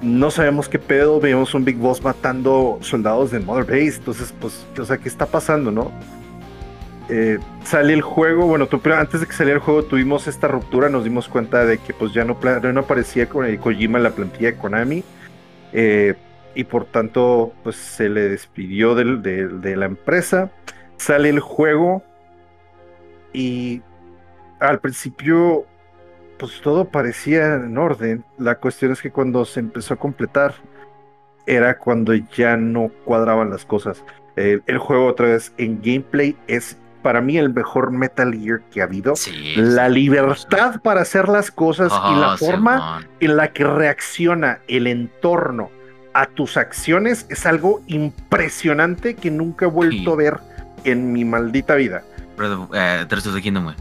[0.03, 1.21] No sabemos qué pedo.
[1.21, 3.99] Veíamos un Big Boss matando soldados de Mother Base.
[3.99, 5.93] Entonces, pues, o sea, ¿qué está pasando, no?
[7.09, 11.05] Eh, sale el juego, bueno, antes de que saliera el juego tuvimos esta ruptura, nos
[11.05, 14.57] dimos cuenta de que pues ya no, no aparecía con el Kojima la plantilla de
[14.57, 15.05] Konami
[15.73, 16.15] eh,
[16.57, 20.51] y por tanto pues se le despidió de la empresa,
[20.97, 22.03] sale el juego
[23.33, 23.83] y
[24.59, 25.65] al principio
[26.39, 30.55] pues todo parecía en orden, la cuestión es que cuando se empezó a completar
[31.47, 34.05] era cuando ya no cuadraban las cosas.
[34.35, 36.77] el juego otra vez en gameplay es
[37.07, 39.15] para mí el mejor Metal Gear que ha habido.
[39.55, 45.71] la libertad para hacer las cosas y la forma en la que reacciona el entorno
[46.15, 50.39] a tus acciones es algo impresionante que nunca he vuelto a ver
[50.83, 52.03] en mi maldita vida.
[52.75, 53.73] Eh, Tears of the Kingdom,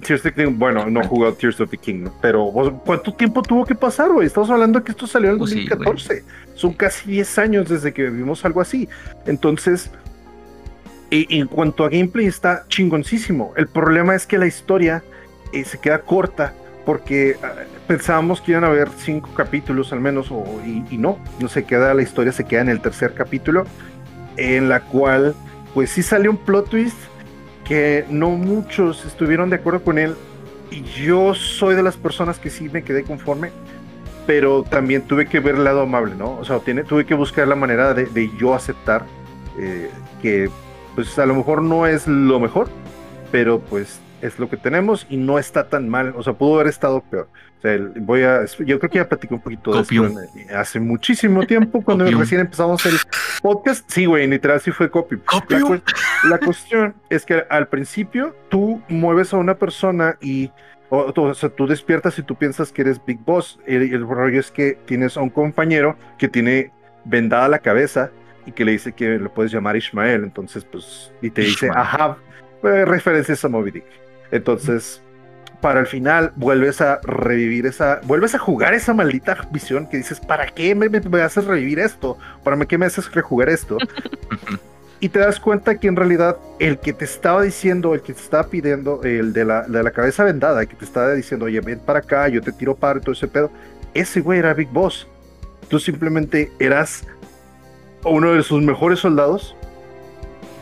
[0.00, 2.50] Tears of the Kingdom, bueno, no he jugado Tears of the Kingdom, pero
[2.84, 4.26] ¿cuánto tiempo tuvo que pasar, güey?
[4.26, 6.24] Estamos hablando que esto salió en el 2014.
[6.56, 8.88] Son casi 10 años desde que vimos algo así.
[9.26, 9.92] Entonces,
[11.10, 13.52] y en cuanto a gameplay está chingoncísimo.
[13.56, 15.02] El problema es que la historia
[15.52, 16.54] eh, se queda corta
[16.84, 17.52] porque ah,
[17.86, 20.30] pensábamos que iban a haber cinco capítulos al menos
[20.64, 23.64] y, no, no se queda, la historia se queda en el tercer capítulo
[24.36, 25.34] en la cual
[25.72, 26.96] pues sí sale un plot twist
[27.64, 30.14] que no muchos estuvieron de acuerdo con él
[30.70, 33.50] y yo soy de las personas que sí me quedé conforme
[34.26, 36.38] pero también tuve que ver el lado amable, ¿no?
[36.38, 39.04] O sea, tiene, tuve que buscar la manera de, yo aceptar
[39.58, 39.90] eh,
[40.22, 40.48] que
[40.94, 42.68] pues a lo mejor no es lo mejor,
[43.32, 46.14] pero pues es lo que tenemos y no está tan mal.
[46.16, 47.28] O sea, pudo haber estado peor.
[47.58, 50.20] O sea, voy a, yo creo que ya platicé un poquito de esto
[50.54, 52.94] hace muchísimo tiempo, cuando recién empezamos el
[53.42, 53.84] podcast.
[53.90, 55.16] Sí, güey, literal sí fue copy.
[56.28, 60.50] La, cuestión es que al principio tú mueves a una persona y
[60.90, 63.58] o, sea, tú despiertas y tú piensas que eres Big Boss.
[63.66, 66.70] El, el rollo es que tienes a un compañero que tiene
[67.04, 68.10] vendada la cabeza
[68.46, 72.18] y que le dice que lo puedes llamar Ismael, entonces pues, y te dice, ajá,
[72.60, 73.84] pues, referencias a Moby Dick.
[74.30, 75.02] Entonces,
[75.60, 80.20] para el final vuelves a revivir esa, vuelves a jugar esa maldita visión que dices,
[80.20, 82.18] ¿para qué me, me, haces revivir esto?
[82.42, 83.78] ¿Para qué me haces rejugar esto?
[85.00, 88.20] y te das cuenta que en realidad el que te estaba diciendo, el que te
[88.20, 91.78] estaba pidiendo, el de la, de la cabeza vendada, que te estaba diciendo, oye, ven
[91.78, 93.50] para acá, yo te tiro para todo ese pedo,
[93.94, 95.08] ese güey era Big Boss.
[95.68, 97.06] Tú simplemente eras
[98.04, 99.56] uno de sus mejores soldados,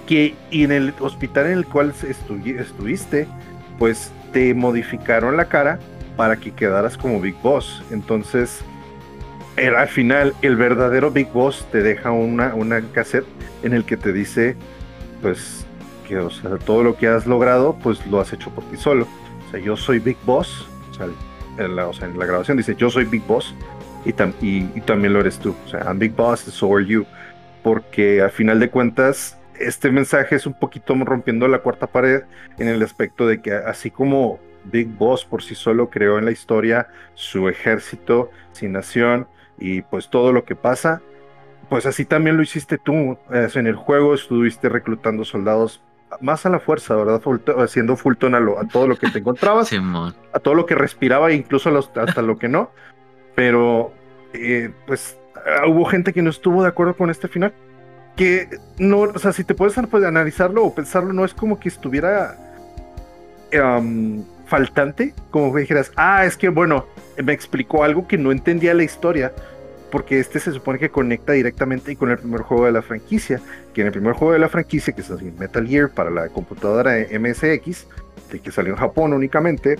[0.06, 3.26] que y en el hospital en el cual estuviste,
[3.78, 5.78] pues te modificaron la cara
[6.16, 7.82] para que quedaras como Big Boss.
[7.90, 8.62] Entonces,
[9.56, 13.26] al final, el verdadero Big Boss te deja una, una cassette
[13.62, 14.56] en el que te dice,
[15.20, 15.66] pues,
[16.08, 19.06] que o sea, todo lo que has logrado, pues lo has hecho por ti solo.
[19.46, 20.66] O sea, yo soy Big Boss.
[20.90, 21.06] O sea,
[21.58, 23.54] en la, en la grabación dice, yo soy Big Boss.
[24.04, 24.10] Y,
[24.44, 25.54] y, y, también lo eres tú.
[25.64, 27.06] O sea, I'm Big Boss, so are you
[27.62, 32.22] porque al final de cuentas este mensaje es un poquito rompiendo la cuarta pared
[32.58, 36.30] en el aspecto de que así como Big Boss por sí solo creó en la
[36.30, 39.26] historia su ejército sin nación
[39.58, 41.02] y pues todo lo que pasa,
[41.68, 43.18] pues así también lo hiciste tú.
[43.30, 45.82] en el juego estuviste reclutando soldados
[46.20, 47.22] más a la fuerza, ¿verdad?
[47.58, 49.72] haciendo Fulton a, a todo lo que te encontrabas,
[50.32, 52.70] a todo lo que respiraba, incluso hasta lo que no.
[53.34, 53.94] Pero,
[54.34, 57.52] eh, pues Ah, hubo gente que no estuvo de acuerdo con este final.
[58.16, 58.48] Que
[58.78, 62.36] no, o sea, si te puedes pues, analizarlo o pensarlo, no es como que estuviera
[64.46, 66.86] faltante, como que dijeras, ah, es que bueno,
[67.22, 69.32] me explicó algo que no entendía la historia,
[69.90, 73.40] porque este se supone que conecta directamente con el primer juego de la franquicia,
[73.74, 76.96] que en el primer juego de la franquicia, que es Metal Gear para la computadora
[76.96, 77.86] MSX,
[78.42, 79.76] que salió en Japón únicamente,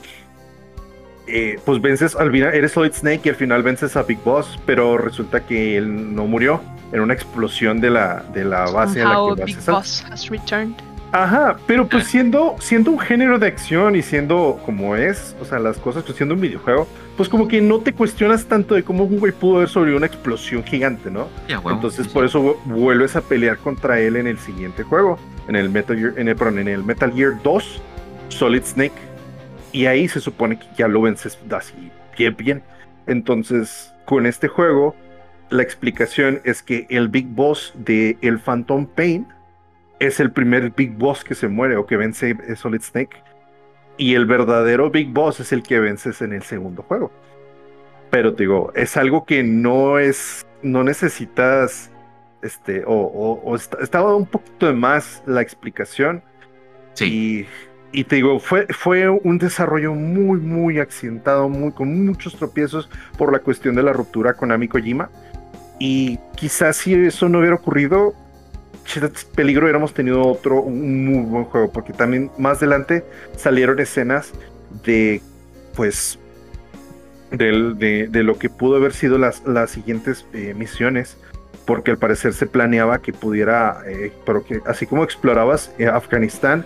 [1.27, 4.59] eh, pues vences al final, eres Solid Snake y al final vences a Big Boss,
[4.67, 6.61] pero resulta que él no murió
[6.93, 10.75] en una explosión de la, de la base a la que Big Boss has returned.
[11.13, 15.59] Ajá, pero pues siendo, siendo un género de acción y siendo como es, o sea,
[15.59, 16.89] las cosas, pues siendo un videojuego,
[17.19, 20.07] pues como que no te cuestionas tanto de cómo un güey pudo haber sobrevivido una
[20.07, 21.29] explosión gigante, ¿no?
[21.49, 25.19] Entonces por eso vuelves a pelear contra él en el siguiente juego,
[25.49, 27.83] en el Metal Gear, en el, perdón, en el Metal Gear 2,
[28.31, 29.12] Solid Snake,
[29.73, 32.63] y ahí se supone que ya lo vences así bien, bien.
[33.07, 34.95] Entonces, con este juego,
[35.51, 39.27] la explicación es que el Big Boss de el Phantom Pain
[39.99, 43.23] es el primer Big Boss que se muere o que vence Solid Snake.
[43.99, 47.13] Y el verdadero Big Boss es el que vences en el segundo juego.
[48.11, 51.91] Pero te digo, es algo que no es, no necesitas,
[52.43, 56.23] este, o, estaba un poquito de más la explicación.
[56.95, 57.05] Sí.
[57.07, 57.47] Y,
[57.93, 62.89] y, te digo, fue, fue un desarrollo muy, muy accidentado, muy, con muchos tropiezos
[63.19, 65.11] por la cuestión de la ruptura con Ami Kojima.
[65.79, 68.15] Y quizás si eso no hubiera ocurrido,
[69.35, 73.05] peligro hubiéramos tenido otro un muy buen juego, porque también más adelante
[73.37, 74.33] salieron escenas
[74.85, 75.21] de,
[75.75, 76.19] pues,
[77.31, 81.17] de, de, lo que pudo haber sido las, las siguientes eh, misiones,
[81.67, 86.65] porque al parecer se planeaba que pudiera, eh, pero que así como explorabas eh, Afganistán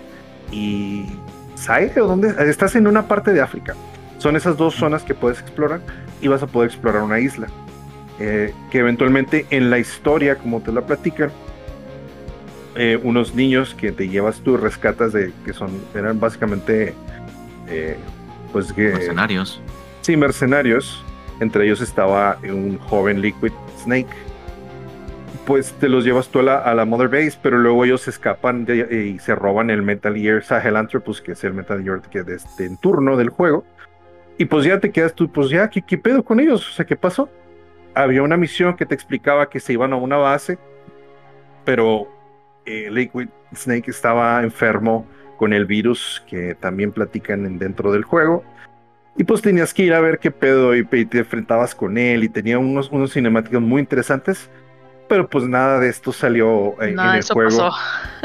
[0.50, 1.06] y
[1.56, 3.74] Zaire, o dónde estás en una parte de África,
[4.18, 5.80] son esas dos zonas que puedes explorar
[6.20, 7.48] y vas a poder explorar una isla.
[8.18, 11.30] que eventualmente en la historia, como te la platican,
[12.78, 16.92] eh, unos niños que te llevas tú, rescatas de que son, eran básicamente,
[17.68, 17.96] eh,
[18.52, 18.90] pues que...
[18.90, 19.62] Mercenarios.
[20.02, 21.02] Sí, mercenarios.
[21.40, 23.52] Entre ellos estaba un joven Liquid
[23.82, 24.10] Snake.
[25.46, 29.34] Pues te los llevas tú a la, Mother Base, pero luego ellos escapan y se
[29.36, 33.16] roban el Metal Gear Sahelanthropus, que es el Metal Gear que desde este, en turno
[33.16, 33.64] del juego.
[34.38, 36.68] Y pues ya te quedas tú, pues ya, ¿qué, ¿qué pedo con ellos?
[36.68, 37.30] O sea, ¿qué pasó?
[37.94, 40.58] Había una misión que te explicaba que se iban a una base,
[41.64, 42.08] pero
[42.66, 45.06] eh, Liquid Snake estaba enfermo
[45.36, 48.42] con el virus que también platican dentro del juego.
[49.16, 52.28] Y pues tenías que ir a ver qué pedo y, te enfrentabas con él y
[52.28, 54.50] tenía unos, unos cinemáticos muy interesantes.
[55.08, 57.70] Pero pues nada de esto salió eh, en el juego.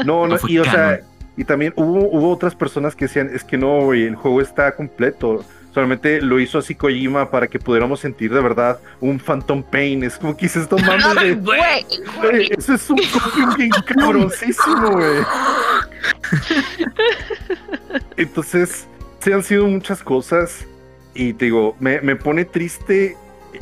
[0.04, 1.00] No, no, y o sea,
[1.36, 5.44] y también hubo, hubo otras personas que decían, es que no, el juego está completo
[5.72, 10.04] solamente lo hizo así Kojima para que pudiéramos sentir de verdad un Phantom Pain.
[10.04, 11.86] Es como que dices, no mames, güey.
[12.50, 15.24] Eso es un copio bien cabrosísimo, güey.
[18.16, 18.86] Entonces,
[19.20, 20.66] se han sido muchas cosas
[21.14, 23.16] y te digo, me, me pone triste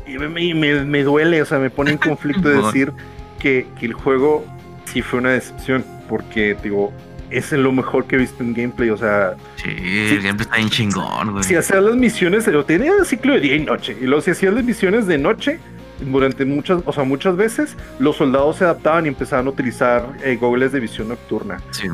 [0.06, 2.92] y me, me, me, duele, o sea, me pone en conflicto de decir
[3.38, 4.44] que, que el juego
[4.84, 6.92] sí fue una decepción, porque digo,
[7.30, 8.90] es lo mejor que he visto en gameplay.
[8.90, 11.44] O sea, sí, el gameplay está bien chingón, güey.
[11.44, 13.96] Si hacías las misiones, lo tenía el ciclo de día y noche.
[14.00, 15.58] Y luego, si hacías las misiones de noche,
[16.00, 20.36] durante muchas, o sea, muchas veces los soldados se adaptaban y empezaban a utilizar eh,
[20.40, 21.60] goggles de visión nocturna.
[21.70, 21.88] si,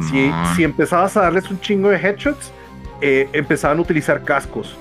[0.54, 2.52] si, empezabas a darles un chingo de headshots,
[3.00, 4.76] eh, empezaban a utilizar cascos.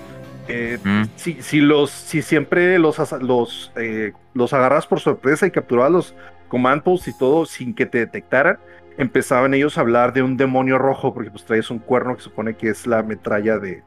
[0.48, 1.04] Eh, mm.
[1.16, 3.72] si, si, los, si siempre los, los,
[4.34, 6.16] los agarras por sorpresa y capturabas los
[6.48, 8.60] command posts y todo sin que te detectaran,
[8.98, 12.56] empezaban ellos a hablar de un demonio rojo, porque pues traes un cuerno que supone
[12.56, 13.84] que es la metralla de,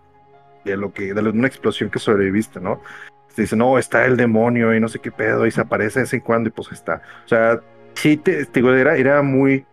[0.65, 2.81] de lo que, de una explosión que sobreviviste, ¿no?
[3.35, 6.05] Se dice, no, está el demonio y no sé qué pedo, y se aparece de
[6.05, 7.03] vez en cuando y pues está.
[7.25, 7.61] O sea,
[7.95, 9.65] sí, te, digo, era, era muy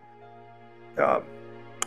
[0.98, 1.20] ah,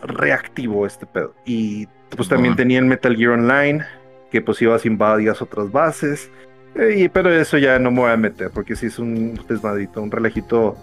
[0.02, 1.34] reactivo este pedo.
[1.44, 3.84] Y pues también tenían Metal Gear Online,
[4.30, 6.30] que pues ibas invadías otras bases.
[6.74, 10.00] Eh, y, pero eso ya no me voy a meter, porque sí es un desmadrito,
[10.00, 10.76] un relajito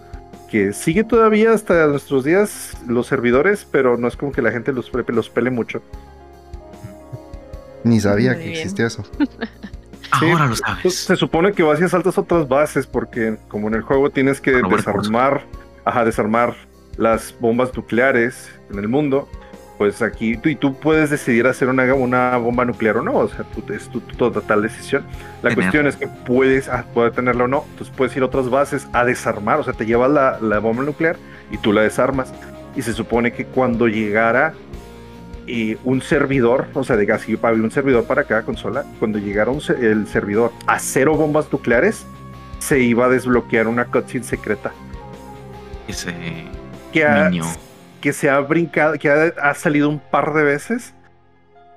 [0.50, 4.72] que sigue todavía hasta nuestros días los servidores, pero no es como que la gente
[4.72, 5.82] los, los pele mucho.
[7.84, 9.04] Ni sabía que existía eso.
[10.10, 10.94] Ahora lo sabes.
[10.94, 14.52] Se supone que vas y asaltas otras bases porque como en el juego tienes que
[14.52, 15.42] desarmar,
[15.84, 16.54] ajá, desarmar
[16.96, 19.28] las bombas nucleares en el mundo,
[19.78, 23.28] pues aquí tú, y tú puedes decidir hacer una, una bomba nuclear o no, o
[23.28, 25.04] sea, tú, es tu, total decisión.
[25.42, 28.50] La cuestión es que puedes ah, poder tenerla o no, entonces puedes ir a otras
[28.50, 31.16] bases a desarmar, o sea, te llevas la, la bomba nuclear
[31.50, 32.34] y tú la desarmas.
[32.76, 34.52] Y se supone que cuando llegara
[35.50, 39.50] eh, un servidor, o sea, de así había un servidor para cada consola, cuando llegara
[39.80, 42.04] el servidor a cero bombas nucleares,
[42.58, 44.72] se iba a desbloquear una cutscene secreta.
[45.86, 46.12] Ese
[46.92, 47.02] que
[48.00, 50.94] que se ha brincado, que ha, salido un par de veces,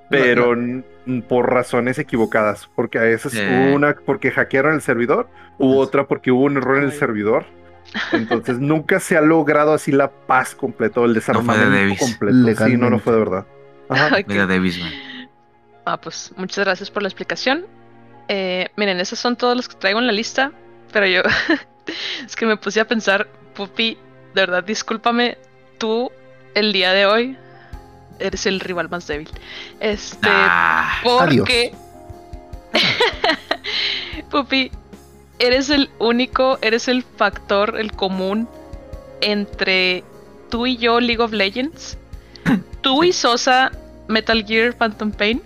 [0.09, 5.77] pero mm, por razones equivocadas, porque a veces hubo una porque hackearon el servidor, hubo
[5.77, 6.97] otra porque hubo un error en el Ay.
[6.97, 7.45] servidor.
[8.11, 11.99] Entonces nunca se ha logrado así la paz completo, el desarmamento Davis.
[11.99, 12.65] completo.
[12.65, 13.45] Sí, no, no fue de verdad.
[13.89, 14.17] Ajá.
[14.27, 14.79] Media Davis.
[15.85, 17.65] Ah, pues muchas gracias por la explicación.
[18.27, 20.51] Eh, miren, esos son todos los que traigo en la lista,
[20.93, 21.21] pero yo
[22.25, 23.97] es que me puse a pensar, Pupi,
[24.33, 25.37] de verdad, discúlpame,
[25.81, 26.11] tú
[26.53, 27.37] el día de hoy
[28.19, 29.27] eres el rival más débil.
[29.79, 31.73] Este, Ah, porque
[34.29, 34.71] Pupi,
[35.39, 38.47] eres el único, eres el factor, el común
[39.21, 40.03] entre
[40.51, 41.97] tú y yo League of Legends,
[42.81, 43.71] tú y Sosa
[44.07, 45.41] Metal Gear Phantom Pain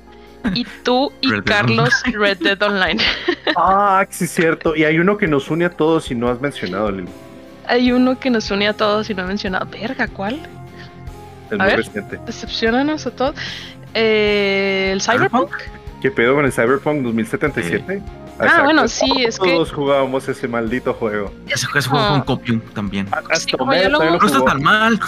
[0.53, 3.01] y tú y Red Dead Carlos Red Dead Online.
[3.57, 4.75] Ah, sí, es cierto.
[4.75, 7.07] Y hay uno que nos une a todos y no has mencionado, Lili.
[7.67, 9.65] Hay uno que nos une a todos y no he mencionado.
[9.67, 10.35] Verga, ¿cuál?
[11.47, 11.77] Es A muy ver.
[11.77, 12.19] reciente.
[12.25, 13.35] Decepcionanos a todos.
[13.93, 15.51] Eh, el Cyberpunk.
[16.01, 18.01] ¿Qué pedo con el Cyberpunk 2077?
[18.37, 21.31] Ah, bueno, sí, es que Todos jugábamos ese maldito juego.
[21.47, 22.23] ese, juego fue un Ah.
[22.25, 23.07] copium también.
[23.11, 24.99] Hasta lo No está tan mal.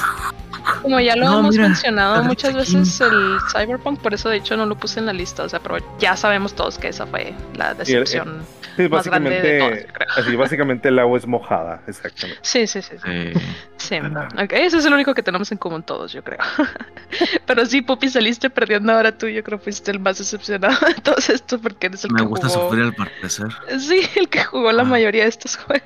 [0.81, 2.59] Como ya lo No, hemos mira, mencionado muchas aquí.
[2.59, 5.59] veces el Cyberpunk, por eso de hecho no lo puse en la lista, o sea,
[5.59, 8.45] pero ya sabemos todos que esa fue la decepción
[8.75, 10.07] Sí, más grande de básicamente, creo.
[10.17, 12.39] así, básicamente el agua es mojada, exactamente.
[12.43, 13.03] Sí, sí, sí, sí.
[13.07, 13.33] Eh,
[13.77, 13.95] sí.
[13.97, 16.37] Ok, ese es el único que tenemos en común todos, yo creo.
[17.47, 20.93] pero sí, Pupi, saliste perdiendo ahora tú, yo creo que fuiste el más decepcionado de
[20.95, 22.65] todo esto porque eres el me que gusta jugó.
[22.69, 23.47] sufrir al parecer.
[23.79, 24.85] Sí, el que jugó la Ah.
[24.85, 25.83] mayoría de estos juegos.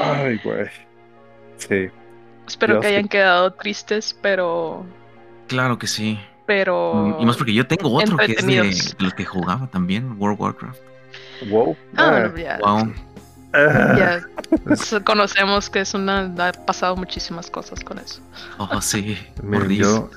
[0.00, 0.66] Ay, güey.
[1.56, 1.88] Sí.
[2.48, 4.84] Espero Dios, que hayan quedado tristes, pero.
[5.46, 6.18] Claro que sí.
[6.46, 7.16] Pero.
[7.20, 10.40] Y más porque yo tengo otro que es de, los que jugaba también, World of
[10.40, 10.80] Warcraft.
[11.50, 11.76] Wow.
[11.96, 12.58] Ah, Ah, bueno, ya.
[12.58, 12.92] Wow.
[13.52, 14.20] ah, Ya
[15.04, 16.32] conocemos que es una.
[16.38, 18.20] Ha pasado muchísimas cosas con eso.
[18.58, 19.18] Oh, sí.
[19.42, 20.10] Miren, yo,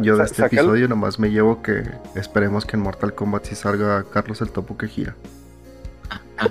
[0.00, 1.84] yo de este episodio nomás me llevo que
[2.14, 5.14] esperemos que en Mortal Kombat sí salga Carlos el topo que gira.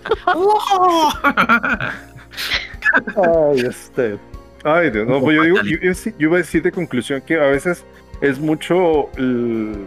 [3.16, 4.20] Ay, este.
[4.66, 5.08] Ay, Dios.
[5.08, 7.86] No, pues yo, digo, yo, yo iba a decir de conclusión que a veces
[8.22, 9.10] es mucho.
[9.18, 9.86] el-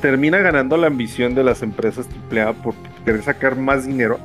[0.00, 2.72] termina ganando la ambición de las empresas AAA por
[3.04, 4.18] querer sacar más dinero.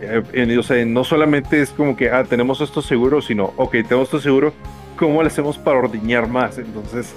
[0.00, 3.70] Eh, en- o sea, no solamente es como que, ah, tenemos esto seguro, sino, ok,
[3.86, 4.52] tenemos esto seguro,
[4.96, 6.58] ¿cómo le hacemos para ordeñar más?
[6.58, 7.14] Entonces,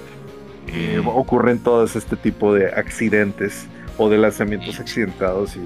[0.68, 3.66] eh, Eh, ocurren todos este tipo de accidentes
[3.98, 5.62] o de lanzamientos accidentados y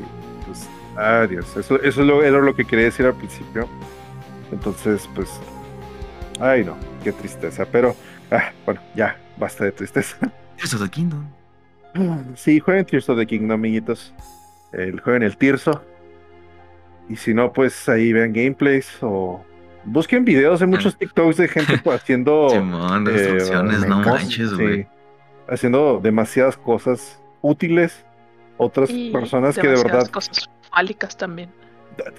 [0.46, 0.66] pues
[0.96, 1.58] adiós.
[1.58, 3.68] Eso, eso es lo, era lo que quería decir al principio.
[4.54, 5.30] Entonces, pues,
[6.44, 7.66] ay no, qué tristeza.
[7.72, 7.96] Pero,
[8.32, 10.18] ah, bueno, ya, basta de tristeza.
[10.58, 11.26] Tears of the Kingdom.
[12.36, 14.14] Sí, jueguen Tears of the Kingdom, amiguitos.
[14.72, 15.84] El, jueguen el Tirso.
[17.10, 19.44] Y si no, pues ahí vean gameplays o
[19.86, 20.62] busquen videos.
[20.62, 24.88] Hay muchos TikToks de gente pues, haciendo Simón, eh, destrucciones, no manches, Sí, güey.
[25.48, 28.06] haciendo demasiadas cosas útiles.
[28.58, 31.50] Otras Y personas que de demasiadas verdad cosas fálicas también.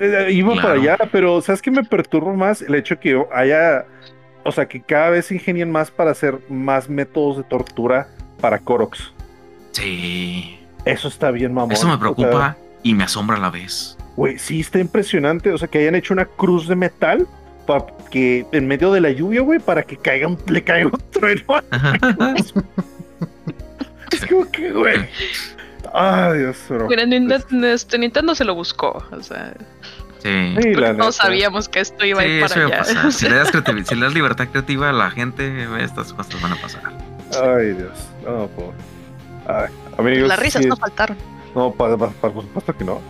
[0.00, 0.68] eh, iba Claro.
[0.68, 2.60] para allá, pero ¿sabes qué me perturba más?
[2.60, 3.86] El hecho que haya,
[4.44, 8.08] o sea, que cada vez se ingenien más para hacer más métodos de tortura
[8.40, 9.12] para Koroks.
[9.72, 10.58] Sí.
[10.84, 11.72] Eso está bien, mamón.
[11.72, 13.96] Eso me O sea, preocupa y me asombra a la vez.
[14.16, 15.50] Güey, sí, está impresionante.
[15.50, 17.26] O sea, que hayan hecho una cruz de metal
[17.66, 21.02] para que en medio de la lluvia, güey, para que caiga un, le caiga un
[21.10, 21.42] trueno.
[24.12, 25.08] Es como que, güey.
[25.92, 26.86] Ay, Dios, bro.
[26.88, 27.68] Mira, Nintendo,
[27.98, 29.02] Nintendo se lo buscó.
[29.10, 29.54] O sea,
[30.24, 30.56] Sí.
[30.62, 31.12] Sí, la neta.
[31.12, 33.12] sabíamos que esto iba a ir eso para a pasar.
[33.12, 36.52] Si le, das creativi- si le das libertad creativa a la gente, estas cosas van
[36.52, 36.82] a pasar.
[37.42, 38.08] Ay, Dios.
[38.24, 38.72] No, por.
[39.46, 39.68] Ay,
[39.98, 40.28] amigos.
[40.28, 41.16] Las risas sí, no faltaron.
[41.54, 43.00] No, pa- pa- pa- por supuesto que no.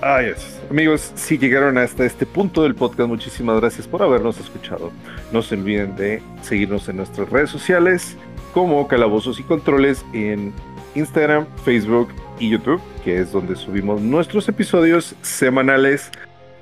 [0.00, 0.58] Ay, Dios.
[0.70, 4.90] Amigos, si llegaron hasta este punto del podcast, muchísimas gracias por habernos escuchado.
[5.32, 8.16] No se olviden de seguirnos en nuestras redes sociales
[8.54, 10.52] como Calabozos y Controles en
[10.94, 12.08] Instagram, Facebook
[12.50, 16.10] YouTube, que es donde subimos nuestros episodios semanales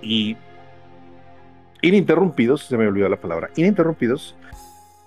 [0.03, 0.37] y
[1.83, 4.37] ininterrumpidos, se me olvidó la palabra, ininterrumpidos,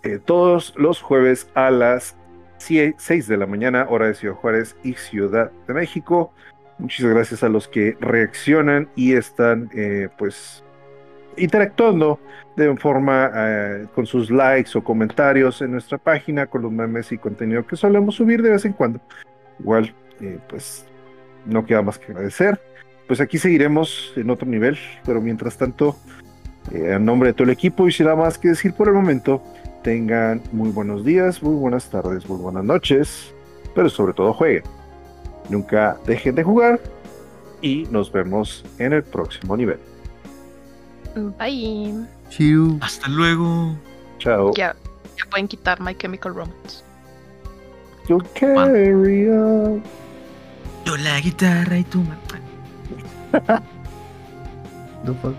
[0.04, 2.16] eh, todos los jueves a las
[2.58, 6.34] 6 de la mañana, hora de Ciudad Juárez y Ciudad de México.
[6.78, 10.64] Muchas gracias a los que reaccionan y están eh, pues
[11.38, 12.20] interactuando
[12.56, 17.18] de forma eh, con sus likes o comentarios en nuestra página con los memes y
[17.18, 19.00] contenido que solemos subir de vez en cuando.
[19.60, 20.85] Igual, eh, pues
[21.45, 22.60] no queda más que agradecer.
[23.07, 25.98] Pues aquí seguiremos en otro nivel, pero mientras tanto,
[26.72, 28.94] eh, en nombre de todo el equipo y sin nada más que decir por el
[28.94, 29.44] momento,
[29.84, 33.34] tengan muy buenos días, muy buenas tardes, muy buenas noches,
[33.76, 34.64] pero sobre todo jueguen.
[35.49, 36.80] Nunca dejen de jugar
[37.61, 39.80] y nos vemos en el próximo nivel.
[41.38, 42.06] Bye.
[42.30, 42.77] Chiu.
[42.81, 43.76] Hasta luego.
[44.18, 44.53] Chao.
[44.56, 44.76] Ya,
[45.18, 46.84] ya pueden quitar My Chemical Romance.
[48.07, 49.84] Yo carry on.
[50.85, 52.03] Yo la guitarra y tú.
[55.05, 55.35] The fuck?